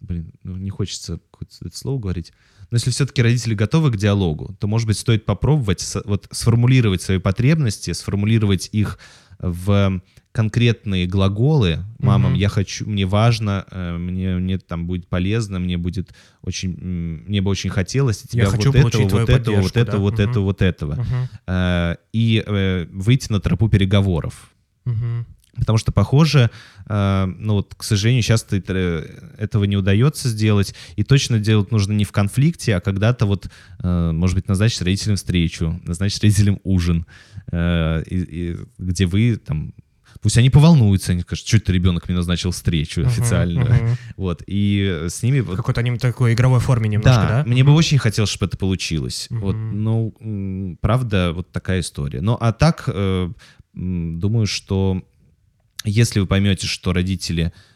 Блин, 0.00 0.32
ну, 0.44 0.56
не 0.56 0.70
хочется 0.70 1.20
какое-то 1.30 1.54
это 1.66 1.76
слово 1.76 2.00
говорить. 2.00 2.32
Но 2.70 2.76
если 2.76 2.90
все-таки 2.90 3.20
родители 3.22 3.54
готовы 3.54 3.90
к 3.90 3.96
диалогу, 3.96 4.56
то, 4.58 4.66
может 4.66 4.86
быть, 4.86 4.96
стоит 4.98 5.24
попробовать 5.26 5.84
вот, 6.04 6.26
сформулировать 6.30 7.02
свои 7.02 7.18
потребности, 7.18 7.92
сформулировать 7.92 8.68
их 8.72 8.98
в 9.38 10.00
конкретные 10.32 11.06
глаголы. 11.06 11.84
Мамам, 11.98 12.32
Мгм. 12.32 12.40
я 12.40 12.48
хочу, 12.48 12.88
мне 12.88 13.04
важно, 13.04 13.64
э, 13.70 13.96
мне, 13.98 14.36
мне 14.36 14.58
там 14.58 14.86
будет 14.86 15.08
полезно, 15.08 15.58
мне 15.58 15.76
будет 15.76 16.14
очень, 16.42 16.76
мне 17.26 17.40
бы 17.40 17.50
очень 17.50 17.70
хотелось 17.70 18.24
от 18.24 18.32
Я 18.34 18.46
тебя 18.46 18.50
хочу 18.50 18.70
вот 18.72 18.76
этого, 18.76 19.02
вот 19.08 19.28
этого, 19.28 19.60
вот 19.60 19.76
этого, 19.76 19.84
да. 19.84 19.98
вот 19.98 20.12
Мгм. 20.14 20.30
этого, 20.30 20.44
вот 20.44 20.62
этого. 20.62 21.06
Э, 21.46 21.96
И 22.12 22.42
э, 22.46 22.86
выйти 22.92 23.32
на 23.32 23.40
тропу 23.40 23.68
переговоров. 23.68 24.50
Мгм. 24.84 25.26
Потому 25.56 25.78
что, 25.78 25.90
похоже, 25.90 26.48
э, 26.88 27.24
ну 27.26 27.54
вот, 27.54 27.74
к 27.74 27.82
сожалению, 27.82 28.22
э, 28.68 29.04
этого 29.36 29.64
не 29.64 29.76
удается 29.76 30.28
сделать. 30.28 30.74
И 30.94 31.02
точно 31.02 31.40
делать 31.40 31.72
нужно 31.72 31.92
не 31.92 32.04
в 32.04 32.12
конфликте, 32.12 32.76
а 32.76 32.80
когда-то 32.80 33.26
вот, 33.26 33.50
может 33.82 34.36
быть, 34.36 34.48
назначить 34.48 34.80
родителям 34.82 35.16
встречу, 35.16 35.80
назначить 35.84 36.22
родителям 36.22 36.60
ужин, 36.62 37.04
и- 37.52 38.04
и 38.10 38.56
где 38.78 39.06
вы 39.06 39.36
там... 39.36 39.74
Пусть 40.22 40.36
они 40.36 40.50
поволнуются, 40.50 41.12
они 41.12 41.22
скажут, 41.22 41.46
что 41.46 41.56
это 41.56 41.72
ребенок 41.72 42.06
мне 42.08 42.16
назначил 42.16 42.50
встречу 42.50 43.00
Мгм. 43.00 43.08
официальную. 43.08 43.74
Мгм. 43.74 43.96
Вот, 44.16 44.42
и 44.46 45.06
с 45.08 45.22
ними... 45.22 45.40
В 45.40 45.56
какой-то 45.56 45.82
нем- 45.82 45.98
такой 45.98 46.34
игровой 46.34 46.60
форме 46.60 46.88
немножко, 46.88 47.26
да? 47.28 47.44
мне 47.46 47.64
бы 47.64 47.72
очень 47.72 47.98
хотелось, 47.98 48.30
чтобы 48.30 48.48
это 48.48 48.58
получилось. 48.58 49.28
Мгм. 49.30 49.40
Вот, 49.40 49.56
ну, 49.56 50.76
правда, 50.80 51.32
вот 51.32 51.50
такая 51.52 51.80
история. 51.80 52.20
Ну, 52.20 52.36
а 52.38 52.52
так, 52.52 52.84
э, 52.86 53.30
думаю, 53.72 54.46
что 54.46 55.02
если 55.84 56.20
вы 56.20 56.26
поймете, 56.26 56.66
что 56.66 56.92
родители 56.92 57.44
э, 57.46 57.69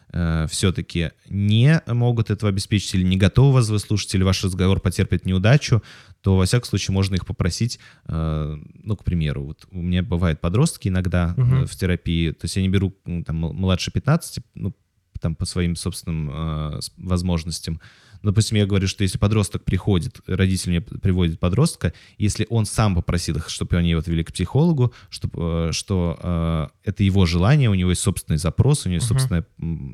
все-таки 0.49 1.11
не 1.29 1.81
могут 1.87 2.29
этого 2.29 2.49
обеспечить 2.49 2.95
или 2.95 3.03
не 3.03 3.17
готовы 3.17 3.53
вас 3.55 3.69
выслушать, 3.69 4.15
или 4.15 4.23
ваш 4.23 4.43
разговор 4.43 4.79
потерпит 4.79 5.25
неудачу, 5.25 5.83
то, 6.21 6.37
во 6.37 6.45
всяком 6.45 6.65
случае, 6.67 6.93
можно 6.93 7.15
их 7.15 7.25
попросить, 7.25 7.79
э, 8.07 8.57
ну, 8.83 8.95
к 8.95 9.03
примеру, 9.03 9.43
вот 9.43 9.67
у 9.71 9.81
меня 9.81 10.03
бывают 10.03 10.39
подростки 10.41 10.87
иногда 10.87 11.33
Мгм. 11.37 11.67
в 11.67 11.75
терапии, 11.75 12.31
то 12.31 12.45
есть 12.45 12.55
я 12.55 12.61
не 12.61 12.69
беру 12.69 12.95
там, 13.25 13.35
младше 13.35 13.91
15, 13.91 14.39
ну, 14.55 14.73
там, 15.19 15.35
по 15.35 15.45
своим 15.45 15.75
собственным 15.75 16.29
э, 16.31 16.79
возможностям. 16.97 17.79
Допустим, 18.25 18.57
я 18.57 18.65
говорю, 18.65 18.87
что 18.87 19.03
если 19.03 19.17
подросток 19.17 19.63
приходит, 19.63 20.19
родитель 20.25 20.71
мне 20.71 20.81
приводит 20.81 21.39
подростка, 21.39 21.93
если 22.17 22.47
он 22.49 22.65
сам 22.65 22.95
попросил 22.95 23.37
их, 23.37 23.49
чтобы 23.49 23.77
они 23.77 23.91
его 23.91 23.99
отвели 23.99 24.23
к 24.23 24.33
психологу, 24.33 24.93
чтобы, 25.09 25.69
э, 25.69 25.71
что 25.71 26.17
э, 26.21 26.67
это 26.89 27.03
его 27.03 27.25
желание, 27.25 27.69
у 27.69 27.75
него 27.75 27.91
есть 27.91 28.01
собственный 28.01 28.37
запрос, 28.37 28.85
у 28.85 28.89
него 28.89 28.95
есть 28.95 29.09
Мгм. 29.09 29.19
собственное 29.19 29.45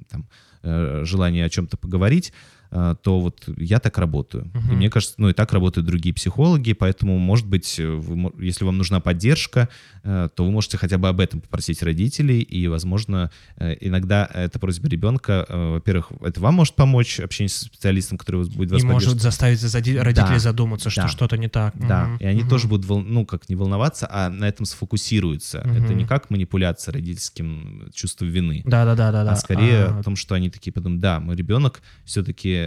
там, 0.09 0.27
э, 0.63 1.01
желание 1.03 1.45
о 1.45 1.49
чем-то 1.49 1.75
поговорить, 1.75 2.31
то 2.71 3.19
вот 3.19 3.43
я 3.57 3.79
так 3.79 3.97
работаю. 3.97 4.45
И 4.53 4.57
Мгм. 4.57 4.75
мне 4.77 4.89
кажется, 4.89 5.15
ну 5.17 5.29
и 5.29 5.33
так 5.33 5.51
работают 5.51 5.85
другие 5.87 6.13
психологи, 6.15 6.71
поэтому, 6.73 7.17
может 7.19 7.45
быть, 7.45 7.77
э, 7.79 7.85
вы 7.87 8.31
если 8.39 8.63
вам 8.63 8.77
нужна 8.77 8.99
поддержка, 9.01 9.67
э, 10.03 10.29
то 10.33 10.45
вы 10.45 10.51
можете 10.51 10.77
хотя 10.77 10.97
бы 10.97 11.09
об 11.09 11.19
этом 11.19 11.41
попросить 11.41 11.83
родителей, 11.83 12.39
и, 12.41 12.67
возможно, 12.67 13.29
э, 13.57 13.75
иногда 13.81 14.29
эта 14.33 14.57
просьба 14.57 14.87
ребенка, 14.87 15.45
э, 15.49 15.71
во-первых, 15.73 16.11
это 16.21 16.39
вам 16.39 16.53
может 16.55 16.75
помочь 16.75 17.19
общение 17.19 17.49
с 17.49 17.57
специалистом, 17.57 18.17
который 18.17 18.37
вас 18.37 18.47
будет 18.47 18.71
вас 18.71 18.81
И 18.81 18.85
может 18.85 19.19
заставить 19.21 19.61
родителей 19.61 20.13
Да, 20.13 20.39
задуматься, 20.39 20.89
что 20.89 21.01
да. 21.01 21.07
что-то 21.09 21.37
не 21.37 21.49
так. 21.49 21.73
Да, 21.77 22.05
Мгм, 22.07 22.17
и 22.17 22.25
они 22.25 22.39
мгм. 22.41 22.49
тоже 22.49 22.67
будут, 22.67 22.85
вол- 22.85 23.03
ну, 23.03 23.25
как 23.25 23.49
не 23.49 23.55
волноваться, 23.55 24.07
а 24.09 24.29
на 24.29 24.45
этом 24.47 24.65
сфокусируются. 24.65 25.59
Это 25.59 25.69
Мгм. 25.91 25.97
не 25.97 26.05
как 26.05 26.29
манипуляция 26.29 26.93
родительским 26.93 27.89
чувством 27.93 28.29
вины, 28.29 28.61
Да-да-да-да. 28.65 29.31
а 29.31 29.35
скорее 29.35 29.85
А, 29.87 29.99
о 29.99 30.03
том, 30.03 30.15
что 30.15 30.35
они 30.35 30.49
такие 30.49 30.71
подумают, 30.71 31.01
да, 31.01 31.19
мой 31.19 31.35
ребенок 31.35 31.81
все-таки 32.05 32.60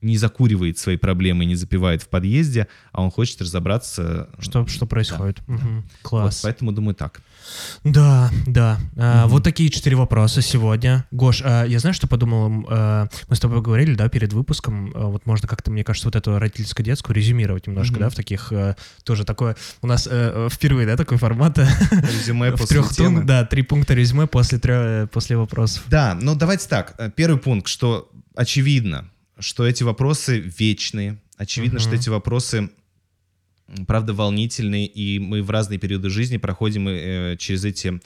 не 0.00 0.16
закуривает 0.16 0.78
свои 0.78 0.96
проблемы, 0.96 1.44
не 1.44 1.54
запивает 1.54 2.02
в 2.02 2.08
подъезде, 2.08 2.66
а 2.92 3.02
он 3.02 3.10
хочет 3.10 3.40
разобраться. 3.40 4.28
Что, 4.38 4.66
что 4.66 4.86
происходит? 4.86 5.40
Мгм. 5.48 5.84
Вот, 6.02 6.08
Класс. 6.08 6.40
поэтому 6.42 6.72
думаю 6.72 6.94
так. 6.94 7.20
Да, 7.84 8.30
да. 8.46 8.78
А, 8.96 9.22
Мгм. 9.22 9.30
Вот 9.32 9.44
такие 9.44 9.68
четыре 9.70 9.96
вопроса 9.96 10.42
сегодня. 10.42 11.04
Гош, 11.10 11.42
а 11.44 11.64
я 11.64 11.78
знаю, 11.78 11.92
что 11.94 12.06
подумал, 12.06 12.66
э, 12.70 13.06
мы 13.28 13.36
с 13.36 13.40
тобой 13.40 13.60
говорили, 13.62 13.94
да, 13.94 14.08
перед 14.08 14.32
выпуском, 14.32 14.92
э, 14.92 15.04
вот 15.06 15.26
можно 15.26 15.48
как-то, 15.48 15.70
мне 15.70 15.82
кажется, 15.84 16.06
вот 16.08 16.16
эту 16.16 16.38
родительско-детскую 16.38 17.14
резюмировать 17.16 17.66
немножко, 17.66 17.94
Мгм. 17.94 18.00
да, 18.02 18.10
в 18.10 18.14
таких, 18.14 18.52
э, 18.52 18.76
тоже 19.04 19.24
такое, 19.24 19.56
у 19.82 19.86
нас 19.86 20.08
э, 20.10 20.48
впервые, 20.50 20.86
да, 20.86 20.96
такой 20.96 21.18
формат, 21.18 21.58
Резюме 21.58 22.52
после 22.56 22.66
трех 22.66 22.90
темы. 22.92 23.24
да, 23.24 23.44
три 23.44 23.62
пункта 23.62 23.94
резюме 23.94 24.26
после, 24.26 24.58
трё- 24.58 25.06
после 25.08 25.36
вопросов. 25.36 25.82
Да, 25.88 26.16
ну 26.20 26.34
давайте 26.34 26.68
так. 26.68 26.94
Э, 26.98 27.10
Первый 27.14 27.38
пункт, 27.38 27.68
что 27.68 28.10
очевидно, 28.34 29.08
что 29.38 29.66
эти 29.66 29.82
вопросы 29.82 30.38
вечные. 30.38 31.18
Очевидно, 31.36 31.78
Мгм. 31.78 31.86
что 31.88 31.94
эти 31.96 32.08
вопросы, 32.08 32.70
правда, 33.86 34.12
волнительные, 34.12 34.86
и 34.86 35.18
мы 35.18 35.42
в 35.42 35.50
разные 35.50 35.78
периоды 35.78 36.10
жизни 36.10 36.36
проходим 36.36 36.88
э, 36.88 37.36
через 37.38 37.64
эти 37.64 37.88
э, 37.88 38.00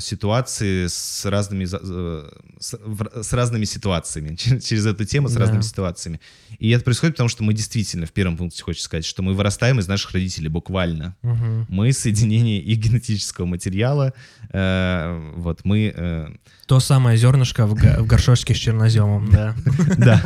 ситуации 0.00 0.86
с 0.86 1.24
разными, 1.24 1.66
э, 1.70 2.28
с, 2.60 2.78
с 3.22 3.32
разными 3.32 3.64
ситуациями, 3.64 4.34
через 4.36 4.86
эту 4.86 5.04
тему 5.04 5.28
с 5.28 5.32
Да. 5.34 5.40
разными 5.40 5.62
ситуациями. 5.62 6.20
И 6.58 6.70
это 6.70 6.84
происходит 6.84 7.14
потому, 7.14 7.28
что 7.28 7.42
мы 7.42 7.52
действительно, 7.54 8.06
в 8.06 8.12
первом 8.12 8.36
пункте 8.36 8.62
хочется 8.62 8.84
сказать, 8.84 9.04
что 9.04 9.22
мы 9.22 9.34
вырастаем 9.34 9.80
из 9.80 9.88
наших 9.88 10.12
родителей 10.12 10.48
буквально. 10.48 11.16
Мгм. 11.22 11.66
Мы 11.68 11.92
соединение 11.92 12.60
их 12.60 12.78
генетического 12.78 13.46
материала, 13.46 14.12
э, 14.52 15.32
вот 15.36 15.60
мы 15.64 15.92
э, 15.94 16.28
То 16.66 16.80
самое 16.80 17.16
зернышко 17.16 17.66
в, 17.66 17.74
в 17.74 18.06
горшочке 18.06 18.54
с 18.54 18.58
черноземом, 18.58 19.30
да. 19.32 19.54
Да. 19.98 20.24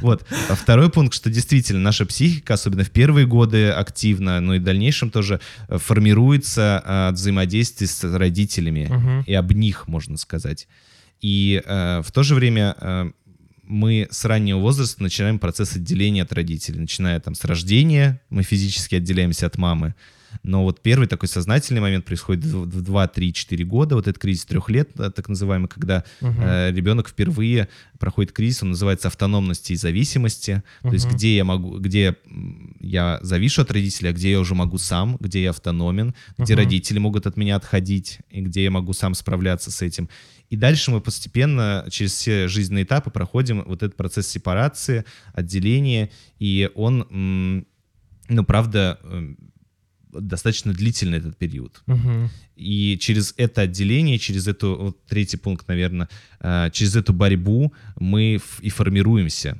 Вот. 0.00 0.26
А 0.48 0.54
второй 0.54 0.90
пункт, 0.90 1.14
что 1.14 1.30
действительно 1.30 1.80
наша 1.80 2.04
психика, 2.04 2.54
особенно 2.54 2.84
в 2.84 2.90
первые 2.90 3.26
годы 3.26 3.70
активно, 3.70 4.40
но 4.40 4.54
и 4.54 4.58
в 4.58 4.64
дальнейшем 4.64 5.10
тоже 5.10 5.40
э, 5.68 5.78
формируется 5.78 6.82
э, 6.84 7.08
от 7.08 7.14
взаимодействия 7.14 7.86
с 7.86 8.04
родителями. 8.04 8.71
Мгм. 8.80 9.22
И 9.26 9.34
об 9.34 9.52
них, 9.52 9.88
можно 9.88 10.16
сказать. 10.16 10.68
И 11.20 11.62
э, 11.64 12.02
в 12.04 12.10
то 12.10 12.22
же 12.22 12.34
время 12.34 12.76
э, 12.80 13.10
мы 13.62 14.08
с 14.10 14.24
раннего 14.24 14.58
возраста 14.58 15.02
начинаем 15.02 15.38
процесс 15.38 15.76
отделения 15.76 16.22
от 16.22 16.32
родителей. 16.32 16.80
Начиная 16.80 17.20
там 17.20 17.34
с 17.34 17.44
рождения, 17.44 18.20
мы 18.28 18.42
физически 18.42 18.96
отделяемся 18.96 19.46
от 19.46 19.56
мамы. 19.56 19.94
Но 20.42 20.62
вот 20.64 20.80
первый 20.82 21.06
такой 21.08 21.28
сознательный 21.28 21.80
момент 21.80 22.04
происходит 22.04 22.44
в 22.44 22.62
в 22.62 22.80
2, 22.82 23.08
3, 23.08 23.32
4 23.32 23.64
года, 23.64 23.94
вот 23.96 24.06
этот 24.08 24.20
кризис 24.20 24.44
трех 24.44 24.68
лет, 24.70 24.90
да, 24.94 25.10
так 25.10 25.28
называемый, 25.28 25.68
когда 25.68 26.04
э, 26.20 26.70
ребенок 26.72 27.08
впервые 27.08 27.68
проходит 27.98 28.32
кризис, 28.32 28.62
он 28.62 28.70
называется 28.70 29.08
автономности 29.08 29.72
и 29.72 29.76
зависимости. 29.76 30.62
То 30.82 30.92
есть 30.92 31.06
где 31.14 31.36
я 31.36 31.44
могу, 31.44 31.78
где 31.78 32.16
я 32.80 33.18
завишу 33.22 33.62
от 33.62 33.70
родителей, 33.70 34.10
а 34.10 34.12
где 34.12 34.30
я 34.32 34.40
уже 34.40 34.54
могу 34.54 34.78
сам, 34.78 35.16
где 35.20 35.42
я 35.42 35.50
автономен, 35.50 36.14
где 36.38 36.54
Мгм. 36.54 36.62
родители 36.62 36.98
могут 36.98 37.26
от 37.26 37.36
меня 37.36 37.56
отходить, 37.56 38.20
и 38.30 38.40
где 38.40 38.64
я 38.64 38.70
могу 38.70 38.92
сам 38.92 39.14
справляться 39.14 39.70
с 39.70 39.82
этим. 39.82 40.08
И 40.50 40.56
дальше 40.56 40.90
мы 40.90 41.00
постепенно 41.00 41.86
через 41.90 42.12
все 42.12 42.46
жизненные 42.48 42.84
этапы 42.84 43.10
проходим 43.10 43.62
вот 43.66 43.82
этот 43.82 43.96
процесс 43.96 44.28
сепарации, 44.28 45.04
отделения, 45.32 46.10
и 46.38 46.70
он, 46.74 47.06
ну, 48.28 48.44
правда, 48.44 48.98
м, 49.02 49.36
достаточно 50.12 50.72
длительный 50.72 51.18
этот 51.18 51.36
период. 51.36 51.82
Мгм. 51.86 52.30
И 52.56 52.98
через 53.00 53.34
это 53.36 53.62
отделение, 53.62 54.18
через 54.18 54.46
эту, 54.46 54.76
вот 54.76 55.04
третий 55.06 55.36
пункт, 55.36 55.66
наверное, 55.68 56.08
э, 56.40 56.70
через 56.72 56.96
эту 56.96 57.12
борьбу 57.12 57.72
мы 57.96 58.40
и 58.60 58.70
формируемся. 58.70 59.58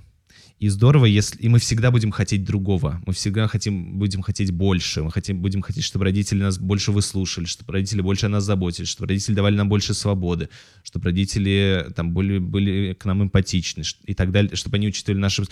И 0.63 0.69
здорово, 0.69 1.07
если 1.07 1.39
и 1.39 1.49
мы 1.49 1.59
всегда 1.59 1.91
будем 1.91 2.13
хотеть 2.13 2.45
другого, 2.45 3.03
мы 3.05 3.13
всегда 3.15 3.49
хотим, 3.49 3.99
будем 3.99 4.23
хотеть 4.23 4.53
больше, 4.53 5.03
мы 5.03 5.11
хотим, 5.11 5.41
будем 5.41 5.61
хотеть, 5.61 5.83
чтобы 5.83 6.05
родители 6.05 6.41
нас 6.41 6.57
больше 6.57 6.93
выслушали, 6.93 7.47
чтобы 7.47 7.73
родители 7.73 8.01
больше 8.01 8.27
о 8.27 8.29
нас 8.29 8.45
заботились, 8.45 8.89
чтобы 8.89 9.09
родители 9.09 9.35
давали 9.35 9.57
нам 9.57 9.69
больше 9.69 9.93
свободы, 9.93 10.51
чтобы 10.85 11.07
родители 11.07 11.89
там 11.97 12.13
были, 12.13 12.39
были 12.39 12.95
к 12.95 13.05
нам 13.07 13.25
эмпатичны 13.25 13.83
и 14.05 14.15
так 14.15 14.31
далее, 14.31 14.55
чтобы 14.55 14.77
они 14.77 14.87
учитывали 14.87 15.19
наши... 15.19 15.43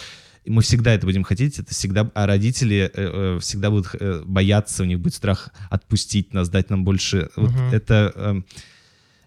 И 0.44 0.50
Мы 0.50 0.62
всегда 0.62 0.94
это 0.94 1.06
будем 1.06 1.24
хотеть, 1.24 1.58
это 1.58 1.74
всегда, 1.74 2.08
а 2.14 2.26
родители 2.26 2.88
э, 2.88 2.90
э, 2.94 3.38
всегда 3.40 3.70
будут 3.70 3.88
э, 3.98 4.22
бояться, 4.24 4.84
у 4.84 4.86
них 4.86 5.00
будет 5.00 5.14
страх 5.14 5.48
отпустить 5.70 6.32
нас, 6.32 6.48
дать 6.48 6.70
нам 6.70 6.84
больше. 6.84 7.30
Вот 7.34 7.50
Мгм. 7.50 7.72
это 7.72 8.12
эм, 8.14 8.44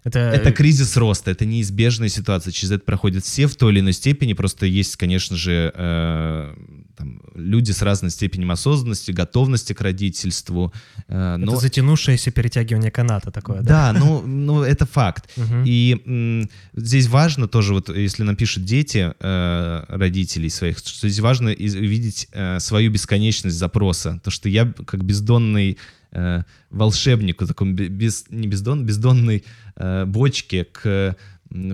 Это, 0.04 0.18
это 0.18 0.52
кризис 0.52 0.96
роста, 0.98 1.30
это 1.30 1.46
неизбежная 1.46 2.08
ситуация. 2.10 2.52
Через 2.52 2.72
это 2.72 2.84
проходят 2.84 3.24
все 3.24 3.46
в 3.46 3.56
той 3.56 3.72
или 3.72 3.80
иной 3.80 3.94
степени. 3.94 4.34
Просто 4.34 4.66
есть, 4.66 4.96
конечно 4.96 5.34
же, 5.34 5.72
э, 5.74 6.54
там, 6.96 7.22
люди 7.34 7.72
с 7.72 7.80
разной 7.80 8.10
степенем 8.10 8.50
осознанности, 8.50 9.12
готовности 9.12 9.72
к 9.72 9.80
родительству. 9.80 10.72
э, 11.08 11.36
это 11.36 11.38
но... 11.38 11.56
затянувшееся 11.56 12.30
перетягивание 12.30 12.90
каната 12.90 13.30
такое, 13.30 13.62
да? 13.62 13.92
Да, 13.92 13.98
ну, 13.98 14.20
ну 14.22 14.62
это 14.62 14.84
факт. 14.84 15.30
Мгм. 15.36 15.64
И 15.66 16.02
м, 16.06 16.50
здесь 16.74 17.06
важно 17.08 17.48
тоже, 17.48 17.72
вот 17.72 17.88
если 17.88 18.24
нам 18.24 18.36
пишут 18.36 18.64
дети 18.64 19.14
э, 19.18 19.84
родителей 19.88 20.50
своих, 20.50 20.78
что 20.78 21.08
здесь 21.08 21.20
важно 21.20 21.48
из- 21.48 21.74
увидеть 21.74 22.28
э, 22.32 22.60
свою 22.60 22.90
бесконечность 22.90 23.56
запроса. 23.56 24.20
То, 24.22 24.30
что 24.30 24.48
я 24.50 24.70
как 24.86 25.02
бездонный 25.02 25.78
э, 26.14 26.42
волшебник, 26.70 27.42
в 27.42 27.46
таком 27.46 27.74
бе- 27.74 27.88
без, 27.88 28.24
не 28.30 28.46
бездон, 28.48 28.86
бездонной 28.86 29.44
э, 29.76 30.04
бочке 30.06 30.64
к 30.64 31.16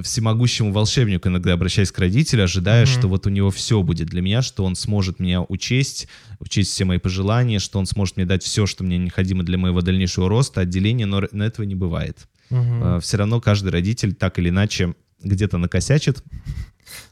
всемогущему 0.03 0.73
волшебнику 0.73 1.29
иногда 1.29 1.53
обращаюсь 1.55 1.91
к 1.93 1.99
родителю, 1.99 2.45
ожидая, 2.45 2.85
Мгм. 2.85 2.93
что 2.93 3.09
вот 3.09 3.27
у 3.27 3.31
него 3.31 3.51
все 3.51 3.83
будет 3.83 4.09
для 4.09 4.21
меня, 4.21 4.43
что 4.43 4.65
он 4.65 4.75
сможет 4.77 5.21
меня 5.21 5.43
учесть, 5.43 6.07
учесть 6.39 6.73
все 6.73 6.85
мои 6.85 6.99
пожелания, 6.99 7.59
что 7.61 7.79
он 7.79 7.87
сможет 7.87 8.17
мне 8.17 8.27
дать 8.27 8.43
все, 8.43 8.67
что 8.67 8.85
мне 8.85 8.99
необходимо 8.99 9.43
для 9.43 9.57
моего 9.57 9.81
дальнейшего 9.81 10.29
роста, 10.29 10.61
отделения, 10.61 11.07
но 11.07 11.23
но 11.33 11.45
этого 11.45 11.65
не 11.65 11.75
бывает 11.77 12.29
Мгм. 12.51 13.01
все 13.01 13.17
равно 13.17 13.41
каждый 13.41 13.69
родитель 13.71 14.13
так 14.15 14.39
или 14.39 14.49
иначе 14.49 14.95
где-то 15.23 15.57
накосячит. 15.57 16.23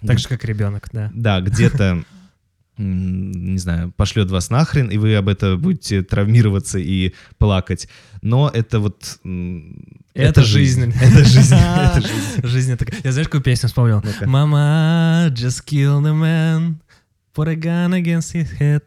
Так 0.07 0.18
же, 0.18 0.29
как 0.29 0.45
ребенок, 0.45 0.89
да. 0.93 1.11
Да, 1.14 1.41
где-то, 1.41 2.03
не 2.79 3.59
знаю, 3.59 3.93
пошлет 3.97 4.31
вас 4.31 4.51
нахрен, 4.51 4.89
и 4.89 4.97
вы 4.99 5.14
об 5.16 5.29
этом 5.29 5.61
будете 5.61 6.03
травмироваться 6.03 6.79
и 6.79 7.12
плакать. 7.39 7.89
Но 8.22 8.49
это 8.53 8.81
вот... 8.81 9.18
м, 9.24 9.83
Это 10.14 10.43
жизнь. 10.43 10.93
Это 11.01 11.24
жизнь. 11.24 11.55
Это 11.55 12.01
жизнь. 12.01 12.47
Жизнь 12.47 12.72
это... 12.79 12.87
Я 13.05 13.12
знаешь, 13.12 13.29
какую 13.29 13.43
песню 13.43 13.68
вспомнил? 13.68 14.03
Мама 14.26 15.29
just 15.31 15.64
killed 15.66 16.07
a 16.07 16.12
man, 16.12 16.76
put 17.35 17.49
a 17.49 17.55
gun 17.55 17.93
against 17.95 18.33
his 18.33 18.49
head, 18.59 18.83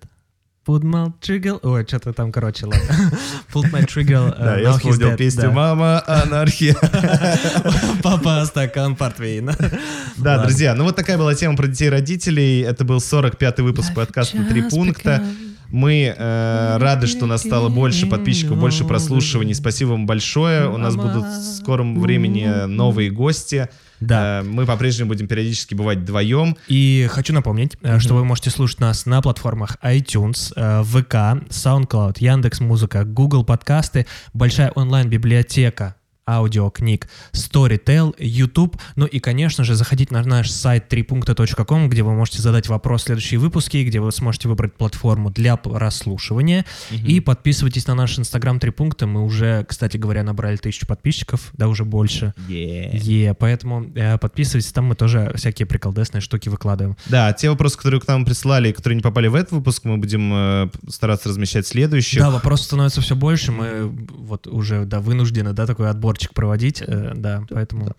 put 0.65 0.83
my 0.83 1.11
trigger... 1.19 1.59
Ой, 1.63 1.85
что-то 1.87 2.13
там, 2.13 2.31
короче, 2.31 2.65
ладно. 2.65 2.81
Put 3.53 3.71
my 3.71 3.85
trigger, 3.85 4.29
uh, 4.29 4.43
Да, 4.43 4.57
я 4.57 4.69
he's 4.69 4.77
вспомнил 4.77 5.17
песню. 5.17 5.51
«Мама, 5.51 6.03
анархия». 6.05 6.75
Папа, 8.03 8.45
стакан 8.45 8.95
портвейна. 8.95 9.55
Да, 10.17 10.43
друзья, 10.43 10.75
ну 10.75 10.83
вот 10.83 10.95
такая 10.95 11.17
была 11.17 11.33
тема 11.33 11.57
про 11.57 11.67
детей 11.67 11.87
и 11.87 11.89
родителей. 11.89 12.61
Это 12.61 12.85
был 12.85 12.97
45-й 12.97 13.63
выпуск 13.63 13.93
подкаста 13.95 14.43
«Три 14.43 14.61
пункта». 14.69 15.23
Мы 15.71 16.13
э, 16.15 16.77
рады, 16.77 17.07
что 17.07 17.25
нас 17.25 17.41
стало 17.41 17.69
больше 17.69 18.05
подписчиков, 18.07 18.57
больше 18.57 18.83
прослушиваний. 18.83 19.55
Спасибо 19.55 19.89
вам 19.91 20.05
большое. 20.05 20.69
У 20.69 20.77
нас 20.77 20.95
будут 20.95 21.25
в 21.25 21.57
скором 21.57 21.99
времени 21.99 22.65
новые 22.65 23.09
гости. 23.09 23.69
Да. 24.01 24.39
Э, 24.39 24.43
Мы 24.43 24.65
по-прежнему 24.65 25.09
будем 25.09 25.27
периодически 25.27 25.73
бывать 25.73 25.99
вдвоем. 25.99 26.57
И 26.67 27.07
хочу 27.09 27.33
напомнить, 27.33 27.77
э, 27.81 27.99
что 27.99 28.15
вы 28.15 28.25
можете 28.25 28.49
слушать 28.49 28.79
нас 28.79 29.05
на 29.05 29.21
платформах 29.21 29.77
iTunes, 29.81 30.51
э, 30.55 30.83
ВК, 30.83 31.47
SoundCloud, 31.49 32.17
Яндекс.Музыка, 32.19 33.05
Google 33.05 33.45
подкасты, 33.45 34.07
большая 34.33 34.71
онлайн-библиотека 34.71 35.95
аудиокниг, 36.31 37.07
Storytel, 37.33 38.15
YouTube, 38.17 38.77
ну 38.95 39.05
и, 39.05 39.19
конечно 39.19 39.63
же, 39.63 39.75
заходите 39.75 40.13
на 40.13 40.23
наш 40.23 40.49
сайт 40.49 40.87
трипункта.ком, 40.87 41.89
где 41.89 42.03
вы 42.03 42.13
можете 42.13 42.41
задать 42.41 42.67
вопрос 42.67 43.01
в 43.01 43.05
следующие 43.05 43.39
выпуски, 43.39 43.83
где 43.83 43.99
вы 43.99 44.11
сможете 44.11 44.47
выбрать 44.47 44.73
платформу 44.73 45.29
для 45.29 45.57
прослушивания, 45.57 46.65
и 46.91 47.19
подписывайтесь 47.19 47.87
на 47.87 47.95
наш 47.95 48.17
инстаграм 48.19 48.59
три 48.59 48.71
пункта, 48.71 49.07
мы 49.07 49.23
уже, 49.23 49.65
кстати 49.67 49.97
говоря, 49.97 50.23
набрали 50.23 50.57
тысячу 50.57 50.87
подписчиков, 50.87 51.49
да, 51.53 51.67
уже 51.67 51.85
больше. 51.85 52.33
Е, 52.47 53.33
поэтому 53.33 53.85
э, 53.95 54.17
подписывайтесь, 54.17 54.71
там 54.71 54.85
мы 54.85 54.95
тоже 54.95 55.33
всякие 55.35 55.65
приколдесные 55.65 56.21
штуки 56.21 56.49
выкладываем. 56.49 56.97
Да, 57.07 57.33
те 57.33 57.49
вопросы, 57.49 57.77
которые 57.77 58.01
к 58.01 58.07
нам 58.07 58.25
прислали, 58.25 58.69
и 58.69 58.73
которые 58.73 58.97
не 58.97 59.01
попали 59.01 59.27
в 59.27 59.35
этот 59.35 59.51
выпуск, 59.51 59.83
мы 59.85 59.97
будем 59.97 60.31
э, 60.33 60.69
стараться 60.89 61.29
размещать 61.29 61.67
следующих. 61.67 62.19
Да, 62.19 62.29
вопросов 62.29 62.65
становится 62.67 63.01
все 63.01 63.15
больше, 63.15 63.51
мы 63.51 63.91
вот 64.09 64.47
уже, 64.47 64.85
да, 64.85 64.99
вынуждены, 64.99 65.53
да, 65.53 65.65
такой 65.65 65.89
отборчик 66.21 66.33
проводить, 66.33 66.81
э, 66.85 67.11
да, 67.15 67.43
поэтому... 67.49 67.95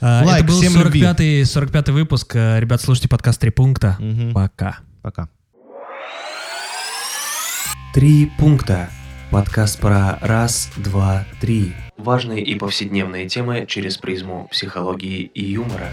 Э, 0.00 0.24
Лайк, 0.24 0.44
Это 0.44 0.52
был 0.52 0.60
всем 0.60 0.80
любви. 0.80 1.02
45-й 1.02 1.44
45 1.44 1.88
выпуск. 1.90 2.36
Э, 2.36 2.60
Ребят, 2.60 2.80
слушайте 2.80 3.08
подкаст 3.08 3.40
«Три 3.40 3.50
пункта». 3.50 3.96
Мгм. 3.98 4.32
Пока. 4.32 4.78
Пока. 5.02 5.28
Три 7.94 8.30
пункта. 8.38 8.90
Подкаст 9.30 9.78
про 9.80 10.18
раз, 10.22 10.70
два, 10.76 11.26
три. 11.40 11.74
Важные 11.98 12.42
и 12.42 12.54
повседневные 12.54 13.28
темы 13.28 13.66
через 13.66 13.98
призму 13.98 14.48
психологии 14.50 15.22
и 15.22 15.44
юмора. 15.44 15.90